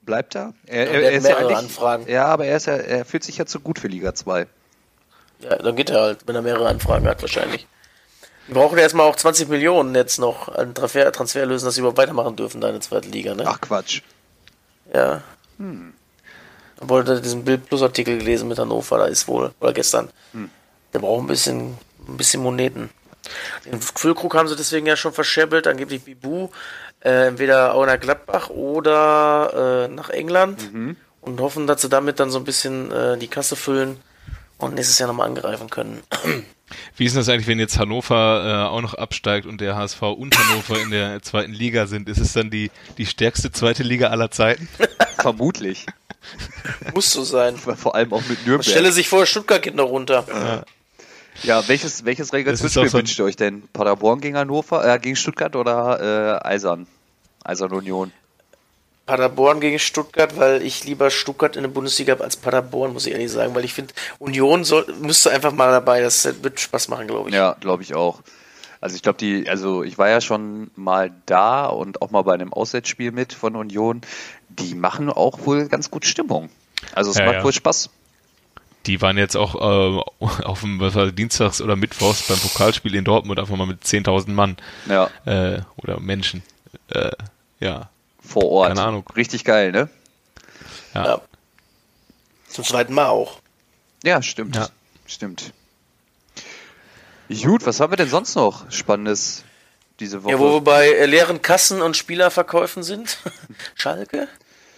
Bleibt 0.01 0.35
er? 0.35 0.53
Er, 0.65 0.89
er, 0.89 1.07
hat 1.07 1.13
ist 1.13 1.27
ja 1.27 1.37
eigentlich, 1.37 1.57
Anfragen. 1.57 2.07
Ja, 2.09 2.25
aber 2.25 2.45
er, 2.45 2.57
ist 2.57 2.67
ja, 2.67 2.73
er 2.73 3.05
fühlt 3.05 3.23
sich 3.23 3.37
ja 3.37 3.45
zu 3.45 3.59
gut 3.59 3.79
für 3.79 3.87
Liga 3.87 4.13
2. 4.13 4.47
Ja, 5.39 5.55
dann 5.57 5.75
geht 5.75 5.89
er 5.89 6.01
halt, 6.01 6.19
wenn 6.27 6.35
er 6.35 6.41
mehrere 6.41 6.67
Anfragen 6.67 7.07
hat, 7.07 7.21
wahrscheinlich. 7.21 7.67
Wir 8.47 8.55
brauchen 8.55 8.77
ja 8.77 8.83
erstmal 8.83 9.07
auch 9.07 9.15
20 9.15 9.47
Millionen 9.47 9.95
jetzt 9.95 10.19
noch 10.19 10.49
an 10.49 10.73
Transfer, 10.75 11.09
Transfer 11.13 11.45
lösen, 11.45 11.65
dass 11.65 11.75
sie 11.75 11.79
überhaupt 11.79 11.97
weitermachen 11.97 12.35
dürfen, 12.35 12.59
da 12.59 12.67
in 12.67 12.73
der 12.73 12.81
zweiten 12.81 13.11
Liga, 13.11 13.33
ne? 13.33 13.45
Ach 13.47 13.61
Quatsch. 13.61 14.01
Ja. 14.93 15.21
Hm. 15.57 15.93
Wollte 16.81 17.21
diesen 17.21 17.45
Bild 17.45 17.67
Plus 17.67 17.81
Artikel 17.81 18.17
gelesen 18.17 18.49
mit 18.49 18.59
Hannover, 18.59 18.97
da 18.97 19.05
ist 19.05 19.29
wohl, 19.29 19.53
oder 19.61 19.71
gestern. 19.71 20.09
Der 20.93 20.99
braucht 20.99 21.23
ein 21.23 21.27
bisschen, 21.27 21.77
ein 22.07 22.17
bisschen 22.17 22.43
Moneten. 22.43 22.89
Den 23.65 23.81
Füllkrug 23.81 24.35
haben 24.35 24.47
sie 24.47 24.55
deswegen 24.55 24.85
ja 24.85 24.95
schon 24.95 25.13
verscherbelt, 25.13 25.67
angeblich 25.67 26.03
Bibu, 26.03 26.49
äh, 26.99 27.27
entweder 27.27 27.73
auch 27.73 27.85
nach 27.85 27.99
Gladbach 27.99 28.49
oder 28.49 29.87
äh, 29.89 29.93
nach 29.93 30.09
England 30.09 30.69
und 31.21 31.39
hoffen, 31.39 31.67
dass 31.67 31.81
sie 31.81 31.89
damit 31.89 32.19
dann 32.19 32.29
so 32.29 32.39
ein 32.39 32.43
bisschen 32.43 32.91
äh, 32.91 33.17
die 33.17 33.27
Kasse 33.27 33.55
füllen 33.55 33.97
und 34.57 34.75
nächstes 34.75 34.99
Jahr 34.99 35.07
nochmal 35.07 35.27
angreifen 35.27 35.69
können. 35.69 36.01
Wie 36.95 37.05
ist 37.05 37.13
denn 37.13 37.21
das 37.21 37.29
eigentlich, 37.29 37.47
wenn 37.47 37.59
jetzt 37.59 37.77
Hannover 37.77 38.67
äh, 38.67 38.69
auch 38.69 38.81
noch 38.81 38.93
absteigt 38.93 39.45
und 39.45 39.61
der 39.61 39.75
HSV 39.75 40.01
und 40.01 40.37
Hannover 40.37 40.81
in 40.81 40.91
der 40.91 41.21
zweiten 41.21 41.53
Liga 41.53 41.87
sind? 41.87 42.09
Ist 42.09 42.19
es 42.19 42.33
dann 42.33 42.49
die, 42.49 42.71
die 42.97 43.05
stärkste 43.05 43.51
zweite 43.51 43.83
Liga 43.83 44.07
aller 44.07 44.31
Zeiten? 44.31 44.67
Vermutlich. 45.17 45.85
Muss 46.93 47.11
so 47.11 47.23
sein. 47.23 47.57
Vor 47.57 47.95
allem 47.95 48.13
auch 48.13 48.23
mit 48.27 48.45
Nürnberg. 48.45 48.65
Stelle 48.65 48.91
sich 48.91 49.07
vor, 49.09 49.25
Stuttgart 49.25 49.61
geht 49.61 49.75
noch 49.75 49.89
runter. 49.89 50.25
Ja, 50.27 50.63
welches, 51.67 52.05
welches 52.05 52.27
ist 52.27 52.33
Relegationsspiel 52.33 52.89
so 52.89 52.97
wünscht 52.97 53.19
ihr 53.19 53.25
euch 53.25 53.35
denn? 53.35 53.63
Paderborn 53.73 54.21
gegen 54.21 54.37
Hannover, 54.37 54.85
äh, 54.85 54.99
gegen 54.99 55.15
Stuttgart 55.15 55.55
oder 55.55 56.41
äh, 56.43 56.47
Eisern? 56.47 56.87
Eisern 57.43 57.71
Union. 57.71 58.11
Paderborn 59.05 59.59
gegen 59.59 59.79
Stuttgart, 59.79 60.37
weil 60.37 60.61
ich 60.61 60.85
lieber 60.85 61.09
Stuttgart 61.09 61.57
in 61.57 61.63
der 61.63 61.69
Bundesliga 61.69 62.13
habe 62.13 62.23
als 62.23 62.37
Paderborn, 62.37 62.93
muss 62.93 63.05
ich 63.05 63.11
ehrlich 63.11 63.31
sagen, 63.31 63.53
weil 63.53 63.65
ich 63.65 63.73
finde, 63.73 63.93
Union 64.19 64.63
soll, 64.63 64.85
müsste 65.01 65.31
einfach 65.31 65.51
mal 65.51 65.71
dabei, 65.71 65.99
das 66.01 66.23
wird 66.41 66.59
Spaß 66.59 66.87
machen, 66.87 67.07
glaube 67.07 67.29
ich. 67.29 67.35
Ja, 67.35 67.57
glaube 67.59 67.83
ich 67.83 67.95
auch. 67.95 68.21
Also 68.79 68.95
ich 68.95 69.01
glaube, 69.01 69.17
die, 69.17 69.49
also 69.49 69.83
ich 69.83 69.97
war 69.97 70.09
ja 70.09 70.21
schon 70.21 70.71
mal 70.75 71.11
da 71.25 71.65
und 71.65 72.01
auch 72.01 72.11
mal 72.11 72.21
bei 72.21 72.33
einem 72.33 72.53
Auswärtsspiel 72.53 73.11
mit 73.11 73.33
von 73.33 73.55
Union. 73.55 74.01
Die 74.49 74.75
machen 74.75 75.09
auch 75.09 75.45
wohl 75.45 75.67
ganz 75.67 75.89
gut 75.89 76.05
Stimmung. 76.05 76.49
Also 76.93 77.11
es 77.11 77.17
Ja, 77.17 77.25
macht 77.25 77.35
ja. 77.35 77.43
wohl 77.43 77.53
Spaß. 77.53 77.89
Die 78.85 79.01
waren 79.01 79.17
jetzt 79.17 79.35
auch 79.35 79.55
äh, 79.55 80.01
auf 80.43 80.61
dem 80.61 80.79
was 80.79 80.95
war, 80.95 81.11
Dienstags 81.11 81.61
oder 81.61 81.75
Mittwochs 81.75 82.27
beim 82.27 82.37
Pokalspiel 82.39 82.95
in 82.95 83.05
Dortmund 83.05 83.39
einfach 83.39 83.55
mal 83.55 83.67
mit 83.67 83.83
10.000 83.83 84.29
Mann 84.31 84.57
Ja, 84.87 85.09
äh, 85.25 85.61
oder 85.77 85.99
Menschen. 85.99 86.43
Äh, 86.89 87.11
ja, 87.59 87.89
vor 88.21 88.49
Ort. 88.49 88.67
Keine 88.69 88.83
Ahnung. 88.83 89.05
Richtig 89.15 89.43
geil, 89.45 89.71
ne? 89.71 89.89
ja. 90.93 91.05
Ja. 91.05 91.21
Zum 92.49 92.63
zweiten 92.63 92.93
Mal 92.93 93.07
auch. 93.07 93.39
Ja, 94.03 94.21
stimmt. 94.21 94.55
Ja. 94.55 94.69
Stimmt. 95.07 95.53
Gut, 97.41 97.65
was 97.65 97.79
haben 97.79 97.91
wir 97.91 97.97
denn 97.97 98.09
sonst 98.09 98.35
noch 98.35 98.69
Spannendes 98.69 99.43
diese 99.99 100.23
Woche? 100.23 100.33
Ja, 100.33 100.39
wo 100.39 100.53
wir 100.53 100.61
bei 100.61 100.87
äh, 100.87 101.05
leeren 101.05 101.41
Kassen 101.41 101.81
und 101.81 101.97
Spielerverkäufen 101.97 102.83
sind. 102.83 103.17
Schalke 103.75 104.27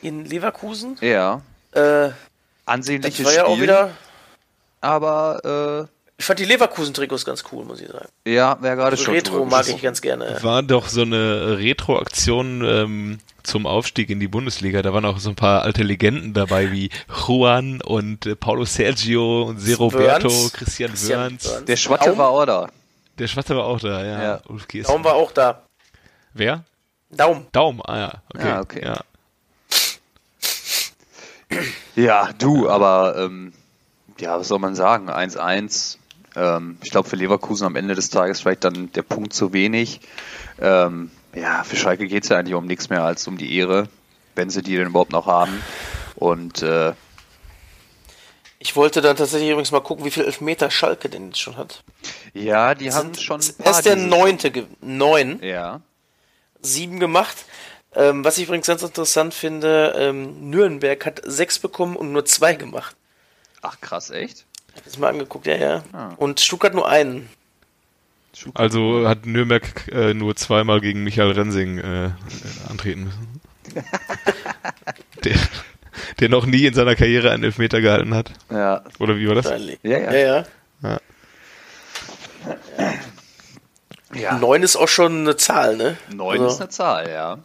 in 0.02 0.24
Leverkusen. 0.26 0.98
ja, 1.02 1.42
Äh, 1.72 2.12
das 2.66 2.74
ansehnliches 2.74 3.26
war 3.26 3.34
ja 3.34 3.44
Spiel, 3.46 3.54
auch 3.56 3.62
wieder. 3.62 3.92
aber 4.82 5.90
Ich 6.18 6.26
fand 6.26 6.40
die 6.40 6.46
Leverkusen-Trikots 6.46 7.26
ganz 7.26 7.44
cool, 7.52 7.66
muss 7.66 7.82
ich 7.82 7.88
sagen. 7.90 8.08
äh, 8.26 8.34
ja, 8.36 8.58
wäre 8.62 8.76
gerade 8.78 8.96
schon 8.98 9.14
Retro 9.14 9.34
drüber 9.40 9.58
mag 9.58 9.68
ich 9.68 9.82
ganz 9.82 10.02
gerne. 10.02 10.38
War 10.42 10.64
doch 10.64 10.88
so 10.88 11.02
eine 11.02 11.58
Retro-Aktion 11.58 12.64
ähm, 12.66 13.18
zum 13.44 13.68
Aufstieg 13.68 14.10
in 14.10 14.20
die 14.22 14.28
Bundesliga. 14.30 14.82
Da 14.82 14.94
waren 14.94 15.04
auch 15.06 15.20
so 15.20 15.30
ein 15.30 15.36
paar 15.36 15.64
alte 15.64 15.84
Legenden 15.84 16.34
dabei, 16.34 16.72
wie 16.72 16.90
Juan 17.28 17.82
und 17.82 18.26
äh, 18.26 18.36
Paulo 18.36 18.64
Sergio 18.66 19.44
und 19.44 19.60
Se 19.60 19.76
Roberto, 19.78 20.30
Wörns. 20.30 20.54
Christian, 20.54 20.92
Christian 20.92 21.20
Wörns. 21.20 21.66
Der 21.66 21.76
Schwatte 21.76 22.10
Daum- 22.10 22.18
war 22.18 22.30
auch 22.30 22.46
da. 22.46 22.70
Der 23.20 23.28
Schwarze 23.28 23.56
war 23.56 23.66
auch 23.66 23.80
da, 23.80 24.04
ja. 24.04 24.24
Ja. 24.24 24.42
Ulf 24.48 24.68
Kies. 24.68 24.88
Daum 24.88 25.04
war 25.04 25.16
auch 25.16 25.32
da. 25.32 25.64
Wer? 26.34 26.64
Daum. 27.12 27.46
Daum, 27.52 27.82
ah 27.86 27.98
ja. 27.98 28.14
Okay. 28.34 28.50
Ah, 28.52 28.60
okay. 28.62 28.82
Ja. 28.84 29.02
Ja, 31.96 32.30
du, 32.38 32.70
aber 32.70 33.16
ähm, 33.18 33.54
ja, 34.20 34.40
was 34.40 34.48
soll 34.48 34.60
man 34.60 34.76
sagen? 34.76 35.10
1-1. 35.10 35.98
Ähm, 36.36 36.78
ich 36.84 36.92
glaube 36.92 37.08
für 37.10 37.16
Leverkusen 37.16 37.66
am 37.66 37.76
Ende 37.76 37.96
des 37.96 38.10
Tages 38.10 38.42
vielleicht 38.42 38.64
dann 38.64 38.92
der 38.94 39.04
Punkt 39.04 39.34
zu 39.34 39.54
wenig. 39.54 40.02
Ähm, 40.60 41.12
ja, 41.34 41.64
für 41.64 41.76
Schalke 41.76 42.08
geht 42.08 42.24
es 42.24 42.30
ja 42.30 42.38
eigentlich 42.38 42.56
um 42.56 42.66
nichts 42.66 42.90
mehr 42.90 43.04
als 43.04 43.28
um 43.28 43.38
die 43.38 43.58
Ehre, 43.58 43.88
wenn 44.36 44.50
sie 44.50 44.62
die 44.62 44.76
denn 44.76 44.88
überhaupt 44.88 45.12
noch 45.12 45.28
haben. 45.28 45.62
Und 46.16 46.62
äh, 46.62 46.94
Ich 48.60 48.76
wollte 48.76 49.02
dann 49.02 49.16
tatsächlich 49.18 49.50
übrigens 49.50 49.72
mal 49.72 49.82
gucken, 49.82 50.06
wie 50.06 50.12
viel 50.12 50.24
Elfmeter 50.26 50.72
Schalke 50.72 51.10
denn 51.10 51.28
jetzt 51.28 51.40
schon 51.40 51.58
hat. 51.58 51.84
ja, 52.34 52.74
die 52.76 52.92
haben 52.92 53.14
Sind- 53.14 53.22
schon. 53.22 53.40
ist 53.40 53.60
ein 53.60 53.64
paar 53.64 53.74
erst 53.74 53.86
der 53.86 53.96
neunte, 53.98 54.52
neun, 54.82 55.42
Ja. 55.44 55.82
sieben 56.62 57.00
gemacht. 57.00 57.46
Ähm, 57.96 58.26
was 58.26 58.38
ich 58.38 58.46
übrigens 58.46 58.68
ganz 58.68 58.84
interessant 58.84 59.34
finde, 59.34 59.94
ähm, 59.98 60.50
Nürnberg 60.50 61.06
hat 61.06 61.22
sechs 61.26 61.60
bekommen 61.60 61.96
und 61.96 62.12
nur 62.12 62.26
zwei 62.26 62.54
gemacht. 62.56 62.96
Ach 63.62 63.80
krass, 63.80 64.10
echt? 64.10 64.46
Ich 64.70 64.76
hab 64.76 64.86
das 64.86 64.98
mal 64.98 65.10
angeguckt, 65.10 65.48
ja, 65.48 65.56
ja. 65.56 65.84
Ah. 65.94 66.14
Und 66.18 66.40
Stuttgart 66.42 66.74
nur 66.74 66.90
einen. 66.90 67.30
Also 68.54 69.08
hat 69.08 69.26
Nürnberg 69.26 69.88
äh, 69.94 70.14
nur 70.14 70.36
zweimal 70.36 70.82
gegen 70.82 71.04
Michael 71.06 71.32
Rensing 71.32 71.78
äh, 71.78 72.06
äh, 72.08 72.12
antreten 72.70 73.06
müssen. 73.06 73.42
der, 75.24 75.38
der 76.20 76.30
noch 76.30 76.46
nie 76.46 76.66
in 76.66 76.74
seiner 76.74 76.96
Karriere 76.96 77.32
einen 77.32 77.46
Elfmeter 77.46 77.80
gehalten 77.80 78.14
hat. 78.14 78.32
Ja. 78.52 78.84
Oder 79.00 79.16
wie 79.16 79.28
war 79.30 79.36
das? 79.36 79.46
Ja, 79.46 79.58
ja. 79.84 80.00
ja, 80.00 80.14
ja. 80.14 80.46
Ja. 80.84 81.00
ja. 84.14 84.38
Neun 84.38 84.64
ist 84.64 84.76
auch 84.76 84.90
schon 84.90 85.22
eine 85.22 85.38
Zahl, 85.38 85.78
ne? 85.78 85.98
Neun 86.14 86.42
Also- 86.42 86.54
ist 86.54 86.62
eine 86.62 86.70
Zahl, 86.70 87.10
ja. 87.10 87.38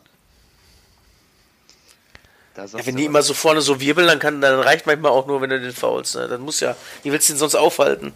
Ja, 2.56 2.86
wenn 2.86 2.96
die 2.96 3.04
immer 3.04 3.22
so 3.22 3.32
vorne 3.32 3.60
so 3.60 3.80
wirbeln, 3.80 4.06
dann, 4.06 4.18
kann, 4.18 4.40
dann 4.40 4.60
reicht 4.60 4.86
manchmal 4.86 5.12
auch 5.12 5.26
nur, 5.26 5.40
wenn 5.40 5.50
du 5.50 5.60
den 5.60 5.72
faulst. 5.72 6.16
Ne? 6.16 6.28
Das 6.28 6.40
muss 6.40 6.60
ja. 6.60 6.76
Wie 7.02 7.12
willst 7.12 7.28
du 7.28 7.32
den 7.32 7.38
sonst 7.38 7.54
aufhalten? 7.54 8.12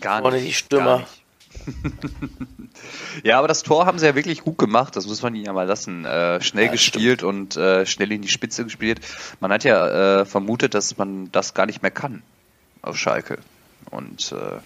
Gar 0.00 0.20
Vorne 0.20 0.36
nicht. 0.36 0.48
die 0.48 0.52
Stürmer. 0.52 0.84
gar 0.84 0.98
nicht. 0.98 1.22
ja, 3.22 3.38
aber 3.38 3.48
das 3.48 3.62
Tor 3.62 3.86
haben 3.86 3.98
sie 3.98 4.06
ja 4.06 4.14
wirklich 4.14 4.42
gut 4.42 4.58
gemacht, 4.58 4.96
das 4.96 5.06
muss 5.06 5.22
man 5.22 5.34
ihnen 5.34 5.46
ja 5.46 5.52
mal 5.52 5.66
lassen. 5.66 6.04
Äh, 6.04 6.40
schnell 6.40 6.66
Ja, 6.66 6.72
gespielt 6.72 7.22
und 7.22 7.56
äh, 7.56 7.86
schnell 7.86 8.12
in 8.12 8.22
die 8.22 8.28
Spitze 8.28 8.64
gespielt. 8.64 9.00
Man 9.40 9.52
hat 9.52 9.64
ja 9.64 10.20
äh, 10.20 10.24
vermutet, 10.24 10.74
dass 10.74 10.96
man 10.98 11.30
das 11.32 11.54
gar 11.54 11.66
nicht 11.66 11.82
mehr 11.82 11.90
kann 11.90 12.22
auf 12.82 12.96
Schalke. 12.96 13.38
Und 13.90 14.32
äh, 14.32 14.60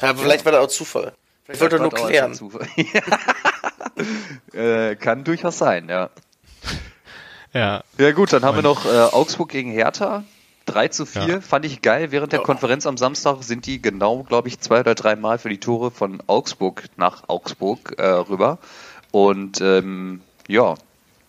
Ja, 0.00 0.14
vielleicht 0.14 0.44
war 0.44 0.52
das 0.52 0.64
auch 0.64 0.68
Zufall. 0.68 1.12
Vielleicht 1.44 1.60
wollte 1.60 1.76
er 1.76 1.82
nur 1.82 1.92
klären. 1.92 2.34
Zufall. 2.34 2.66
äh, 4.52 4.96
kann 4.96 5.24
durchaus 5.24 5.58
sein, 5.58 5.88
ja. 5.88 6.10
Ja. 7.58 7.82
Ja 7.98 8.12
gut, 8.12 8.32
dann 8.32 8.44
haben 8.44 8.56
wir 8.56 8.62
noch 8.62 8.86
äh, 8.86 8.88
Augsburg 8.88 9.48
gegen 9.50 9.70
Hertha. 9.72 10.22
3 10.66 10.88
zu 10.88 11.06
4, 11.06 11.26
Ja. 11.26 11.40
fand 11.40 11.64
ich 11.64 11.80
geil. 11.82 12.12
Während 12.12 12.32
der 12.32 12.40
Ja. 12.40 12.44
Konferenz 12.44 12.86
am 12.86 12.96
Samstag 12.98 13.42
sind 13.42 13.66
die 13.66 13.80
genau, 13.82 14.22
glaube 14.22 14.48
ich, 14.48 14.60
zwei 14.60 14.80
oder 14.80 14.94
drei 14.94 15.16
Mal 15.16 15.38
für 15.38 15.48
die 15.48 15.58
Tore 15.58 15.90
von 15.90 16.22
Augsburg 16.26 16.84
nach 16.96 17.24
Augsburg 17.28 17.94
äh, 17.98 18.06
rüber. 18.06 18.58
Und 19.10 19.60
ähm, 19.62 20.20
ja, 20.46 20.74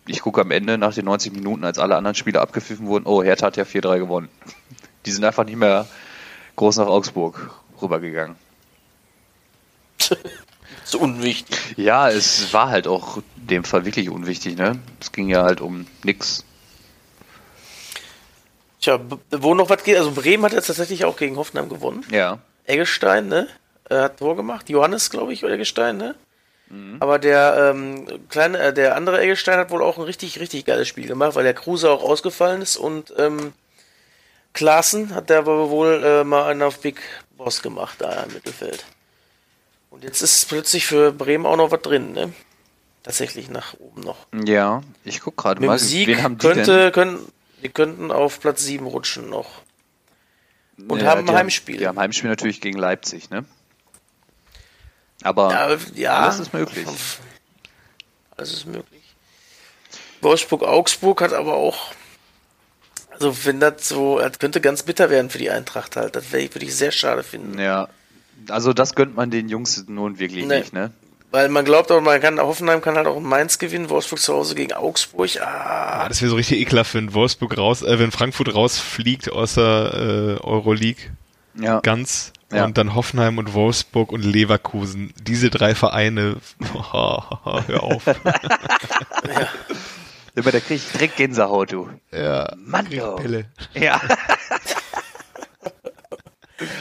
ich 0.06 0.22
gucke 0.22 0.42
am 0.42 0.52
Ende 0.52 0.78
nach 0.78 0.94
den 0.94 1.06
90 1.06 1.34
Minuten, 1.34 1.64
als 1.64 1.80
alle 1.80 1.96
anderen 1.96 2.16
Spiele 2.16 2.42
abgepfiffen 2.42 2.86
wurden, 2.88 3.06
oh, 3.06 3.24
Hertha 3.24 3.48
hat 3.48 3.58
ja 3.58 3.64
4-3 3.64 4.00
gewonnen. 4.00 4.30
Die 5.06 5.12
sind 5.12 5.24
einfach 5.24 5.46
nicht 5.46 5.58
mehr 5.58 5.88
groß 6.58 6.78
nach 6.78 6.88
Augsburg 6.88 7.50
rübergegangen. 7.82 8.36
so 10.92 11.00
unwichtig. 11.00 11.58
Ja, 11.78 12.10
es 12.10 12.54
war 12.54 12.70
halt 12.70 12.88
auch 12.88 13.18
in 13.18 13.48
dem 13.48 13.64
Fall 13.64 13.86
wirklich 13.86 14.10
unwichtig, 14.10 14.58
ne? 14.58 14.80
Es 15.00 15.12
ging 15.12 15.30
ja 15.30 15.44
halt 15.44 15.62
um 15.62 15.88
nix. 16.04 16.44
Tja, 18.82 19.00
wo 19.32 19.54
noch 19.54 19.70
was 19.70 19.84
geht, 19.84 19.98
also 19.98 20.12
Bremen 20.12 20.44
hat 20.46 20.54
jetzt 20.54 20.68
tatsächlich 20.68 21.06
auch 21.06 21.18
gegen 21.18 21.36
Hoffenheim 21.36 21.70
gewonnen. 21.70 22.06
Ja. 22.12 22.40
Eggestein, 22.66 23.28
ne? 23.28 23.48
Er 23.90 24.04
hat 24.04 24.18
Tor 24.18 24.36
gemacht. 24.36 24.70
Johannes, 24.70 25.10
glaube 25.10 25.34
ich, 25.34 25.44
oder 25.44 25.54
Eggestein, 25.54 25.98
ne? 25.98 26.16
Mhm. 26.70 26.98
Aber 27.00 27.20
der 27.20 27.72
ähm, 27.72 28.06
kleine, 28.30 28.60
äh, 28.60 28.74
der 28.74 28.96
andere 28.96 29.20
Eggestein 29.20 29.58
hat 29.58 29.72
wohl 29.72 29.84
auch 29.84 29.98
ein 29.98 30.04
richtig, 30.04 30.40
richtig 30.40 30.66
geiles 30.66 30.88
Spiel 30.88 31.08
gemacht, 31.08 31.36
weil 31.36 31.44
der 31.44 31.54
Kruse 31.54 31.90
auch 31.90 32.04
ausgefallen 32.04 32.62
ist 32.62 32.78
und 32.78 33.14
ähm, 33.18 33.54
Klaassen 34.54 35.14
hat 35.14 35.30
der 35.30 35.40
aber 35.40 35.70
wohl 35.70 36.02
äh, 36.04 36.24
mal 36.24 36.50
einen 36.50 36.62
auf 36.62 36.80
Big 36.80 37.00
Boss 37.38 37.62
gemacht 37.62 37.98
da 38.00 38.24
im 38.24 38.34
Mittelfeld. 38.34 38.86
Und 39.90 40.04
jetzt 40.04 40.22
ist 40.22 40.48
plötzlich 40.48 40.86
für 40.86 41.12
Bremen 41.12 41.46
auch 41.46 41.58
noch 41.58 41.72
was 41.72 41.82
drin, 41.82 42.14
ne? 42.14 42.34
Tatsächlich 43.04 43.50
nach 43.50 43.74
oben 43.80 44.02
noch. 44.02 44.28
Ja, 44.46 44.82
ich 45.04 45.22
guck 45.22 45.38
gerade 45.38 45.66
mal. 45.66 45.80
Sieg 45.80 46.08
wen 46.08 46.24
haben 46.24 46.38
die 46.38 46.48
könnte, 46.48 46.78
denn? 46.84 46.92
Können, 46.92 47.32
die 47.64 47.70
könnten 47.70 48.12
auf 48.12 48.40
Platz 48.40 48.64
7 48.64 48.86
rutschen 48.86 49.30
noch. 49.30 49.62
Und 50.78 51.02
ja, 51.02 51.08
haben 51.08 51.28
ein 51.28 51.36
Heimspiel. 51.36 51.76
Haben, 51.76 51.80
die 51.80 51.88
haben 51.88 52.00
Heimspiel 52.00 52.30
natürlich 52.30 52.62
gegen 52.62 52.78
Leipzig, 52.78 53.30
ne? 53.30 53.46
Aber 55.24 55.52
ja, 55.52 55.78
ja, 55.96 56.18
alles 56.20 56.40
ist 56.40 56.54
möglich. 56.54 56.88
Alles 58.38 58.54
ist 58.54 58.66
möglich. 58.66 59.04
Wolfsburg-Augsburg 60.22 61.22
hat 61.22 61.34
aber 61.34 61.56
auch, 61.56 61.92
also 63.10 63.46
wenn 63.46 63.60
das 63.60 63.88
so, 63.88 64.20
das 64.20 64.40
könnte 64.40 64.62
ganz 64.62 64.84
bitter 64.84 65.10
werden 65.10 65.30
für 65.30 65.38
die 65.38 65.50
Eintracht 65.50 65.96
halt. 65.96 66.16
Das 66.16 66.32
würde 66.32 66.66
ich 66.66 66.76
sehr 66.76 66.92
schade 66.92 67.24
finden. 67.24 67.60
Ja, 67.60 67.90
also 68.50 68.74
das 68.74 68.96
gönnt 68.96 69.16
man 69.16 69.32
den 69.32 69.50
Jungs 69.50 69.86
nun 69.88 70.20
wirklich 70.20 70.46
nee. 70.46 70.60
nicht, 70.60 70.74
ne? 70.74 70.92
Weil 71.32 71.50
man 71.50 71.64
glaubt 71.64 71.92
auch, 71.92 72.02
man 72.02 72.20
kann, 72.20 72.40
Hoffenheim 72.40 72.82
kann 72.82 72.96
halt 72.96 73.06
auch 73.06 73.18
in 73.18 73.24
Mainz 73.24 73.60
gewinnen, 73.60 73.90
Wolfsburg 73.90 74.20
zu 74.20 74.34
Hause 74.34 74.56
gegen 74.56 74.74
Augsburg. 74.74 75.30
Ah. 75.40 76.02
Ja, 76.02 76.10
das 76.10 76.22
wäre 76.22 76.32
so 76.32 76.36
richtig 76.36 76.60
ekelhaft, 76.60 76.96
wenn 76.96 77.14
Wolfsburg 77.14 77.56
raus, 77.56 77.84
äh, 77.84 78.00
wenn 78.00 78.10
Frankfurt 78.10 78.54
rausfliegt 78.56 79.32
außer 79.32 80.38
äh, 80.38 80.44
Euroleague. 80.44 81.12
Ja. 81.54 81.82
Ganz. 81.82 82.34
Ja. 82.52 82.66
Und 82.66 82.80
dann 82.80 82.96
Hoffenheim 82.96 83.38
und 83.38 83.54
Wolfsburg 83.54 84.12
und 84.12 84.26
Leverkusen. 84.26 85.14
Diese 85.22 85.52
drei 85.52 85.76
Vereine. 85.76 86.38
hör 86.92 87.84
auf. 87.84 88.06
ja. 88.08 88.16
Über 90.34 90.52
der 90.52 90.62
krieg 90.62 90.78
ich 90.78 90.92
direkt 90.92 91.18
Gänsehaut, 91.18 91.72
du. 91.72 91.90
Ja. 92.12 92.52
Mann, 92.58 92.88
Pille. 92.88 93.46
Ja. 93.76 94.02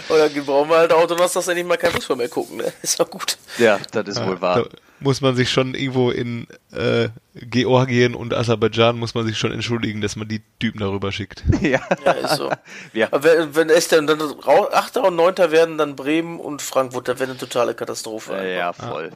Oder 0.09 0.29
brauchen 0.29 0.70
wir 0.70 0.79
halt 0.79 0.93
auch 0.93 1.07
Donnerstag 1.07 1.47
endlich 1.49 1.66
mal 1.66 1.76
kein 1.76 1.93
Fußball 1.93 2.16
mehr 2.16 2.29
gucken, 2.29 2.59
ne? 2.59 2.72
Ist 2.83 2.99
doch 2.99 3.09
gut. 3.09 3.39
Ja, 3.59 3.79
das 3.93 4.09
ist 4.09 4.18
ja, 4.18 4.26
wohl 4.26 4.41
wahr. 4.41 4.66
muss 5.01 5.20
man 5.20 5.37
sich 5.37 5.51
schon 5.51 5.74
irgendwo 5.74 6.11
in 6.11 6.47
äh, 6.72 7.09
Georgien 7.35 8.14
und 8.14 8.35
Aserbaidschan 8.35 8.99
muss 8.99 9.14
man 9.14 9.26
sich 9.26 9.39
schon 9.39 9.53
entschuldigen, 9.53 10.01
dass 10.01 10.16
man 10.16 10.29
die 10.29 10.43
Typen 10.59 10.81
darüber 10.81 11.12
schickt. 11.12 11.45
Ja, 11.61 11.81
ja 12.05 12.12
ist 12.12 12.37
so. 12.37 12.51
ja. 12.93 13.09
wenn, 13.12 13.55
wenn 13.55 13.70
es 13.70 13.89
dann, 13.89 14.07
dann 14.07 14.20
8. 14.20 14.97
und 14.99 15.16
9. 15.16 15.37
werden, 15.51 15.76
dann 15.76 15.97
Bremen 15.97 16.39
und 16.41 16.62
Frankfurt, 16.62 17.09
das 17.09 17.18
wäre 17.18 17.31
eine 17.31 17.39
totale 17.39 17.74
Katastrophe. 17.74 18.35
Ja, 18.35 18.45
ja 18.45 18.72
voll. 18.72 19.12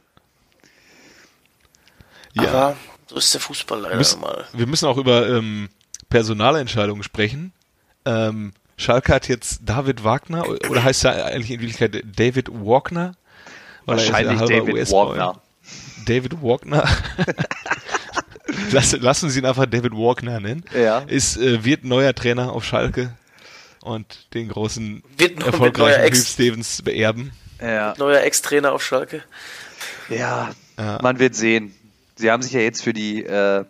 Ja. 2.33 2.43
Aber 2.43 2.77
so 3.07 3.15
ist 3.15 3.33
der 3.33 3.41
Fußball 3.41 3.79
leider 3.79 3.95
müssen, 3.95 4.21
mal. 4.21 4.45
Wir 4.53 4.67
müssen 4.67 4.87
auch 4.87 4.97
über 4.97 5.27
ähm, 5.27 5.69
Personalentscheidungen 6.09 7.03
sprechen. 7.03 7.53
Ähm, 8.05 8.53
Schalke 8.77 9.13
hat 9.13 9.27
jetzt 9.27 9.61
David 9.65 10.03
Wagner, 10.03 10.47
oder 10.47 10.83
heißt 10.83 11.05
er 11.05 11.25
eigentlich 11.25 11.51
in 11.51 11.61
Wirklichkeit 11.61 12.03
David 12.17 12.49
Wagner? 12.49 13.15
Wahrscheinlich 13.85 14.39
David 14.39 14.91
Wagner. 14.91 15.41
David 16.05 16.41
Wagner. 16.41 16.87
Lass, 18.71 18.91
lassen 18.93 19.29
Sie 19.29 19.39
ihn 19.39 19.45
einfach 19.45 19.65
David 19.65 19.93
Wagner 19.93 20.39
nennen. 20.39 20.63
Ja. 20.73 20.99
Ist, 20.99 21.37
äh, 21.37 21.63
wird 21.63 21.83
neuer 21.83 22.13
Trainer 22.13 22.51
auf 22.51 22.65
Schalke 22.65 23.13
und 23.81 24.33
den 24.33 24.49
großen 24.49 25.03
wird 25.17 25.43
erfolgreichen 25.43 26.03
Hugh 26.03 26.15
Stevens 26.15 26.81
beerben. 26.81 27.31
Ja. 27.61 27.93
Neuer 27.97 28.21
Ex-Trainer 28.21 28.73
auf 28.73 28.83
Schalke. 28.83 29.23
Ja, 30.09 30.51
ja, 30.77 30.99
man 31.01 31.19
wird 31.19 31.35
sehen. 31.35 31.73
Sie 32.15 32.29
haben 32.29 32.43
sich 32.43 32.53
ja 32.53 32.59
jetzt 32.59 32.83
für 32.83 32.93
die 32.93 33.23
äh, 33.23 33.65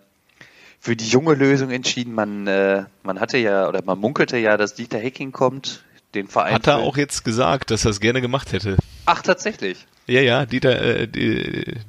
für 0.83 0.97
die 0.97 1.07
junge 1.07 1.33
Lösung 1.33 1.71
entschieden. 1.71 2.13
Man, 2.13 2.45
äh, 2.45 2.83
man 3.03 3.21
hatte 3.21 3.37
ja 3.37 3.69
oder 3.69 3.81
man 3.85 3.97
munkelte 3.97 4.37
ja, 4.37 4.57
dass 4.57 4.75
Dieter 4.75 4.99
Hecking 4.99 5.31
kommt, 5.31 5.81
den 6.13 6.27
Verein. 6.27 6.53
Hat 6.53 6.67
er 6.67 6.79
auch 6.79 6.97
jetzt 6.97 7.23
gesagt, 7.23 7.71
dass 7.71 7.85
er 7.85 7.91
es 7.91 8.01
gerne 8.01 8.19
gemacht 8.19 8.51
hätte. 8.51 8.75
Ach, 9.05 9.21
tatsächlich. 9.21 9.87
Ja, 10.07 10.19
ja, 10.19 10.45
Dieter, 10.45 10.81
äh, 10.81 11.07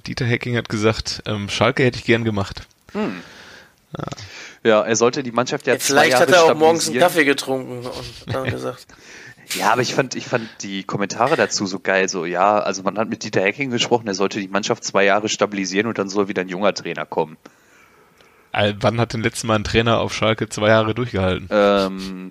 Dieter 0.07 0.25
Hecking 0.25 0.57
hat 0.57 0.69
gesagt, 0.69 1.25
ähm, 1.27 1.49
Schalke 1.49 1.83
hätte 1.83 1.99
ich 1.99 2.05
gern 2.05 2.23
gemacht. 2.23 2.69
Hm. 2.93 3.21
Ja. 3.99 4.05
ja. 4.63 4.83
er 4.83 4.95
sollte 4.95 5.25
die 5.25 5.33
Mannschaft 5.33 5.67
ja, 5.67 5.73
ja 5.73 5.81
Vielleicht 5.81 6.15
hat 6.15 6.31
er 6.31 6.45
auch 6.45 6.55
morgens 6.55 6.89
einen 6.89 7.01
Kaffee 7.01 7.25
getrunken 7.25 7.85
und 7.85 8.33
dann 8.33 8.45
gesagt. 8.45 8.87
Ja, 9.59 9.73
aber 9.73 9.83
ich 9.83 9.95
fand, 9.95 10.15
ich 10.15 10.25
fand 10.25 10.49
die 10.63 10.85
Kommentare 10.85 11.37
dazu 11.37 11.67
so 11.67 11.79
geil. 11.79 12.09
So, 12.09 12.25
ja, 12.25 12.61
also 12.61 12.83
man 12.83 12.97
hat 12.97 13.11
mit 13.11 13.25
Dieter 13.25 13.43
Hecking 13.43 13.69
gesprochen, 13.71 14.07
er 14.07 14.15
sollte 14.15 14.41
die 14.41 14.49
Mannschaft 14.49 14.83
zwei 14.85 15.05
Jahre 15.05 15.29
stabilisieren 15.29 15.87
und 15.87 15.99
dann 15.99 16.09
soll 16.09 16.29
wieder 16.29 16.41
ein 16.41 16.49
junger 16.49 16.73
Trainer 16.73 17.05
kommen. 17.05 17.37
Äh, 18.55 18.75
wann 18.81 19.01
hat 19.01 19.13
denn 19.13 19.23
letztes 19.23 19.45
Mal 19.45 19.57
ein 19.57 19.65
Trainer 19.65 19.99
auf 19.99 20.15
Schalke 20.15 20.49
zwei 20.49 20.69
Jahre 20.69 20.95
durchgehalten? 20.95 21.49
Ähm, 21.51 22.31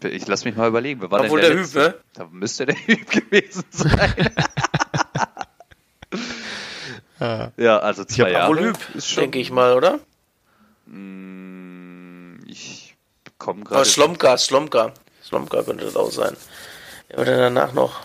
ich 0.00 0.26
lass 0.28 0.44
mich 0.44 0.54
mal 0.54 0.68
überlegen. 0.68 1.00
Wer 1.00 1.10
war 1.10 1.22
Obwohl 1.22 1.40
der, 1.40 1.50
der 1.50 1.58
Hüb, 1.58 1.74
ne? 1.74 1.94
Da 2.14 2.28
müsste 2.30 2.66
der 2.66 2.76
Hüb 2.86 3.10
gewesen 3.10 3.64
sein. 3.70 4.30
ja, 7.56 7.78
also 7.78 8.04
zwei 8.04 8.30
Jahre. 8.30 8.50
Obwohl 8.50 8.66
Hüb, 8.66 8.78
ist 8.94 9.10
schon, 9.10 9.22
denke 9.22 9.40
ich 9.40 9.50
mal, 9.50 9.74
oder? 9.74 9.98
Hm, 10.86 12.38
ich 12.46 12.94
komme 13.36 13.64
gerade. 13.64 13.84
Slomka, 13.84 14.38
Slomka. 14.38 14.92
Slomka 15.24 15.64
könnte 15.64 15.84
das 15.84 15.96
auch 15.96 16.12
sein. 16.12 16.36
Ja, 17.10 17.18
oder 17.18 17.36
danach 17.36 17.72
noch 17.72 18.04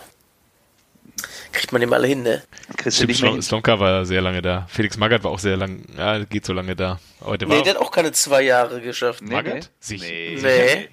kriegt 1.52 1.72
man 1.72 1.80
dem 1.80 1.92
alle 1.92 2.06
hin, 2.06 2.22
ne? 2.22 2.42
Slom 2.88 3.42
Slomka 3.42 3.78
war 3.78 4.04
sehr 4.04 4.20
lange 4.20 4.42
da. 4.42 4.66
Felix 4.68 4.96
Magath 4.96 5.24
war 5.24 5.30
auch 5.30 5.38
sehr 5.38 5.56
lang, 5.56 5.84
ja, 5.96 6.18
geht 6.24 6.44
so 6.44 6.52
lange 6.52 6.74
da. 6.74 6.98
Aber 7.20 7.38
der 7.38 7.48
nee, 7.48 7.56
war 7.56 7.62
der 7.62 7.74
hat 7.74 7.80
auch 7.80 7.90
keine 7.90 8.12
zwei 8.12 8.42
Jahre 8.42 8.80
geschafft. 8.80 9.22
Nee, 9.22 9.34
Magath? 9.34 9.70
Nee. 9.88 9.98
Nee. 9.98 10.38
nee. 10.42 10.88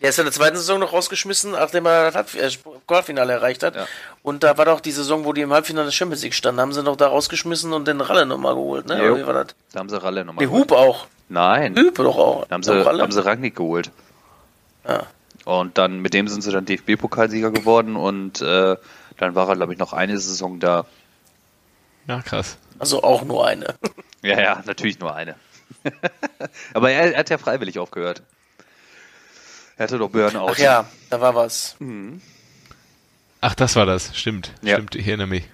Er 0.00 0.10
ist 0.10 0.18
in 0.18 0.26
der 0.26 0.32
zweiten 0.32 0.56
Saison 0.56 0.78
noch 0.78 0.92
rausgeschmissen, 0.92 1.52
nachdem 1.52 1.86
er 1.86 2.12
das 2.12 2.58
Halbfinale 2.88 3.32
erreicht 3.32 3.64
hat. 3.64 3.74
Ja. 3.74 3.86
Und 4.22 4.44
da 4.44 4.56
war 4.56 4.64
doch 4.64 4.80
die 4.80 4.92
Saison, 4.92 5.24
wo 5.24 5.32
die 5.32 5.40
im 5.40 5.52
Halbfinale 5.52 5.86
des 5.86 5.94
Champions 5.96 6.22
League 6.22 6.34
standen, 6.34 6.60
haben 6.60 6.72
sie 6.72 6.84
noch 6.84 6.94
da 6.96 7.08
rausgeschmissen 7.08 7.72
und 7.72 7.88
den 7.88 8.00
Ralle 8.00 8.24
nochmal 8.24 8.54
geholt, 8.54 8.86
ne? 8.86 9.04
Jo. 9.04 9.16
wie 9.16 9.26
war 9.26 9.34
das? 9.34 9.56
Da 9.72 9.80
haben 9.80 9.88
sie 9.88 10.00
Ralle 10.00 10.24
nochmal 10.24 10.44
geholt. 10.44 10.70
Die 10.70 10.74
Hub 10.74 10.78
auch. 10.78 11.06
Nein. 11.28 11.76
Hub 11.76 11.96
doch 11.96 12.16
auch. 12.16 12.46
Da 12.46 12.54
haben 12.54 12.62
sie, 12.62 12.72
haben 12.72 13.12
sie 13.12 13.24
Rangnick 13.24 13.56
geholt. 13.56 13.90
Ja. 14.86 15.02
Und 15.44 15.78
dann, 15.78 16.00
mit 16.00 16.14
dem 16.14 16.28
sind 16.28 16.42
sie 16.42 16.52
dann 16.52 16.64
DFB-Pokalsieger 16.64 17.50
geworden 17.50 17.96
und 17.96 18.40
äh, 18.40 18.76
dann 19.18 19.34
war 19.34 19.48
er, 19.48 19.56
glaube 19.56 19.72
ich, 19.72 19.78
noch 19.78 19.92
eine 19.92 20.18
Saison 20.18 20.58
da. 20.58 20.86
Ja, 22.06 22.22
krass. 22.22 22.56
Also 22.78 23.02
auch 23.02 23.22
nur 23.24 23.46
eine. 23.46 23.74
ja, 24.22 24.40
ja, 24.40 24.62
natürlich 24.64 24.98
nur 24.98 25.14
eine. 25.14 25.34
Aber 26.74 26.90
er, 26.90 27.12
er, 27.12 27.18
hat 27.18 27.30
ja 27.30 27.38
freiwillig 27.38 27.78
aufgehört. 27.78 28.22
Er 29.76 29.84
hatte 29.84 29.98
doch 29.98 30.08
Burnout. 30.08 30.48
Ach 30.50 30.58
ja, 30.58 30.88
da 31.10 31.20
war 31.20 31.34
was. 31.34 31.76
Mhm. 31.78 32.22
Ach, 33.40 33.54
das 33.54 33.76
war 33.76 33.86
das. 33.86 34.16
Stimmt. 34.16 34.52
Ja. 34.62 34.74
Stimmt, 34.74 34.94
ich 34.94 35.06
erinnere 35.06 35.28
mich. 35.28 35.44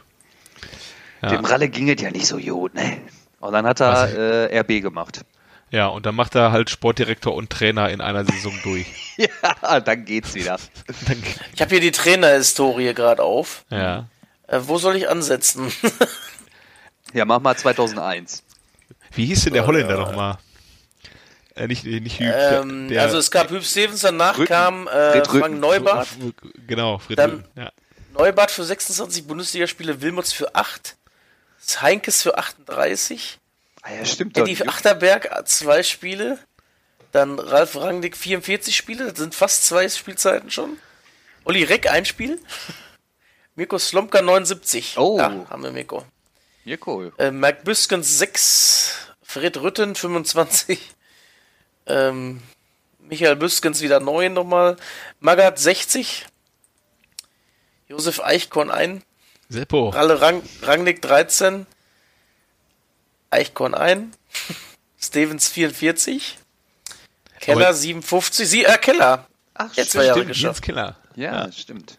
Ja. 1.23 1.31
Dem 1.31 1.45
Ralle 1.45 1.69
ging 1.69 1.91
es 1.91 2.01
ja 2.01 2.11
nicht 2.11 2.27
so 2.27 2.39
gut, 2.39 2.75
ne? 2.75 3.01
Und 3.41 3.53
dann 3.53 3.67
hat 3.67 3.81
er 3.81 4.51
äh, 4.51 4.61
RB 4.61 4.83
gemacht. 4.83 5.25
Ja, 5.71 5.89
und 5.89 6.07
dann 6.07 6.15
macht 6.15 6.35
er 6.35 6.53
halt 6.53 6.71
Sportdirektor 6.71 7.35
und 7.35 7.51
Trainer 7.51 7.91
in 7.91 8.01
einer 8.01 8.25
Saison 8.25 8.53
durch. 8.63 8.87
ja, 9.17 9.81
dann 9.81 10.05
geht's 10.05 10.35
wieder. 10.35 10.59
ich 11.55 11.61
habe 11.61 11.71
hier 11.71 11.81
die 11.81 11.91
Trainerhistorie 11.91 12.95
gerade 12.95 13.23
auf. 13.23 13.65
Ja. 13.71 14.07
Äh, 14.47 14.61
wo 14.63 14.79
soll 14.79 14.97
ich 14.97 15.09
ansetzen? 15.09 15.73
ja, 17.13 17.25
mach 17.25 17.41
mal 17.41 17.57
2001. 17.57 18.45
Wie 19.13 19.27
hieß 19.27 19.45
denn 19.45 19.55
der 19.55 19.67
Holländer 19.67 19.95
äh, 19.95 19.99
nochmal? 19.99 20.39
Äh, 21.57 21.69
nicht, 21.69 21.85
nicht 21.85 22.19
Hüb, 22.19 22.35
ähm, 22.35 22.89
der, 22.89 23.03
also 23.03 23.19
es 23.19 23.31
gab 23.31 23.51
Hüb 23.51 23.63
Stevens, 23.63 24.01
danach 24.01 24.39
Rücken, 24.39 24.49
kam 24.49 24.89
äh, 24.89 25.25
Frank 25.25 25.61
Neubart. 25.61 26.09
Genau, 26.67 26.99
Fred 26.99 27.19
Dann 27.19 27.31
Rücken, 27.31 27.49
ja. 27.57 27.71
Neubart 28.13 28.51
für 28.51 28.65
26 28.65 29.27
Bundesligaspiele, 29.27 30.01
Wilmots 30.01 30.33
für 30.33 30.55
8, 30.55 30.97
Heinkes 31.81 32.23
für 32.23 32.37
38, 32.37 33.39
Ah 33.85 33.93
ja, 33.93 34.05
stimmt 34.07 34.37
Eddie 34.39 34.57
doch. 34.57 34.67
Achterberg 34.67 35.47
zwei 35.47 35.83
Spiele. 35.83 36.39
Dann 37.13 37.39
Ralf 37.39 37.77
Rangnick 37.77 38.17
44 38.17 38.75
Spiele. 38.75 39.11
Das 39.11 39.19
sind 39.19 39.35
fast 39.35 39.67
zwei 39.67 39.89
Spielzeiten 39.89 40.51
schon. 40.51 40.79
Olli 41.45 41.65
Reck 41.65 41.91
ein 41.91 42.07
Spiel. 42.07 42.41
Mirko 43.57 43.79
Slomka 43.79 44.23
79. 44.23 44.95
Oh. 44.97 45.19
Ja, 45.19 45.47
haben 45.51 45.63
wir 45.63 45.71
Mirko. 45.71 46.03
Cool. 46.87 47.13
Äh, 47.19 47.31
Mike 47.31 47.61
Büskens 47.65 48.19
6 48.19 48.97
Fred 49.23 49.59
Rütten 49.59 49.95
25. 49.95 50.81
Ähm, 51.87 52.43
Michael 53.01 53.37
Büskens 53.37 53.83
wieder 53.83 54.01
9 54.01 54.33
nochmal. 54.33 54.77
Magath 55.21 55.59
60. 55.59 56.25
Josef 57.89 58.21
Eichkorn 58.21 58.71
1. 58.71 59.03
Seppo. 59.51 59.91
Ralle 59.91 60.23
Rang, 60.23 60.43
Rangnick 60.63 61.03
13. 61.03 61.67
Eichkorn 63.35 63.75
1. 63.75 64.17
Stevens 65.01 65.49
44. 65.49 66.39
Keller 67.41 67.67
Aber- 67.69 67.75
57. 67.75 68.49
Sie, 68.49 68.65
äh, 68.65 68.79
Keller. 68.79 69.27
Ach, 69.55 69.73
Jetzt 69.75 69.93
zwei 69.93 70.05
Jahre 70.07 70.21
Stimmt, 70.21 70.29
geschafft. 70.29 70.57
Jens 70.57 70.61
Killer. 70.63 70.97
Ja, 71.17 71.53
stimmt. 71.53 71.99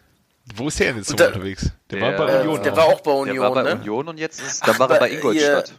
Wo 0.55 0.67
ist 0.67 0.79
der 0.79 0.87
denn 0.87 0.97
jetzt 0.97 1.09
so 1.09 1.15
da- 1.15 1.27
unterwegs? 1.27 1.69
Der, 1.89 1.99
Der, 1.99 2.17
war 2.17 2.25
bei 2.27 2.39
Union. 2.41 2.63
Der 2.63 2.73
auch. 2.73 2.77
war 2.77 2.85
auch 2.85 3.01
bei 3.01 3.11
Der 3.11 3.19
Union, 3.19 3.39
war 3.39 3.53
bei 3.53 3.63
ne? 3.63 3.75
Union 3.75 4.07
und 4.09 4.17
jetzt 4.17 4.41
ist, 4.41 4.67
dann 4.67 4.77
war 4.79 4.89
er 4.89 4.95
Ach, 4.95 4.99
bei 4.99 5.11
Ingolstadt. 5.11 5.73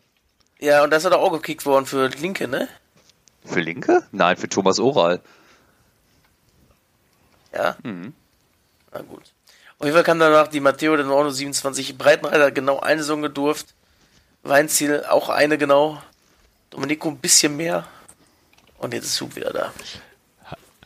Ja, 0.59 0.83
und 0.85 0.91
da 0.91 0.97
ist 0.97 1.05
er 1.05 1.11
doch 1.11 1.21
auch 1.21 1.33
gekickt 1.33 1.67
worden 1.67 1.85
für 1.87 2.09
Linke, 2.09 2.49
ne? 2.49 2.69
Für 3.45 3.61
Linke? 3.61 4.03
Nein, 4.13 4.37
für 4.37 4.49
Thomas 4.49 4.79
Oral. 4.81 5.21
Ja. 7.53 7.77
Mhm. 7.83 8.15
Na 8.93 9.03
gut. 9.03 9.23
Auf 9.79 9.85
jeden 9.85 9.95
Fall 9.95 10.05
kam 10.05 10.19
danach 10.19 10.49
die 10.49 10.61
Matteo, 10.61 10.97
der 10.97 11.05
Norno 11.05 11.31
27. 11.31 11.99
Breitenreiter 11.99 12.47
hat 12.47 12.55
genau 12.55 12.81
eine 12.81 13.03
Saison 13.03 13.21
gedurft. 13.23 13.75
Weinziel 14.49 15.05
auch 15.09 15.29
eine 15.29 15.59
genau. 15.59 16.01
Domenico 16.71 17.09
ein 17.09 17.19
bisschen 17.19 17.57
mehr. 17.57 17.87
Und 18.79 18.95
jetzt 18.95 19.07
ist 19.07 19.21
Hub 19.21 19.37
wieder 19.37 19.53
da. 19.53 19.73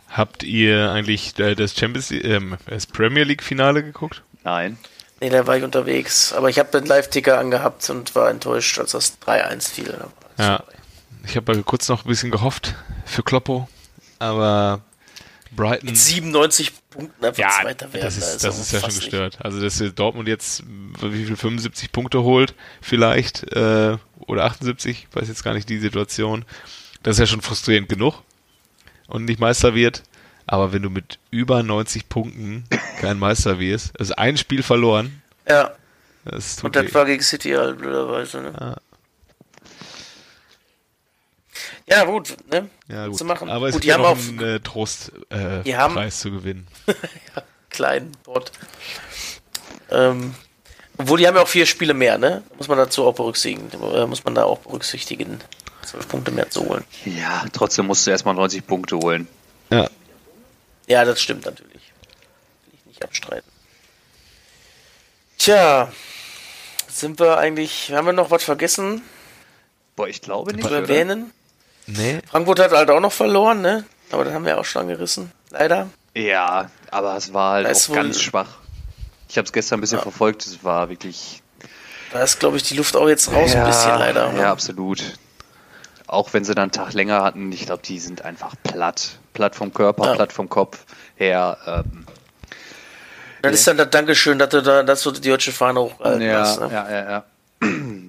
Habt 0.09 0.43
ihr 0.43 0.91
eigentlich 0.91 1.39
äh, 1.39 1.55
das 1.55 1.75
Champions 1.75 2.11
ähm, 2.11 2.57
das 2.67 2.87
Premier 2.87 3.25
League 3.25 3.43
Finale 3.43 3.83
geguckt? 3.83 4.23
Nein. 4.45 4.79
Nee, 5.21 5.31
da 5.31 5.47
war 5.47 5.57
ich 5.57 5.65
unterwegs. 5.65 6.33
Aber 6.33 6.49
ich 6.49 6.59
habe 6.59 6.71
den 6.71 6.87
Live-Ticker 6.87 7.39
angehabt 7.39 7.89
und 7.91 8.15
war 8.15 8.31
enttäuscht, 8.31 8.79
als 8.79 8.93
das 8.93 9.21
3-1 9.21 9.71
fiel. 9.71 10.05
Ja. 10.39 10.65
Ich 11.27 11.37
habe 11.37 11.63
kurz 11.63 11.89
noch 11.89 12.05
ein 12.05 12.09
bisschen 12.09 12.31
gehofft 12.31 12.75
für 13.05 13.23
Kloppo, 13.23 13.69
aber 14.19 14.81
Brighton. 15.61 15.87
Mit 15.87 15.97
97 15.99 16.73
Punkten 16.91 17.25
einfach 17.25 17.39
Ja, 17.39 17.51
Zweiter 17.63 17.93
werden. 17.93 18.05
das 18.05 18.17
ist, 18.17 18.25
also 18.25 18.47
das 18.49 18.59
ist 18.59 18.73
ja 18.73 18.81
schon 18.81 18.89
gestört. 18.95 19.39
Also, 19.43 19.61
dass 19.61 19.83
Dortmund 19.95 20.29
jetzt 20.29 20.63
wie 21.03 21.25
viel 21.25 21.37
75 21.37 21.93
Punkte 21.93 22.23
holt, 22.23 22.55
vielleicht, 22.81 23.45
äh, 23.53 23.97
oder 24.27 24.45
78, 24.45 25.09
weiß 25.13 25.29
jetzt 25.29 25.45
gar 25.45 25.55
nicht 25.55 25.69
die 25.69 25.79
Situation. 25.79 26.45
Das 27.03 27.17
ist 27.17 27.21
ja 27.21 27.27
schon 27.27 27.41
frustrierend 27.41 27.89
genug 27.89 28.23
und 29.07 29.25
nicht 29.25 29.41
Meister 29.41 29.75
wird. 29.75 30.03
Aber 30.47 30.73
wenn 30.73 30.83
du 30.83 30.91
mit 30.91 31.19
über 31.31 31.63
90 31.63 32.09
Punkten 32.09 32.65
kein 33.01 33.19
Meister 33.19 33.59
wirst, 33.61 33.99
also 34.01 34.15
ein 34.17 34.37
Spiel 34.37 34.63
verloren, 34.65 35.23
Ja, 35.49 35.71
das 36.25 36.57
tut 36.57 36.65
und 36.65 36.77
das 36.77 36.87
weh. 36.87 36.95
war 36.95 37.05
gegen 37.05 37.23
City 37.23 37.51
halt 37.51 37.79
blöderweise. 37.79 38.41
Ne? 38.43 38.53
Ja. 38.59 38.77
Ja, 41.91 42.05
gut, 42.05 42.37
ne? 42.51 42.69
Ja, 42.89 43.07
gut. 43.09 43.19
Zu 43.19 43.25
machen. 43.25 43.51
Aber 43.51 43.67
es 43.67 43.73
gut, 43.73 43.83
gibt 43.83 43.85
die 43.85 43.89
ja 43.89 43.95
haben 43.95 44.03
noch 44.03 44.11
auch 44.11 44.17
einen 44.45 44.57
äh, 44.57 44.61
Trostpreis 44.61 45.61
äh, 45.61 45.63
Die 45.65 45.77
haben- 45.77 45.95
Preis 45.95 46.21
zu 46.21 46.31
gewinnen. 46.31 46.67
kleinen 47.71 48.13
Bot. 48.25 48.53
Ähm, 49.91 50.35
obwohl, 50.99 51.19
die 51.19 51.27
haben 51.27 51.35
ja 51.37 51.43
auch 51.43 51.49
vier 51.49 51.67
Spiele 51.67 51.95
mehr, 51.95 52.17
ne? 52.19 52.43
Muss 52.59 52.69
man 52.69 52.79
dazu 52.79 53.05
auch 53.07 53.15
berücksichtigen. 53.15 53.71
Äh, 53.95 54.07
muss 54.07 54.23
man 54.25 54.35
da 54.35 54.45
auch 54.45 54.59
berücksichtigen, 54.61 55.41
zwölf 55.85 56.07
Punkte 56.09 56.31
mehr 56.31 56.49
zu 56.51 56.69
holen. 56.69 56.85
Ja, 57.05 57.45
trotzdem 57.53 57.87
musst 57.87 58.07
du 58.07 58.11
erstmal 58.11 58.35
90 58.35 58.67
Punkte 58.67 58.97
holen. 58.97 59.27
Ja. 59.71 59.89
Ja, 60.87 61.05
das 61.05 61.21
stimmt 61.21 61.45
natürlich. 61.47 61.73
Will 61.75 62.75
ich 62.75 62.87
nicht 62.87 63.03
abstreiten. 63.03 63.51
Tja, 65.39 65.91
sind 66.89 67.19
wir 67.19 67.39
eigentlich, 67.39 67.93
haben 67.93 68.07
wir 68.07 68.13
noch 68.13 68.31
was 68.31 68.45
vergessen 68.45 69.03
Boah, 69.97 70.07
ich 70.09 70.21
glaube 70.21 70.53
nicht. 70.53 70.63
zu 70.63 70.69
oder? 70.69 70.79
erwähnen? 70.83 71.33
Nee. 71.87 72.21
Frankfurt 72.31 72.61
hat 72.61 72.73
halt 72.73 72.91
auch 72.91 73.01
noch 73.01 73.13
verloren, 73.13 73.61
ne? 73.63 73.85
Aber 74.13 74.25
das 74.25 74.35
haben 74.35 74.45
wir 74.45 74.59
auch 74.59 74.65
schon 74.65 74.89
gerissen, 74.89 75.33
leider. 75.51 75.89
Ja, 76.15 76.71
aber 76.91 77.17
es 77.17 77.33
war 77.33 77.53
halt 77.55 77.67
auch 77.67 77.95
ganz 77.95 78.21
schwach. 78.21 78.49
Ich 79.29 79.37
habe 79.39 79.47
es 79.47 79.53
gestern 79.53 79.79
ein 79.79 79.81
bisschen 79.81 79.99
Ja. 79.99 80.03
verfolgt. 80.03 80.45
Es 80.47 80.65
war 80.65 80.89
wirklich. 80.89 81.43
Da 82.13 82.23
ist, 82.23 82.41
glaube 82.41 82.57
ich, 82.57 82.65
die 82.65 82.75
Luft 82.75 82.97
auch 82.97 83.09
jetzt 83.09 83.33
raus 83.33 83.55
ein 83.55 83.65
bisschen 83.65 83.99
leider. 83.99 84.33
ne? 84.33 84.41
Ja, 84.41 84.51
absolut. 84.51 85.01
Auch 86.09 86.33
wenn 86.33 86.45
sie 86.45 86.55
dann 86.57 86.65
einen 86.65 86.73
Tag 86.73 86.93
länger 86.95 87.23
hatten, 87.23 87.53
ich 87.53 87.67
glaube, 87.67 87.83
die 87.85 88.01
sind 88.01 88.23
einfach 88.25 88.55
platt. 88.65 89.19
Platt 89.33 89.55
vom 89.55 89.73
Körper, 89.73 90.07
Ja. 90.07 90.15
platt 90.15 90.33
vom 90.33 90.49
Kopf 90.49 90.81
her. 91.15 91.57
Ähm, 91.67 92.05
Das 93.43 93.53
ist 93.55 93.67
dann 93.69 93.77
das 93.77 93.91
Dankeschön, 93.91 94.39
dass 94.41 94.49
du 94.49 94.61
da, 94.63 94.83
dass 94.83 95.03
du 95.05 95.13
die 95.13 95.29
deutsche 95.29 95.53
Fahne 95.53 95.81
hochhalten 95.81 96.21
ja, 96.23 96.41
hast. 96.41 96.61
Ne? 96.61 96.69
ja, 96.73 96.91
ja, 96.91 97.11
ja. 97.11 97.25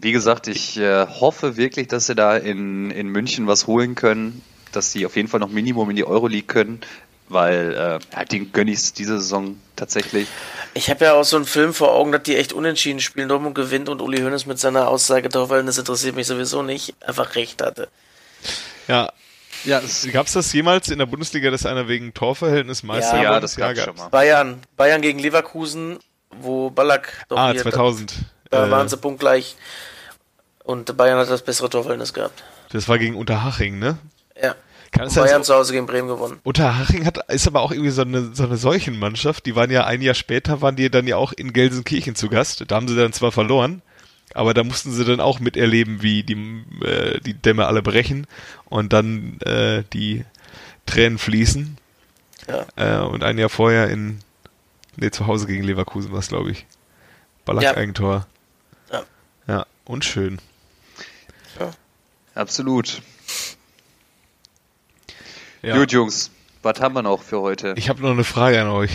Wie 0.01 0.11
gesagt, 0.11 0.47
ich 0.47 0.77
äh, 0.77 1.05
hoffe 1.07 1.57
wirklich, 1.57 1.87
dass 1.87 2.07
sie 2.07 2.15
da 2.15 2.35
in, 2.35 2.89
in 2.91 3.07
München 3.07 3.45
was 3.47 3.67
holen 3.67 3.93
können, 3.95 4.41
dass 4.71 4.91
sie 4.91 5.05
auf 5.05 5.15
jeden 5.15 5.27
Fall 5.27 5.39
noch 5.39 5.49
Minimum 5.49 5.89
in 5.91 5.95
die 5.95 6.05
Euroleague 6.05 6.47
können, 6.47 6.81
weil 7.29 7.73
äh, 7.73 8.15
ja, 8.17 8.25
den 8.25 8.51
gönne 8.51 8.71
ich 8.71 8.93
diese 8.93 9.19
Saison 9.19 9.57
tatsächlich. 9.75 10.27
Ich 10.73 10.89
habe 10.89 11.05
ja 11.05 11.13
auch 11.13 11.23
so 11.23 11.35
einen 11.35 11.45
Film 11.45 11.73
vor 11.73 11.91
Augen, 11.93 12.11
dass 12.11 12.23
die 12.23 12.35
echt 12.35 12.51
unentschieden 12.53 12.99
spielen, 12.99 13.29
Dortmund 13.29 13.53
gewinnt 13.55 13.89
und 13.89 14.01
Uli 14.01 14.21
Hoeneß 14.21 14.45
mit 14.47 14.57
seiner 14.59 14.87
Aussage, 14.87 15.29
Torverhältnis 15.29 15.77
interessiert 15.77 16.15
mich 16.15 16.27
sowieso 16.27 16.63
nicht, 16.63 16.95
einfach 17.05 17.35
recht 17.35 17.61
hatte. 17.61 17.87
Ja. 18.87 19.11
Ja, 19.63 19.79
Gab 20.11 20.25
es 20.25 20.33
das 20.33 20.51
jemals 20.53 20.89
in 20.89 20.97
der 20.97 21.05
Bundesliga, 21.05 21.51
dass 21.51 21.67
einer 21.67 21.87
wegen 21.87 22.15
Torverhältnis 22.15 22.81
Meister 22.81 23.17
Ja, 23.17 23.23
ja 23.33 23.39
das 23.39 23.55
gab 23.55 23.77
schon 23.77 23.95
mal. 23.95 24.07
Bayern, 24.07 24.59
Bayern 24.75 25.01
gegen 25.03 25.19
Leverkusen, 25.19 25.99
wo 26.31 26.71
Ballack 26.71 27.25
doch 27.29 27.37
Ah, 27.37 27.51
hier- 27.51 27.61
2000. 27.61 28.13
Da 28.49 28.65
Äh, 28.67 28.71
waren 28.71 28.89
sie 28.89 28.97
punktgleich. 28.97 29.55
Und 30.63 30.95
Bayern 30.97 31.17
hat 31.17 31.29
das 31.29 31.41
bessere 31.41 31.69
Torverhältnis 31.69 32.13
gehabt. 32.13 32.43
das 32.71 32.87
war 32.87 32.99
gegen 32.99 33.15
Unterhaching, 33.15 33.79
ne? 33.79 33.97
Ja. 34.41 34.55
Kann 34.91 35.07
es 35.07 35.15
Bayern 35.15 35.29
sein, 35.29 35.43
so, 35.43 35.53
zu 35.53 35.59
Hause 35.59 35.73
gegen 35.73 35.85
Bremen 35.85 36.09
gewonnen. 36.09 36.39
Unterhaching 36.43 37.05
hat, 37.05 37.17
ist 37.29 37.47
aber 37.47 37.61
auch 37.61 37.71
irgendwie 37.71 37.91
so 37.91 38.01
eine, 38.01 38.35
so 38.35 38.43
eine 38.43 38.57
Seuchenmannschaft. 38.57 39.45
Die 39.45 39.55
waren 39.55 39.71
ja 39.71 39.85
ein 39.85 40.01
Jahr 40.01 40.15
später, 40.15 40.61
waren 40.61 40.75
die 40.75 40.89
dann 40.91 41.07
ja 41.07 41.15
auch 41.15 41.31
in 41.31 41.53
Gelsenkirchen 41.53 42.15
zu 42.15 42.27
Gast. 42.27 42.65
Da 42.67 42.75
haben 42.75 42.87
sie 42.89 42.95
dann 42.97 43.13
zwar 43.13 43.31
verloren, 43.31 43.81
aber 44.33 44.53
da 44.53 44.63
mussten 44.63 44.91
sie 44.91 45.05
dann 45.05 45.21
auch 45.21 45.39
miterleben, 45.39 46.01
wie 46.01 46.23
die, 46.23 46.63
äh, 46.85 47.19
die 47.21 47.33
Dämme 47.33 47.67
alle 47.67 47.81
brechen 47.81 48.27
und 48.65 48.91
dann 48.91 49.39
äh, 49.41 49.83
die 49.93 50.25
Tränen 50.85 51.17
fließen. 51.17 51.77
Ja. 52.49 52.65
Äh, 52.75 53.05
und 53.05 53.23
ein 53.23 53.37
Jahr 53.37 53.49
vorher 53.49 53.87
in, 53.89 54.19
nee, 54.97 55.09
zu 55.11 55.25
Hause 55.25 55.47
gegen 55.47 55.63
Leverkusen 55.63 56.11
war 56.11 56.19
es, 56.19 56.27
glaube 56.27 56.51
ich. 56.51 56.65
Ballack-Eigentor. 57.45 58.27
Ja. 58.91 59.03
Ja, 59.47 59.65
und 59.85 60.03
schön. 60.03 60.39
Absolut. 62.35 63.01
Ja. 65.61 65.77
Gut, 65.77 65.91
Jungs, 65.91 66.31
was 66.63 66.79
haben 66.79 66.95
wir 66.95 67.03
noch 67.03 67.21
für 67.21 67.41
heute? 67.41 67.73
Ich 67.77 67.89
habe 67.89 68.01
noch 68.01 68.11
eine 68.11 68.23
Frage 68.23 68.61
an 68.61 68.67
euch. 68.67 68.91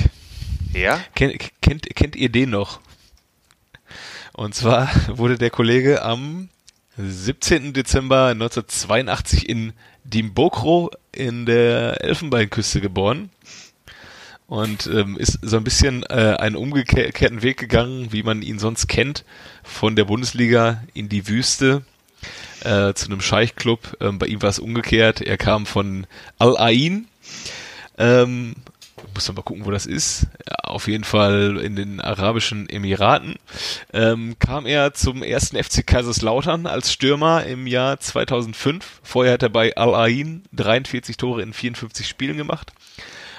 Ja? 0.73 1.01
Kennt, 1.15 1.39
kennt, 1.61 1.95
kennt 1.95 2.17
ihr 2.17 2.29
den 2.29 2.51
noch? 2.51 2.81
Und 4.33 4.55
zwar 4.55 4.91
wurde 5.09 5.39
der 5.39 5.51
Kollege 5.51 6.03
am 6.03 6.49
17. 6.99 7.73
Dezember 7.73 8.29
1982 8.29 9.49
in 9.49 9.73
Dimbokro 10.05 10.91
in 11.13 11.47
der 11.47 12.03
Elfenbeinküste 12.05 12.81
geboren 12.81 13.31
und 14.47 14.87
ähm, 14.87 15.17
ist 15.17 15.39
so 15.43 15.57
ein 15.57 15.65
bisschen 15.65 16.05
äh, 16.05 16.37
einen 16.39 16.57
umgekehrten 16.57 17.43
Weg 17.43 17.59
gegangen, 17.59 18.13
wie 18.13 18.23
man 18.23 18.43
ihn 18.43 18.59
sonst 18.59 18.87
kennt, 18.87 19.25
von 19.63 19.97
der 19.97 20.05
Bundesliga 20.05 20.83
in 20.95 21.09
die 21.09 21.29
Wüste 21.29 21.83
äh, 22.67 22.95
zu 22.95 23.07
einem 23.07 23.21
Scheichclub. 23.21 23.97
Ähm, 24.01 24.19
bei 24.19 24.27
ihm 24.27 24.43
war 24.43 24.51
es 24.51 24.59
umgekehrt. 24.59 25.21
Er 25.21 25.39
kam 25.39 25.67
von 25.67 26.07
Al-Ain. 26.39 27.07
Ähm, 27.99 28.55
muss 29.15 29.29
man 29.29 29.37
mal 29.37 29.43
gucken, 29.43 29.65
wo 29.65 29.71
das 29.71 29.87
ist. 29.87 30.27
Ja, 30.49 30.71
auf 30.71 30.89
jeden 30.89 31.05
Fall 31.05 31.59
in 31.63 31.77
den 31.77 32.01
Arabischen 32.01 32.69
Emiraten. 32.69 33.37
Ähm, 33.93 34.37
kam 34.39 34.67
er 34.67 34.95
zum 34.95 35.23
ersten 35.23 35.63
FC 35.63 35.87
Kaiserslautern 35.87 36.67
als 36.67 36.93
Stürmer 36.93 37.45
im 37.45 37.67
Jahr 37.67 38.01
2005. 38.01 39.01
Vorher 39.03 39.35
hat 39.35 39.43
er 39.43 39.49
bei 39.49 39.77
Al-Ain 39.77 40.43
43 40.53 41.17
Tore 41.17 41.43
in 41.43 41.53
54 41.53 42.07
Spielen 42.07 42.37
gemacht. 42.37 42.73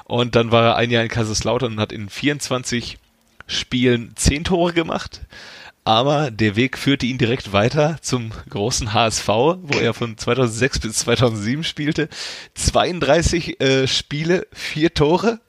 Und 0.06 0.36
dann 0.36 0.52
war 0.52 0.64
er 0.64 0.76
ein 0.78 0.90
Jahr 0.90 1.04
in 1.04 1.10
Kaiserslautern 1.10 1.74
und 1.74 1.80
hat 1.80 1.92
in 1.92 2.10
24 2.10 2.98
Spielen 3.46 4.14
10 4.16 4.46
Tore 4.46 4.74
gemacht. 4.74 5.22
Aber 5.88 6.32
der 6.32 6.58
Weg 6.58 6.78
führte 6.78 7.06
ihn 7.06 7.18
direkt 7.18 7.54
weiter 7.54 7.96
zum 8.02 8.32
großen 8.50 8.92
HSV, 8.92 9.26
wo 9.30 9.80
er 9.80 9.94
von 9.94 10.18
2006 10.18 10.80
bis 10.80 10.98
2007 10.98 11.64
spielte. 11.64 12.10
32 12.56 13.62
äh, 13.62 13.88
Spiele, 13.88 14.48
vier 14.52 14.94
Tore. 14.94 15.40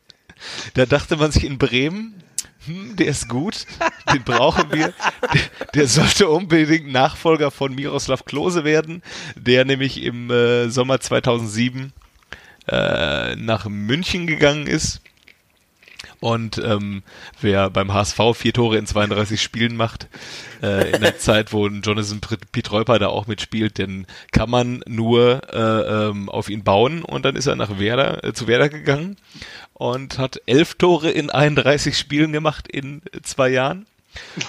Da 0.74 0.86
dachte 0.86 1.16
man 1.16 1.32
sich 1.32 1.42
in 1.42 1.58
Bremen, 1.58 2.22
hm, 2.66 2.94
der 2.94 3.08
ist 3.08 3.28
gut, 3.28 3.66
den 4.14 4.22
brauchen 4.22 4.70
wir. 4.70 4.94
Der, 5.34 5.42
der 5.74 5.86
sollte 5.88 6.28
unbedingt 6.28 6.86
Nachfolger 6.86 7.50
von 7.50 7.74
Miroslav 7.74 8.24
Klose 8.24 8.62
werden, 8.62 9.02
der 9.34 9.64
nämlich 9.64 10.04
im 10.04 10.30
äh, 10.30 10.68
Sommer 10.70 11.00
2007 11.00 11.92
äh, 12.68 13.34
nach 13.34 13.66
München 13.68 14.28
gegangen 14.28 14.68
ist 14.68 15.00
Und 16.20 16.58
ähm, 16.58 17.02
wer 17.40 17.70
beim 17.70 17.92
HSV 17.92 18.18
vier 18.34 18.52
Tore 18.52 18.76
in 18.76 18.86
32 18.86 19.40
Spielen 19.40 19.76
macht, 19.76 20.08
äh, 20.62 20.90
in 20.90 21.00
der 21.00 21.18
Zeit, 21.18 21.52
wo 21.52 21.68
Jonathan 21.68 22.20
Pietreuper 22.50 22.98
da 22.98 23.08
auch 23.08 23.26
mitspielt, 23.26 23.78
dann 23.78 24.06
kann 24.32 24.50
man 24.50 24.82
nur 24.86 25.42
äh, 25.52 26.08
ähm, 26.08 26.28
auf 26.28 26.48
ihn 26.48 26.64
bauen 26.64 27.02
und 27.02 27.24
dann 27.24 27.36
ist 27.36 27.46
er 27.46 27.56
nach 27.56 27.78
Werder, 27.78 28.24
äh, 28.24 28.32
zu 28.32 28.48
Werder 28.48 28.68
gegangen 28.68 29.16
und 29.74 30.18
hat 30.18 30.40
elf 30.46 30.74
Tore 30.74 31.10
in 31.10 31.30
31 31.30 31.96
Spielen 31.96 32.32
gemacht 32.32 32.66
in 32.68 33.02
zwei 33.22 33.50
Jahren. 33.50 33.86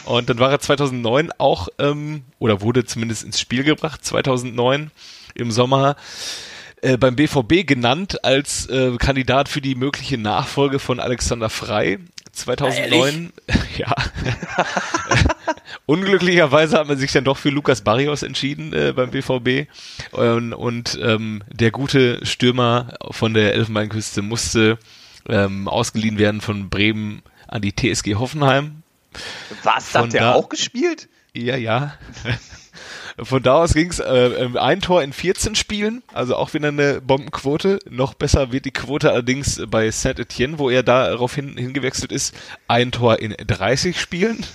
Und 0.05 0.29
dann 0.29 0.39
war 0.39 0.49
er 0.49 0.59
2009 0.59 1.31
auch, 1.37 1.67
ähm, 1.77 2.23
oder 2.39 2.61
wurde 2.61 2.85
zumindest 2.85 3.23
ins 3.23 3.39
Spiel 3.39 3.63
gebracht, 3.63 4.03
2009 4.03 4.89
im 5.35 5.51
Sommer 5.51 5.95
äh, 6.81 6.97
beim 6.97 7.15
BVB 7.15 7.65
genannt 7.65 8.23
als 8.23 8.67
äh, 8.67 8.95
Kandidat 8.97 9.49
für 9.49 9.61
die 9.61 9.75
mögliche 9.75 10.17
Nachfolge 10.17 10.79
von 10.79 10.99
Alexander 10.99 11.49
Frei. 11.49 11.99
2009, 12.31 13.33
ja. 13.77 13.93
Unglücklicherweise 15.85 16.77
hat 16.77 16.87
man 16.87 16.97
sich 16.97 17.11
dann 17.11 17.23
doch 17.23 17.37
für 17.37 17.49
Lukas 17.49 17.81
Barrios 17.81 18.23
entschieden 18.23 18.71
äh, 18.73 18.93
beim 18.95 19.11
BVB 19.11 19.67
und, 20.11 20.53
und 20.53 20.99
ähm, 21.01 21.43
der 21.51 21.71
gute 21.71 22.25
Stürmer 22.25 22.93
von 23.11 23.33
der 23.33 23.55
Elfenbeinküste 23.55 24.21
musste 24.21 24.77
ähm, 25.27 25.67
ausgeliehen 25.67 26.17
werden 26.17 26.41
von 26.41 26.69
Bremen 26.69 27.23
an 27.47 27.61
die 27.61 27.75
TSG 27.75 28.15
Hoffenheim. 28.15 28.83
Was, 29.63 29.93
hat 29.95 30.13
da, 30.13 30.33
auch 30.33 30.49
gespielt? 30.49 31.09
Ja, 31.33 31.55
ja. 31.55 31.95
Von 33.21 33.43
da 33.43 33.55
aus 33.63 33.73
ging 33.73 33.89
es 33.89 33.99
äh, 33.99 34.27
ähm, 34.27 34.57
ein 34.57 34.81
Tor 34.81 35.03
in 35.03 35.13
14 35.13 35.55
Spielen, 35.55 36.03
also 36.13 36.35
auch 36.35 36.53
wieder 36.53 36.69
eine 36.69 37.01
Bombenquote. 37.01 37.79
Noch 37.89 38.13
besser 38.13 38.51
wird 38.51 38.65
die 38.65 38.71
Quote 38.71 39.11
allerdings 39.11 39.61
bei 39.67 39.89
Saint-Etienne, 39.91 40.59
wo 40.59 40.69
er 40.69 40.83
darauf 40.83 41.35
hin, 41.35 41.57
hingewechselt 41.57 42.11
ist, 42.11 42.33
ein 42.67 42.91
Tor 42.91 43.19
in 43.19 43.35
30 43.37 43.99
Spielen. 43.99 44.45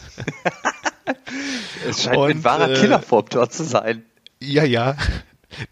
es 1.88 2.02
scheint 2.02 2.16
Und, 2.16 2.30
ein 2.30 2.44
wahrer 2.44 2.70
äh, 2.70 2.74
Killer 2.74 3.00
vorm 3.02 3.28
Tor 3.28 3.50
zu 3.50 3.64
sein. 3.64 4.04
Ja, 4.40 4.64
ja. 4.64 4.96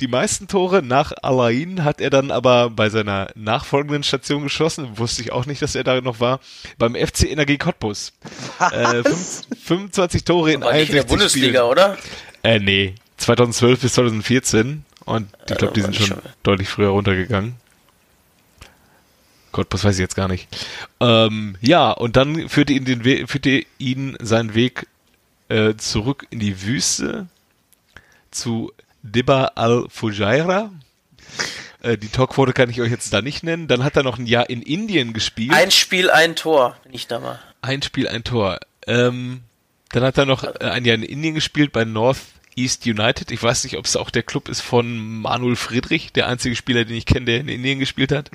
Die 0.00 0.06
meisten 0.06 0.48
Tore 0.48 0.82
nach 0.82 1.12
Alain 1.22 1.84
hat 1.84 2.00
er 2.00 2.10
dann 2.10 2.30
aber 2.30 2.70
bei 2.70 2.88
seiner 2.88 3.30
nachfolgenden 3.34 4.02
Station 4.02 4.44
geschossen. 4.44 4.98
Wusste 4.98 5.22
ich 5.22 5.32
auch 5.32 5.46
nicht, 5.46 5.62
dass 5.62 5.74
er 5.74 5.84
da 5.84 6.00
noch 6.00 6.20
war. 6.20 6.40
Beim 6.78 6.94
FC 6.94 7.24
Energie 7.24 7.58
Cottbus. 7.58 8.12
Äh, 8.60 9.02
25 9.02 10.24
Tore 10.24 10.52
in 10.52 10.62
61 10.62 10.88
in 10.88 10.94
der 10.96 11.02
Bundesliga, 11.04 11.46
Spielen. 11.48 11.70
oder? 11.70 11.98
Äh, 12.42 12.58
nee. 12.58 12.94
2012 13.18 13.80
bis 13.80 13.94
2014. 13.94 14.84
Und 15.04 15.28
ich 15.48 15.56
glaube, 15.56 15.74
die 15.74 15.80
sind 15.80 15.96
schon, 15.96 16.18
deutlich 16.42 16.68
früher 16.68 16.88
runtergegangen. 16.88 17.56
Gott, 19.52 19.68
was 19.70 19.84
weiß 19.84 19.96
ich 19.96 20.00
jetzt 20.00 20.16
gar 20.16 20.28
nicht. 20.28 20.48
Ähm, 21.00 21.56
ja, 21.60 21.90
und 21.90 22.16
dann 22.16 22.48
führte 22.48 22.72
ihn, 22.72 22.84
den 22.84 23.04
We 23.04 23.26
führte 23.26 23.64
ihn 23.78 24.16
seinen 24.20 24.54
Weg 24.54 24.86
äh, 25.48 25.74
zurück 25.76 26.26
in 26.30 26.38
die 26.38 26.62
Wüste 26.62 27.26
zu 28.30 28.72
Dibba 29.02 29.52
al-Fujairah. 29.56 30.70
Äh, 31.82 31.98
die 31.98 32.08
Torquote 32.08 32.52
kann 32.52 32.70
ich 32.70 32.80
euch 32.80 32.90
jetzt 32.90 33.12
da 33.12 33.20
nicht 33.20 33.42
nennen. 33.42 33.68
Dann 33.68 33.84
hat 33.84 33.96
er 33.96 34.02
noch 34.04 34.18
ein 34.18 34.26
Jahr 34.26 34.48
in 34.48 34.62
Indien 34.62 35.12
gespielt. 35.12 35.52
Ein 35.52 35.70
Spiel, 35.70 36.10
ein 36.10 36.34
Tor, 36.34 36.76
wenn 36.84 36.94
ich 36.94 37.06
da 37.06 37.20
mal. 37.20 37.38
Ein 37.60 37.82
Spiel, 37.82 38.08
ein 38.08 38.24
Tor. 38.24 38.58
Ähm, 38.86 39.42
dann 39.92 40.02
hat 40.02 40.18
er 40.18 40.26
noch 40.26 40.44
äh, 40.44 40.58
ein 40.60 40.84
Jahr 40.84 40.96
in 40.96 41.02
Indien 41.02 41.34
gespielt 41.34 41.72
bei 41.72 41.84
North 41.84 42.18
East 42.56 42.86
United. 42.86 43.30
Ich 43.30 43.42
weiß 43.42 43.64
nicht, 43.64 43.76
ob 43.78 43.84
es 43.84 43.96
auch 43.96 44.10
der 44.10 44.22
Club 44.22 44.48
ist 44.48 44.60
von 44.60 45.20
Manuel 45.20 45.56
Friedrich, 45.56 46.12
der 46.12 46.28
einzige 46.28 46.56
Spieler, 46.56 46.84
den 46.84 46.96
ich 46.96 47.06
kenne, 47.06 47.26
der 47.26 47.40
in 47.40 47.48
Indien 47.48 47.78
gespielt 47.78 48.12
hat. 48.12 48.30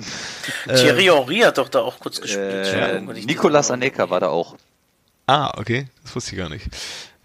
Thierry 0.66 1.06
äh, 1.06 1.12
Henry 1.12 1.38
hat 1.38 1.58
doch 1.58 1.68
da 1.68 1.80
auch 1.80 1.98
kurz 2.00 2.20
gespielt. 2.20 2.66
Äh, 2.66 3.00
Nicolas 3.00 3.70
Aneka 3.70 4.10
war 4.10 4.20
da 4.20 4.28
auch. 4.28 4.56
Ah, 5.26 5.52
okay. 5.58 5.86
Das 6.02 6.16
wusste 6.16 6.32
ich 6.32 6.38
gar 6.38 6.48
nicht. 6.48 6.66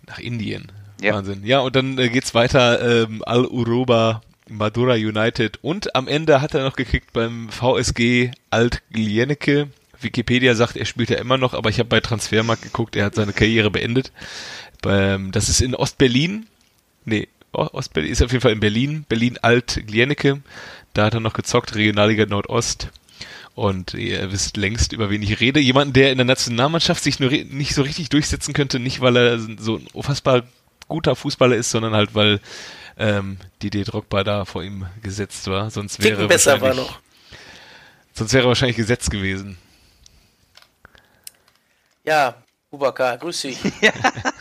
Nach 0.07 0.19
Indien. 0.19 0.71
Ja. 1.01 1.15
Wahnsinn. 1.15 1.45
Ja, 1.45 1.59
und 1.59 1.75
dann 1.75 1.97
äh, 1.97 2.09
geht's 2.09 2.33
weiter. 2.33 3.03
Ähm, 3.03 3.23
Al-Uroba, 3.25 4.21
Madura 4.49 4.93
United. 4.93 5.59
Und 5.61 5.95
am 5.95 6.07
Ende 6.07 6.41
hat 6.41 6.53
er 6.53 6.63
noch 6.63 6.75
gekickt 6.75 7.13
beim 7.13 7.49
VSG 7.49 8.31
Alt 8.49 8.83
Glieneke. 8.91 9.69
Wikipedia 10.03 10.55
sagt, 10.55 10.75
er 10.75 10.85
spielt 10.85 11.09
ja 11.09 11.17
immer 11.17 11.37
noch, 11.37 11.53
aber 11.53 11.69
ich 11.69 11.79
habe 11.79 11.89
bei 11.89 11.99
Transfermarkt 11.99 12.63
geguckt, 12.63 12.95
er 12.95 13.05
hat 13.05 13.15
seine 13.15 13.33
Karriere 13.33 13.71
beendet. 13.71 14.11
Beim, 14.81 15.31
das 15.31 15.49
ist 15.49 15.61
in 15.61 15.75
Ostberlin. 15.75 16.47
Nee, 17.05 17.27
Ostberlin 17.53 18.11
ist 18.11 18.21
auf 18.21 18.31
jeden 18.31 18.41
Fall 18.41 18.51
in 18.51 18.59
Berlin. 18.59 19.05
Berlin 19.07 19.37
Alt 19.41 19.83
Glieneke. 19.87 20.41
Da 20.93 21.05
hat 21.05 21.13
er 21.13 21.19
noch 21.19 21.33
gezockt, 21.33 21.75
Regionalliga 21.75 22.25
Nordost. 22.25 22.89
Und 23.55 23.93
ihr 23.93 24.31
wisst 24.31 24.57
längst, 24.57 24.93
über 24.93 25.09
wen 25.09 25.21
ich 25.21 25.39
rede. 25.39 25.59
Jemanden, 25.59 25.93
der 25.93 26.11
in 26.11 26.17
der 26.17 26.25
Nationalmannschaft 26.25 27.03
sich 27.03 27.19
nur 27.19 27.29
nicht 27.29 27.75
so 27.75 27.83
richtig 27.83 28.09
durchsetzen 28.09 28.53
könnte, 28.53 28.79
nicht 28.79 29.01
weil 29.01 29.15
er 29.15 29.39
so 29.39 29.77
ein 29.77 29.87
unfassbar 29.93 30.43
guter 30.87 31.15
Fußballer 31.15 31.55
ist, 31.55 31.69
sondern 31.69 31.93
halt, 31.93 32.15
weil 32.15 32.39
ähm, 32.97 33.37
Didier 33.61 33.85
Drogba 33.85 34.23
da 34.23 34.45
vor 34.45 34.63
ihm 34.63 34.85
gesetzt 35.01 35.47
war. 35.47 35.69
Sonst 35.69 36.01
wäre 36.03 36.27
besser 36.27 36.61
war 36.61 36.73
noch. 36.73 36.99
Sonst 38.13 38.33
wäre 38.33 38.47
wahrscheinlich 38.47 38.77
gesetzt 38.77 39.11
gewesen. 39.11 39.57
Ja, 42.03 42.35
Bubakar, 42.69 43.17
grüß 43.17 43.41
dich. 43.41 43.59
Ja. 43.81 43.91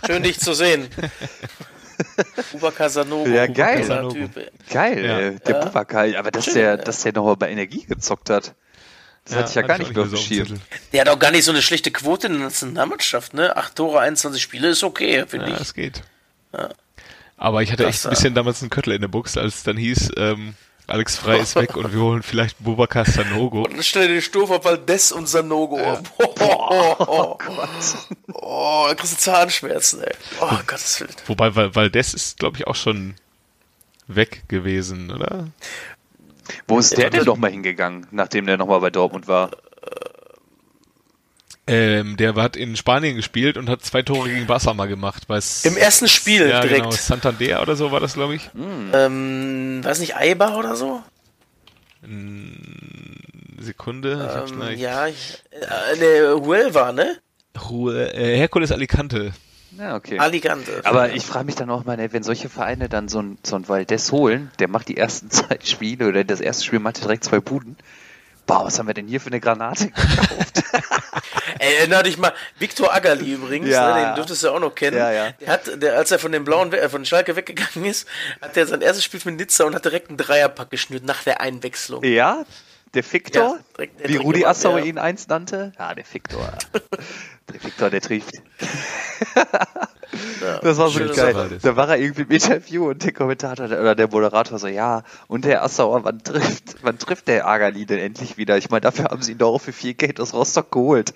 Schön 0.07 0.23
dich 0.23 0.41
zu 0.41 0.55
sehen. 0.55 0.89
Bubakar 2.53 2.89
Sanogo. 2.89 3.29
Ja, 3.29 3.47
geil. 3.47 3.87
Typ, 4.13 4.53
geil, 4.71 5.05
ja. 5.05 5.31
der 5.31 5.55
ja. 5.55 5.65
Bubakar. 5.65 6.07
Aber 6.17 6.31
dass 6.31 6.47
Schön, 6.47 6.55
der, 6.55 6.77
dass 6.77 7.03
der 7.03 7.13
noch 7.13 7.37
bei 7.37 7.51
Energie 7.51 7.85
gezockt 7.85 8.31
hat. 8.31 8.55
Das 9.25 9.35
ja, 9.35 9.39
hatte 9.41 9.49
ich 9.51 9.55
ja 9.55 9.63
gar 9.63 9.79
nicht 9.79 9.95
mehr 9.95 10.03
auf 10.03 10.11
dem 10.11 10.19
Schirm. 10.19 10.61
Der 10.93 11.03
hat 11.03 11.09
auch 11.09 11.19
gar 11.19 11.31
nicht 11.31 11.45
so 11.45 11.53
eine 11.53 11.63
schlechte 11.63 11.93
Quote 11.93 12.27
in 12.27 12.33
der 12.35 12.43
Nationalmannschaft, 12.43 13.35
ne? 13.35 13.57
Acht 13.57 13.77
Tore, 13.77 14.01
21 14.01 14.43
Spiele 14.43 14.69
ist 14.71 14.83
okay, 14.83 15.25
finde 15.29 15.47
ja, 15.47 15.53
ich. 15.53 15.59
Ja, 15.59 15.63
es 15.63 15.75
geht. 15.75 16.03
Ja. 16.53 16.71
Aber 17.37 17.63
ich 17.63 17.71
hatte 17.71 17.85
das, 17.85 17.97
echt 17.97 18.07
ein 18.07 18.11
bisschen 18.11 18.35
damals 18.35 18.63
einen 18.63 18.71
Köttel 18.71 18.95
in 18.95 19.01
der 19.01 19.09
Buchs, 19.09 19.37
als 19.37 19.57
es 19.57 19.63
dann 19.63 19.77
hieß, 19.77 20.13
ähm, 20.17 20.55
Alex 20.93 21.17
Frei 21.17 21.39
ist 21.39 21.57
weg 21.57 21.75
und 21.75 21.91
wir 21.95 22.01
holen 22.03 22.23
vielleicht 22.23 22.63
Bubakar 22.63 23.07
Sanogo. 23.07 23.63
Und 23.63 23.73
dann 23.73 23.83
stell 23.83 24.09
dir 24.09 24.15
den 24.17 24.21
Sturf 24.23 24.51
auf 24.51 24.67
Valdez 24.67 25.11
und 25.11 25.27
Sanogo. 25.27 25.79
Ja. 25.79 26.03
Oh, 26.19 26.35
oh, 26.39 26.67
oh, 26.69 26.97
oh, 26.99 27.39
Gott. 27.39 27.69
Oh, 28.35 28.85
da 28.91 28.95
kriegst 28.95 29.15
du 29.15 29.17
Zahnschmerzen, 29.17 30.03
ey. 30.03 30.13
Oh, 30.39 30.51
Wo, 30.51 30.57
Gottes 30.67 31.01
Willen. 31.01 31.15
Wobei 31.29 31.75
Valdez 31.75 32.13
ist, 32.13 32.39
glaube 32.39 32.59
ich, 32.59 32.67
auch 32.67 32.75
schon 32.75 33.15
weg 34.07 34.43
gewesen, 34.49 35.11
oder? 35.11 35.49
Wo 36.69 36.79
ist 36.79 36.95
der 36.99 37.09
denn 37.09 37.25
nochmal 37.25 37.53
hingegangen, 37.53 38.07
nachdem 38.11 38.45
der 38.45 38.59
nochmal 38.59 38.81
bei 38.81 38.91
Dortmund 38.91 39.27
war? 39.29 39.51
Ähm, 41.67 42.17
der 42.17 42.35
hat 42.35 42.57
in 42.57 42.77
Spanien 42.77 43.15
gespielt 43.15 43.57
und 43.57 43.69
hat 43.71 43.83
zwei 43.83 44.03
Tore 44.03 44.29
gegen 44.29 44.47
Barca 44.47 44.75
mal 44.75 44.89
gemacht. 44.89 45.25
Im 45.63 45.77
ersten 45.77 46.09
Spiel 46.09 46.49
ja, 46.49 46.61
direkt. 46.61 46.83
Genau, 46.83 46.91
Santander 46.91 47.63
oder 47.63 47.77
so 47.77 47.93
war 47.93 48.01
das, 48.01 48.15
glaube 48.15 48.35
ich. 48.35 48.51
Hm. 48.53 48.91
Ähm, 48.93 49.81
weiß 49.85 50.01
nicht, 50.01 50.17
Eibar 50.17 50.59
oder 50.59 50.75
so? 50.75 51.03
Sekunde. 53.61 54.45
Ich 54.45 54.53
ähm, 54.53 54.79
ja, 54.79 55.07
ich, 55.07 55.43
äh, 55.53 55.99
ne, 55.99 56.41
Huelva, 56.45 56.93
ne? 56.93 57.19
Ruhe, 57.71 58.13
äh, 58.13 58.37
Hercules 58.37 58.73
Alicante. 58.73 59.33
Ja, 59.79 59.95
okay. 59.97 60.19
Alicante. 60.19 60.83
Aber 60.85 61.13
ich 61.13 61.25
frage 61.25 61.47
mich 61.47 61.55
dann 61.55 61.71
auch 61.71 61.85
mal, 61.85 62.13
wenn 62.13 62.23
solche 62.23 62.49
Vereine 62.49 62.89
dann 62.89 63.09
so 63.09 63.21
ein, 63.21 63.39
so 63.43 63.57
ein 63.57 63.69
Valdez 63.69 64.11
holen, 64.11 64.51
der 64.59 64.69
macht 64.69 64.89
die 64.89 64.97
ersten 64.97 65.31
zwei 65.31 65.59
Spiele 65.63 66.09
oder 66.09 66.25
das 66.25 66.41
erste 66.41 66.65
Spiel 66.65 66.81
macht 66.81 67.03
direkt 67.03 67.25
zwei 67.25 67.41
Buden. 67.41 67.77
Boah, 68.47 68.65
was 68.65 68.79
haben 68.79 68.89
wir 68.89 68.95
denn 68.95 69.07
hier 69.07 69.21
für 69.21 69.29
eine 69.29 69.39
Granate 69.41 69.89
gekauft? 69.91 70.65
Ey, 71.63 71.77
erinner 71.77 72.03
dich 72.03 72.19
mal, 72.19 72.33
Viktor 72.59 72.93
Agali 72.93 73.35
übrigens, 73.35 73.69
ja. 73.69 73.95
ne, 73.95 74.07
den 74.07 74.15
dürftest 74.17 74.43
du 74.43 74.51
auch 74.51 74.59
noch 74.59 74.75
kennen. 74.75 74.97
Ja, 74.97 75.13
ja. 75.13 75.31
Der 75.31 75.49
hat, 75.49 75.83
der, 75.83 75.97
als 75.97 76.11
er 76.11 76.19
von 76.19 76.33
den 76.33 76.43
blauen, 76.43 76.73
äh, 76.73 76.89
von 76.89 77.05
Schalke 77.05 77.37
weggegangen 77.37 77.89
ist, 77.89 78.09
hat 78.41 78.57
er 78.57 78.67
sein 78.67 78.81
erstes 78.81 79.05
Spiel 79.05 79.21
mit 79.27 79.37
Nizza 79.37 79.65
und 79.65 79.77
hat 79.77 79.85
direkt 79.85 80.09
einen 80.09 80.17
Dreierpack 80.17 80.71
geschnürt 80.71 81.05
nach 81.05 81.23
der 81.23 81.41
Einwechslung. 81.41 82.03
Ja, 82.03 82.45
der 82.95 83.13
Victor, 83.13 83.43
ja, 83.43 83.59
direkt, 83.77 84.01
der 84.01 84.09
wie 84.09 84.17
Rudi 84.17 84.45
Assauer 84.45 84.81
ja. 84.81 84.87
ihn 84.87 84.99
einst 84.99 85.29
nannte. 85.29 85.73
Ja, 85.79 85.95
der 85.95 86.05
Victor. 86.13 86.53
der 87.53 87.63
Victor, 87.63 87.91
der 87.91 88.01
trifft. 88.01 88.35
Ja, 90.41 90.59
das 90.59 90.77
war 90.77 90.91
so 90.91 91.01
geil. 91.01 91.59
Da 91.63 91.77
war 91.77 91.89
er 91.89 91.99
irgendwie 91.99 92.23
im 92.23 92.31
Interview 92.31 92.91
und 92.91 93.03
der 93.05 93.13
Kommentator 93.13 93.67
oder 93.67 93.95
der 93.95 94.09
Moderator 94.09 94.59
so, 94.59 94.67
ja, 94.67 95.05
und 95.27 95.45
der 95.45 95.65
Assauer, 95.65 96.05
wann 96.05 96.23
trifft, 96.23 96.77
wann 96.83 96.99
trifft 96.99 97.29
der 97.29 97.47
Agali 97.47 97.87
denn 97.87 97.99
endlich 97.99 98.37
wieder? 98.37 98.59
Ich 98.59 98.71
meine, 98.71 98.83
dafür 98.83 99.07
haben 99.07 99.23
sie 99.23 99.33
ihn 99.33 99.39
doch 99.39 99.55
auch 99.55 99.61
für 99.61 99.73
viel 99.73 99.95
Geld 99.95 100.21
aus 100.21 100.35
Rostock 100.35 100.71
geholt. 100.71 101.15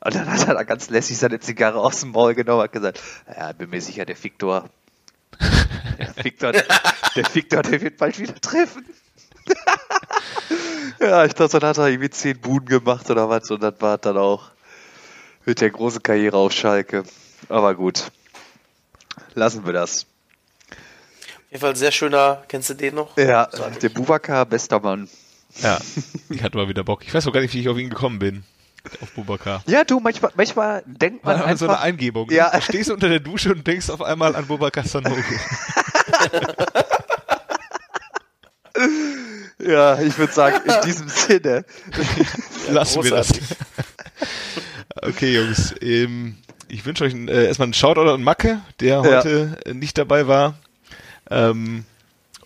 Und 0.00 0.14
dann 0.14 0.30
hat 0.30 0.46
er 0.46 0.54
da 0.54 0.62
ganz 0.62 0.88
lässig 0.88 1.18
seine 1.18 1.40
Zigarre 1.40 1.78
aus 1.80 2.00
dem 2.00 2.12
Maul 2.12 2.34
genommen 2.34 2.60
und 2.60 2.64
hat 2.64 2.72
gesagt, 2.72 3.02
ja, 3.36 3.52
bin 3.52 3.70
mir 3.70 3.80
sicher, 3.80 4.04
der 4.04 4.22
Victor, 4.22 4.68
der 5.98 6.24
Victor, 6.24 6.52
der 6.52 7.34
Victor, 7.34 7.62
der 7.62 7.80
wird 7.80 7.96
bald 7.96 8.18
wieder 8.18 8.40
treffen. 8.40 8.86
ja, 11.00 11.24
ich 11.24 11.34
dachte, 11.34 11.58
dann 11.58 11.70
hat 11.70 11.78
er 11.78 11.88
irgendwie 11.88 12.10
zehn 12.10 12.38
Buden 12.38 12.68
gemacht 12.68 13.10
oder 13.10 13.28
was 13.28 13.50
und 13.50 13.62
dann 13.62 13.74
war 13.80 13.98
dann 13.98 14.16
auch 14.16 14.50
mit 15.44 15.60
der 15.60 15.70
großen 15.70 16.02
Karriere 16.02 16.36
auf 16.36 16.52
Schalke. 16.52 17.04
Aber 17.48 17.74
gut. 17.74 18.10
Lassen 19.34 19.64
wir 19.66 19.72
das. 19.72 20.06
Auf 20.70 21.50
jeden 21.50 21.60
Fall 21.60 21.76
sehr 21.76 21.92
schöner, 21.92 22.42
kennst 22.48 22.70
du 22.70 22.74
den 22.74 22.94
noch? 22.94 23.16
Ja, 23.16 23.46
der 23.80 23.88
Bubaka, 23.88 24.44
bester 24.44 24.80
Mann. 24.80 25.08
Ja, 25.62 25.78
ich 26.28 26.42
hatte 26.42 26.58
mal 26.58 26.68
wieder 26.68 26.84
Bock. 26.84 27.04
Ich 27.06 27.14
weiß 27.14 27.26
auch 27.26 27.32
gar 27.32 27.40
nicht, 27.40 27.54
wie 27.54 27.60
ich 27.60 27.68
auf 27.68 27.78
ihn 27.78 27.88
gekommen 27.88 28.18
bin. 28.18 28.44
auf 29.00 29.12
Bubakar. 29.12 29.62
Ja, 29.66 29.84
du, 29.84 30.00
manchmal, 30.00 30.32
manchmal 30.34 30.82
denkt 30.86 31.24
man 31.24 31.36
einfach... 31.40 31.56
so 31.56 31.68
eine 31.68 31.78
Eingebung. 31.80 32.26
ne? 32.28 32.34
Ja. 32.34 32.50
Du 32.50 32.60
stehst 32.62 32.90
unter 32.90 33.08
der 33.08 33.20
Dusche 33.20 33.52
und 33.52 33.66
denkst 33.66 33.88
auf 33.90 34.02
einmal 34.02 34.36
an 34.36 34.46
Bubakar 34.46 34.84
Sanogo. 34.84 35.16
ja, 39.58 40.00
ich 40.00 40.18
würde 40.18 40.32
sagen, 40.32 40.60
in 40.64 40.74
diesem 40.84 41.08
Sinne. 41.08 41.64
Lassen 42.68 43.02
wir 43.04 43.10
das. 43.12 43.28
großartig. 43.28 43.56
Okay, 45.02 45.34
Jungs. 45.34 45.74
Ähm, 45.80 46.36
ich 46.68 46.84
wünsche 46.86 47.04
euch 47.04 47.14
äh, 47.14 47.46
erstmal 47.46 47.66
einen 47.66 47.74
Shoutout 47.74 48.10
an 48.10 48.22
Macke, 48.22 48.60
der 48.80 48.96
Ja. 48.96 49.02
heute 49.02 49.58
äh, 49.64 49.74
nicht 49.74 49.98
dabei 49.98 50.26
war. 50.26 50.54
Ähm, 51.30 51.84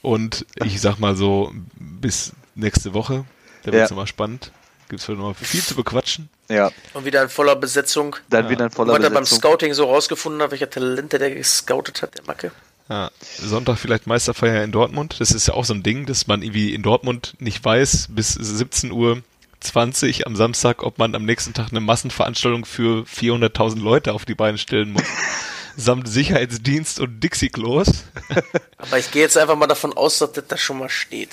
und 0.03 0.47
ich 0.65 0.81
sag 0.81 0.99
mal 0.99 1.15
so, 1.17 1.53
bis 1.79 2.33
nächste 2.55 2.95
Woche. 2.95 3.25
Da 3.65 3.73
wird's 3.73 3.91
Ja. 3.91 3.95
nochmal 3.95 4.07
spannend. 4.07 4.51
Gibt's 4.89 5.07
heute 5.09 5.19
noch 5.21 5.37
viel 5.37 5.63
zu 5.63 5.75
bequatschen. 5.77 6.29
Ja, 6.49 6.71
Und 6.95 7.05
wieder 7.05 7.23
in 7.23 7.29
voller 7.29 7.55
Besetzung. 7.55 8.17
dann 8.29 8.49
wieder 8.49 8.65
in 8.65 8.71
voller 8.71 8.95
Was 8.95 9.05
er 9.05 9.11
beim 9.11 9.23
Besetzung. 9.23 9.39
Scouting 9.39 9.75
so 9.75 9.85
rausgefunden 9.85 10.43
hat, 10.43 10.51
welcher 10.51 10.69
Talente 10.71 11.19
der 11.19 11.31
gescoutet 11.33 12.03
hat, 12.03 12.17
der 12.19 12.25
Macke. 12.25 12.51
Ja, 12.89 13.11
Sonntag 13.39 13.79
vielleicht 13.79 14.09
Meisterfeier 14.09 14.65
in 14.65 14.73
Dortmund. 14.73 15.17
Das 15.21 15.31
ist 15.31 15.47
ja 15.47 15.55
auch 15.55 15.65
so 15.65 15.75
ein 15.75 15.85
Ding, 15.85 16.07
dass 16.07 16.27
man 16.27 16.43
irgendwie 16.43 16.75
in 16.75 16.83
Dortmund 16.83 17.35
nicht 17.39 17.65
weiß, 17.65 18.09
bis 18.11 18.31
17 18.33 18.91
Uhr 18.91 19.23
20 19.61 20.27
am 20.27 20.37
Samstag, 20.37 20.83
ob 20.83 20.99
man 20.99 21.15
am 21.15 21.25
nächsten 21.25 21.55
Tag 21.55 21.71
eine 21.71 21.81
Massenveranstaltung 21.81 22.65
für 22.65 23.05
400.000 23.05 23.81
Leute 23.81 24.13
auf 24.13 24.25
die 24.25 24.35
Beine 24.35 24.59
stellen 24.59 24.93
muss. 24.93 25.03
Samt 25.77 26.09
Sicherheitsdienst 26.09 27.01
und 27.01 27.21
Dixie-Klos. 27.21 28.05
Aber 28.79 28.99
ich 28.99 29.11
gehe 29.11 29.23
jetzt 29.23 29.39
einfach 29.39 29.57
mal 29.57 29.67
davon 29.67 29.93
aus, 29.93 30.19
dass 30.19 30.33
das 30.33 30.45
da 30.49 30.57
schon 30.57 30.79
mal 30.79 30.89
steht. 30.89 31.31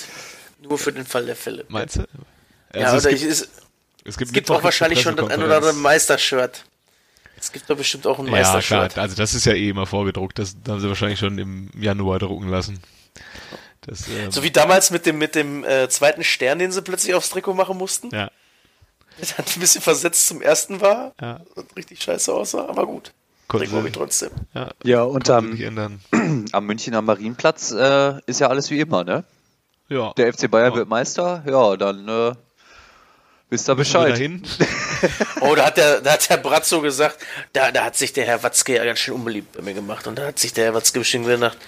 Nur 0.61 0.77
für 0.77 0.91
den 0.91 1.05
Fall 1.05 1.25
der 1.25 1.35
Fälle. 1.35 1.65
Meinst 1.69 1.97
du? 1.97 2.05
Ja, 2.73 2.87
Also 2.91 3.07
oder 3.07 3.15
es, 3.15 3.23
ich, 3.23 3.27
es, 3.27 3.41
gibt, 3.41 3.51
es 4.05 4.17
gibt, 4.17 4.29
es 4.29 4.33
gibt 4.33 4.51
auch 4.51 4.63
wahrscheinlich 4.63 5.01
schon 5.01 5.15
das 5.15 5.29
ein 5.29 5.41
oder 5.41 5.57
andere. 5.57 5.73
Meistershirt. 5.73 6.63
Es 7.39 7.51
gibt 7.51 7.69
doch 7.69 7.77
bestimmt 7.77 8.07
auch 8.07 8.19
ein 8.19 8.25
Ja, 8.27 8.31
klar. 8.31 8.53
Meistershirt. 8.53 8.97
Also 8.97 9.15
das 9.15 9.33
ist 9.33 9.45
ja 9.45 9.53
eh 9.53 9.69
immer 9.69 9.85
vorgedruckt. 9.85 10.39
Das 10.39 10.55
haben 10.67 10.79
sie 10.79 10.87
wahrscheinlich 10.87 11.19
schon 11.19 11.37
im 11.37 11.69
Januar 11.79 12.19
drucken 12.19 12.49
lassen. 12.49 12.79
Das, 13.87 14.07
ähm, 14.09 14.29
so 14.31 14.43
wie 14.43 14.51
damals 14.51 14.91
mit 14.91 15.05
dem, 15.05 15.17
mit 15.17 15.33
dem 15.33 15.63
äh, 15.63 15.87
zweiten 15.89 16.23
Stern, 16.23 16.59
den 16.59 16.71
sie 16.71 16.81
plötzlich 16.81 17.15
aufs 17.15 17.29
Trikot 17.29 17.53
machen 17.55 17.77
mussten. 17.77 18.09
ja, 18.13 18.29
Das 19.19 19.37
hat 19.37 19.47
ein 19.55 19.59
bisschen 19.59 19.81
versetzt 19.81 20.27
zum 20.27 20.41
ersten 20.41 20.81
war. 20.81 21.13
ja. 21.21 21.39
Und 21.55 21.75
richtig 21.75 22.01
scheiße 22.03 22.33
aussah, 22.33 22.67
aber 22.67 22.85
gut. 22.85 23.13
Trikot 23.49 23.79
wie 23.83 23.87
sie, 23.87 23.91
trotzdem. 23.93 24.29
ja, 24.53 24.69
Ja, 24.83 25.03
und 25.03 25.29
am, 25.29 25.57
am 26.51 26.65
Münchner 26.65 27.01
Marienplatz 27.01 27.71
äh, 27.71 28.19
ist 28.25 28.41
ja 28.41 28.47
alles 28.49 28.69
wie 28.69 28.79
immer, 28.81 29.03
ne? 29.05 29.23
Ja. 29.89 30.11
Der 30.17 30.33
FC 30.33 30.51
Bayern 30.51 30.71
Ja. 30.73 30.77
wird 30.79 30.89
Meister, 30.89 31.43
ja, 31.47 31.77
dann 31.77 32.09
äh, 32.09 32.33
wisst 33.49 33.69
ihr 33.69 33.75
Bescheid. 33.75 34.19
Oh, 35.41 35.53
da 35.53 35.67
hat 35.67 35.77
der, 35.77 36.01
da 36.01 36.13
hat 36.13 36.27
der 36.27 36.37
Bratzo 36.37 36.81
gesagt, 36.81 37.19
da, 37.53 37.71
da 37.71 37.85
hat 37.85 37.95
sich 37.95 38.11
der 38.11 38.25
Herr 38.25 38.41
Watzke 38.41 38.75
ja 38.75 38.83
ganz 38.83 38.97
schön 38.97 39.13
unbeliebt 39.13 39.55
bei 39.55 39.61
mir 39.61 39.75
gemacht. 39.75 40.07
Und 40.07 40.17
da 40.17 40.25
hat 40.25 40.39
sich 40.39 40.53
der 40.53 40.65
Herr 40.65 40.73
Watzke 40.73 40.97
bestimmt 40.99 41.27
gedacht, 41.27 41.55
"Sa- 41.55 41.59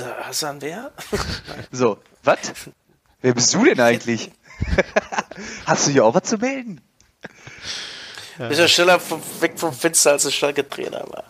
Hassan 0.00 0.60
wer? 0.62 0.92
So, 1.72 1.98
was? 2.22 2.38
Wer 3.20 3.34
bist 3.34 3.52
du 3.54 3.64
denn 3.64 3.80
eigentlich? 3.80 4.30
Hast 5.66 5.86
du 5.86 5.90
hier 5.92 6.04
auch 6.04 6.14
was 6.14 6.24
zu 6.24 6.38
melden? 6.38 6.80
Ist 8.50 8.58
ja 8.58 8.68
schneller 8.68 8.98
vom, 9.00 9.20
weg 9.40 9.58
vom 9.58 9.72
Fenster, 9.72 10.12
als 10.12 10.24
der 10.24 10.30
Schalke-Trainer 10.30 11.04
war. 11.08 11.24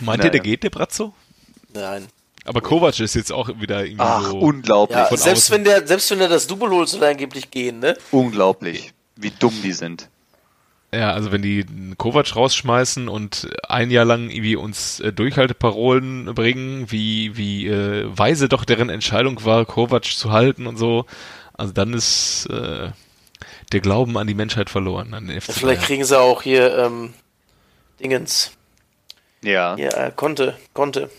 Meint 0.00 0.18
Naja. 0.18 0.24
ihr, 0.28 0.30
der 0.32 0.40
geht, 0.40 0.62
der 0.62 0.70
Bratzo? 0.70 1.12
Nein. 1.74 2.06
Aber 2.44 2.60
Kovac 2.60 2.98
ist 3.00 3.14
jetzt 3.14 3.32
auch 3.32 3.48
wieder 3.60 3.84
irgendwie 3.84 4.00
Ach, 4.02 4.22
so. 4.30 4.38
unglaublich. 4.38 4.96
Ja, 4.96 5.06
von 5.06 5.16
selbst 5.18 5.44
außen. 5.50 5.54
wenn, 5.56 5.64
der, 5.64 5.86
selbst 5.86 6.10
wenn 6.10 6.20
der 6.20 6.28
das 6.28 6.46
Double 6.46 6.70
holt, 6.70 6.88
soll 6.88 7.02
er 7.02 7.10
angeblich 7.10 7.50
gehen, 7.50 7.80
ne? 7.80 7.96
Unglaublich, 8.10 8.94
wie 9.16 9.30
dumm 9.30 9.54
die 9.62 9.72
sind. 9.72 10.08
Ja, 10.92 11.12
also 11.12 11.32
wenn 11.32 11.42
die 11.42 11.66
einen 11.68 11.98
Kovac 11.98 12.34
rausschmeißen 12.34 13.08
und 13.08 13.48
ein 13.68 13.90
Jahr 13.90 14.06
lang 14.06 14.30
irgendwie 14.30 14.56
uns 14.56 15.00
äh, 15.00 15.12
Durchhalteparolen 15.12 16.34
bringen, 16.34 16.90
wie, 16.90 17.36
wie 17.36 17.66
äh, 17.68 18.06
weise 18.08 18.48
doch 18.48 18.64
deren 18.64 18.88
Entscheidung 18.88 19.44
war, 19.44 19.66
Kovac 19.66 20.04
zu 20.04 20.32
halten 20.32 20.66
und 20.66 20.78
so, 20.78 21.04
also 21.52 21.74
dann 21.74 21.92
ist 21.92 22.46
äh, 22.46 22.90
der 23.72 23.80
Glauben 23.80 24.16
an 24.16 24.26
die 24.26 24.34
Menschheit 24.34 24.70
verloren, 24.70 25.12
an 25.12 25.26
den 25.26 25.38
FC 25.40 25.52
Vielleicht 25.52 25.80
Bayern. 25.80 25.86
kriegen 25.86 26.04
sie 26.04 26.18
auch 26.18 26.40
hier 26.40 26.78
ähm, 26.78 27.12
Dingens. 28.00 28.52
Ja. 29.42 29.76
Hier, 29.76 29.94
äh, 29.94 30.10
Conte, 30.14 30.56
Conte. 30.72 31.10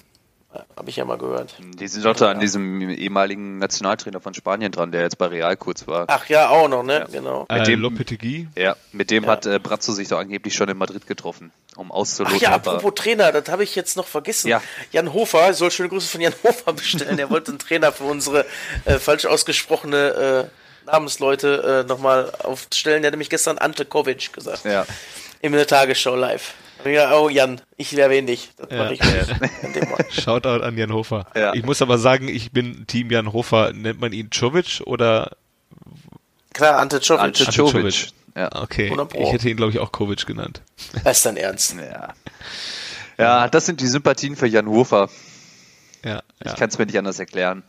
Habe 0.75 0.89
ich 0.89 0.95
ja 0.95 1.05
mal 1.05 1.17
gehört. 1.19 1.55
Die 1.59 1.87
sind 1.87 2.03
doch 2.05 2.15
da 2.15 2.31
an 2.31 2.39
diesem 2.39 2.81
ehemaligen 2.89 3.59
Nationaltrainer 3.59 4.19
von 4.19 4.33
Spanien 4.33 4.71
dran, 4.71 4.91
der 4.91 5.01
jetzt 5.01 5.19
bei 5.19 5.27
Real 5.27 5.55
kurz 5.55 5.85
war. 5.85 6.05
Ach 6.07 6.25
ja, 6.27 6.49
auch 6.49 6.67
noch, 6.67 6.81
ne? 6.81 7.05
Genau. 7.11 7.45
Äh, 7.49 7.59
mit 7.59 7.67
dem- 7.67 7.79
Lopetegui? 7.81 8.47
Ja, 8.57 8.75
mit 8.91 9.11
dem 9.11 9.25
Ja. 9.25 9.29
hat 9.31 9.45
äh, 9.45 9.59
Brazzo 9.59 9.91
sich 9.93 10.07
doch 10.07 10.17
angeblich 10.17 10.55
schon 10.55 10.67
in 10.67 10.77
Madrid 10.77 11.05
getroffen, 11.05 11.51
um 11.75 11.91
auszuloten. 11.91 12.37
Ach 12.37 12.41
ja, 12.41 12.51
apropos 12.53 12.93
Trainer, 12.95 13.31
das 13.31 13.47
habe 13.49 13.63
ich 13.63 13.75
jetzt 13.75 13.95
noch 13.95 14.07
vergessen. 14.07 14.47
Ja. 14.47 14.59
Jan 14.91 15.13
Hofer, 15.13 15.51
ich 15.51 15.57
soll 15.57 15.69
schöne 15.69 15.89
Grüße 15.89 16.07
von 16.09 16.21
Jan 16.21 16.33
Hofer 16.43 16.73
bestellen. 16.73 17.19
Er 17.19 17.29
wollte 17.29 17.51
einen 17.51 17.59
Trainer 17.59 17.91
für 17.91 18.05
unsere 18.05 18.43
äh, 18.85 18.97
falsch 18.97 19.25
ausgesprochene 19.27 20.47
äh, 20.87 20.87
Namensleute 20.91 21.83
äh, 21.85 21.87
nochmal 21.87 22.31
aufstellen. 22.43 23.03
Der 23.03 23.09
hat 23.09 23.13
nämlich 23.13 23.29
gestern 23.29 23.59
Ante 23.59 23.85
Kovic 23.85 24.33
gesagt. 24.33 24.65
Ja. 24.65 24.87
In 25.41 25.51
der 25.53 25.67
Tagesschau 25.67 26.15
live. 26.15 26.53
Oh 27.13 27.29
Jan, 27.29 27.59
ich 27.77 27.97
erwähne 27.97 28.27
dich. 28.27 28.51
Das 28.57 28.69
Ja. 28.71 28.77
mache 28.83 28.93
ich 28.93 28.99
Thema. 29.73 29.97
Shoutout 30.09 30.63
an 30.63 30.77
Jan 30.77 30.93
Hofer. 30.93 31.25
Ja. 31.35 31.53
Ich 31.53 31.63
muss 31.63 31.81
aber 31.81 31.97
sagen, 31.97 32.27
ich 32.29 32.51
bin 32.51 32.87
Team 32.87 33.11
Jan 33.11 33.33
Hofer. 33.33 33.73
Nennt 33.73 33.99
man 33.99 34.13
ihn 34.13 34.29
Czovic 34.31 34.81
oder? 34.85 35.31
Klar, 36.53 36.79
Ante 36.79 36.99
Czovic. 37.01 37.21
Ante 37.21 37.45
Ante 37.45 37.51
Czovic. 37.51 37.91
Czovic. 37.93 38.09
Ja. 38.35 38.49
Okay, 38.61 38.95
ich 39.15 39.31
hätte 39.33 39.49
ihn 39.49 39.57
glaube 39.57 39.71
ich 39.73 39.79
auch 39.79 39.91
Kovic 39.91 40.25
genannt. 40.25 40.61
Das 41.03 41.17
ist 41.17 41.25
dein 41.25 41.35
Ernst. 41.37 41.75
ja. 41.77 42.13
Ja, 43.17 43.49
das 43.49 43.65
sind 43.65 43.81
die 43.81 43.87
Sympathien 43.87 44.37
für 44.37 44.47
Jan 44.47 44.67
Hofer. 44.67 45.09
Ja, 46.05 46.11
ja. 46.11 46.21
Ich 46.45 46.55
kann 46.55 46.69
es 46.69 46.77
mir 46.77 46.85
nicht 46.85 46.97
anders 46.97 47.19
erklären. 47.19 47.63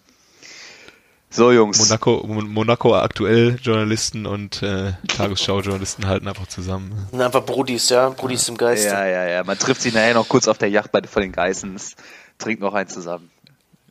So, 1.33 1.53
Jungs. 1.53 1.79
Monaco, 1.79 2.25
Mon- 2.27 2.49
Monaco 2.49 2.97
aktuell 2.97 3.57
Journalisten 3.63 4.27
und 4.27 4.63
äh, 4.65 4.95
Tagesschau-Journalisten 5.17 6.09
halten 6.09 6.27
einfach 6.27 6.49
zusammen. 6.49 6.91
Das 7.03 7.11
sind 7.13 7.23
einfach 7.23 7.45
Brudis, 7.47 7.89
ja. 7.89 8.09
Brudis 8.09 8.49
im 8.49 8.57
Geiste. 8.57 8.89
Ja, 8.89 9.07
ja, 9.07 9.29
ja. 9.29 9.45
Man 9.45 9.57
trifft 9.57 9.81
sich 9.83 9.95
nachher 9.95 10.15
noch 10.15 10.29
kurz 10.29 10.49
auf 10.49 10.59
der 10.59 10.71
Yacht 10.71 10.91
bei 10.91 11.01
von 11.05 11.23
den 11.23 11.31
Geissens, 11.31 11.95
trinkt 12.39 12.61
noch 12.61 12.75
eins 12.75 12.93
zusammen. 12.95 13.31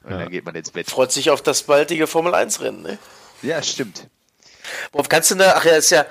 Und 0.04 0.12
Ja. 0.12 0.18
dann 0.20 0.30
geht 0.30 0.44
man 0.46 0.54
ins 0.56 0.72
Bett. 0.72 0.90
Freut 0.90 1.14
sich 1.14 1.30
auf 1.30 1.42
das 1.42 1.64
baldige 1.64 2.08
Formel 2.08 2.36
1 2.36 2.60
Rennen, 2.62 2.82
ne? 2.82 2.98
Ja, 3.42 3.64
stimmt. 3.64 4.08
Worauf 4.92 5.08
kannst 5.08 5.32
du 5.32 5.36
da, 5.36 5.54
ach 5.56 5.64
ja, 5.64 5.78
ist 5.78 5.92
ja, 5.92 6.06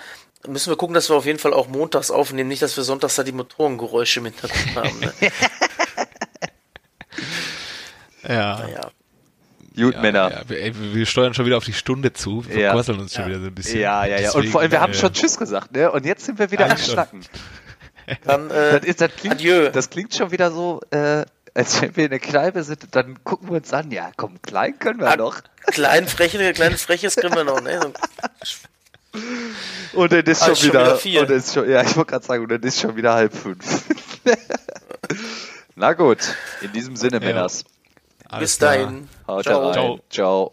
müssen 0.46 0.70
wir 0.70 0.76
gucken, 0.76 0.94
dass 0.94 1.10
wir 1.10 1.16
auf 1.16 1.26
jeden 1.26 1.38
Fall 1.38 1.52
auch 1.52 1.68
montags 1.68 2.10
aufnehmen, 2.10 2.48
nicht, 2.48 2.62
dass 2.62 2.74
wir 2.76 2.84
sonntags 2.84 3.16
da 3.16 3.22
die 3.22 3.32
Motorengeräusche 3.32 4.20
im 4.20 4.26
Hintergrund 4.26 4.76
haben, 4.76 5.00
ne? 5.00 5.12
Ja. 8.28 8.58
Naja. 8.60 8.90
Gut, 9.78 9.94
Ja, 9.94 10.00
Männer. 10.00 10.30
Ja, 10.30 10.42
wir, 10.48 10.60
ey, 10.62 10.72
wir 10.94 11.06
steuern 11.06 11.34
schon 11.34 11.46
wieder 11.46 11.56
auf 11.56 11.64
die 11.64 11.72
Stunde 11.72 12.12
zu. 12.12 12.44
Wir 12.46 12.58
Ja. 12.58 12.68
verquasseln 12.70 13.00
uns 13.00 13.14
schon 13.14 13.26
wieder 13.26 13.40
so 13.40 13.46
ein 13.46 13.54
bisschen. 13.54 13.80
Ja, 13.80 14.04
ja, 14.04 14.20
ja. 14.20 14.32
Und 14.32 14.48
vor 14.48 14.60
allem, 14.60 14.70
wir 14.70 14.80
haben 14.80 14.94
schon 14.94 15.12
Tschüss 15.12 15.36
gesagt, 15.38 15.72
ne? 15.72 15.90
Und 15.90 16.04
jetzt 16.06 16.24
sind 16.26 16.38
wir 16.38 16.50
wieder 16.50 16.70
am. 16.70 16.76
Schnacken. 16.76 17.20
Dann, 18.24 18.50
äh, 18.50 18.72
Das, 18.80 18.84
ist, 18.84 19.00
das, 19.00 19.10
klingt, 19.16 19.34
Adieu. 19.36 19.68
das 19.70 19.90
klingt 19.90 20.14
schon 20.14 20.30
wieder 20.30 20.50
so, 20.50 20.80
äh, 20.90 21.24
als 21.54 21.82
wenn 21.82 21.94
wir 21.96 22.04
in 22.04 22.10
der 22.10 22.20
Kneipe 22.20 22.62
sind, 22.62 22.94
dann 22.94 23.22
gucken 23.24 23.50
wir 23.50 23.56
uns 23.56 23.72
an, 23.72 23.90
ja, 23.90 24.10
komm, 24.16 24.40
klein 24.40 24.78
können 24.78 25.00
wir 25.00 25.16
noch. 25.16 25.40
klein 25.66 26.06
freche, 26.08 26.52
klein 26.54 26.76
freches 26.76 27.16
können 27.16 27.34
wir 27.34 27.44
noch, 27.44 27.60
ne? 27.60 27.80
Und 29.92 30.12
dann 30.12 30.24
ist 30.24 30.42
Ah, 30.42 30.44
schon, 30.46 30.52
ist 30.54 30.60
schon 30.60 30.68
wieder, 30.70 31.04
wieder 31.04 31.20
und 31.22 31.30
ist 31.30 31.52
schon, 31.54 31.68
ja, 31.68 31.82
ich 31.82 31.96
wollte 31.96 32.12
gerade 32.12 32.24
sagen, 32.24 32.42
und 32.44 32.50
dann 32.50 32.62
ist 32.62 32.80
schon 32.80 32.96
wieder 32.96 33.14
halb 33.14 33.34
fünf. 33.34 33.84
Na 35.76 35.92
gut, 35.92 36.18
in 36.62 36.72
diesem 36.72 36.96
Sinne, 36.96 37.20
Männers. 37.20 37.64
Alles 38.28 38.52
Bis 38.52 38.58
dahin. 38.58 39.08
Ciao. 39.24 39.42
Ciao. 39.42 40.00
Ciao. 40.10 40.52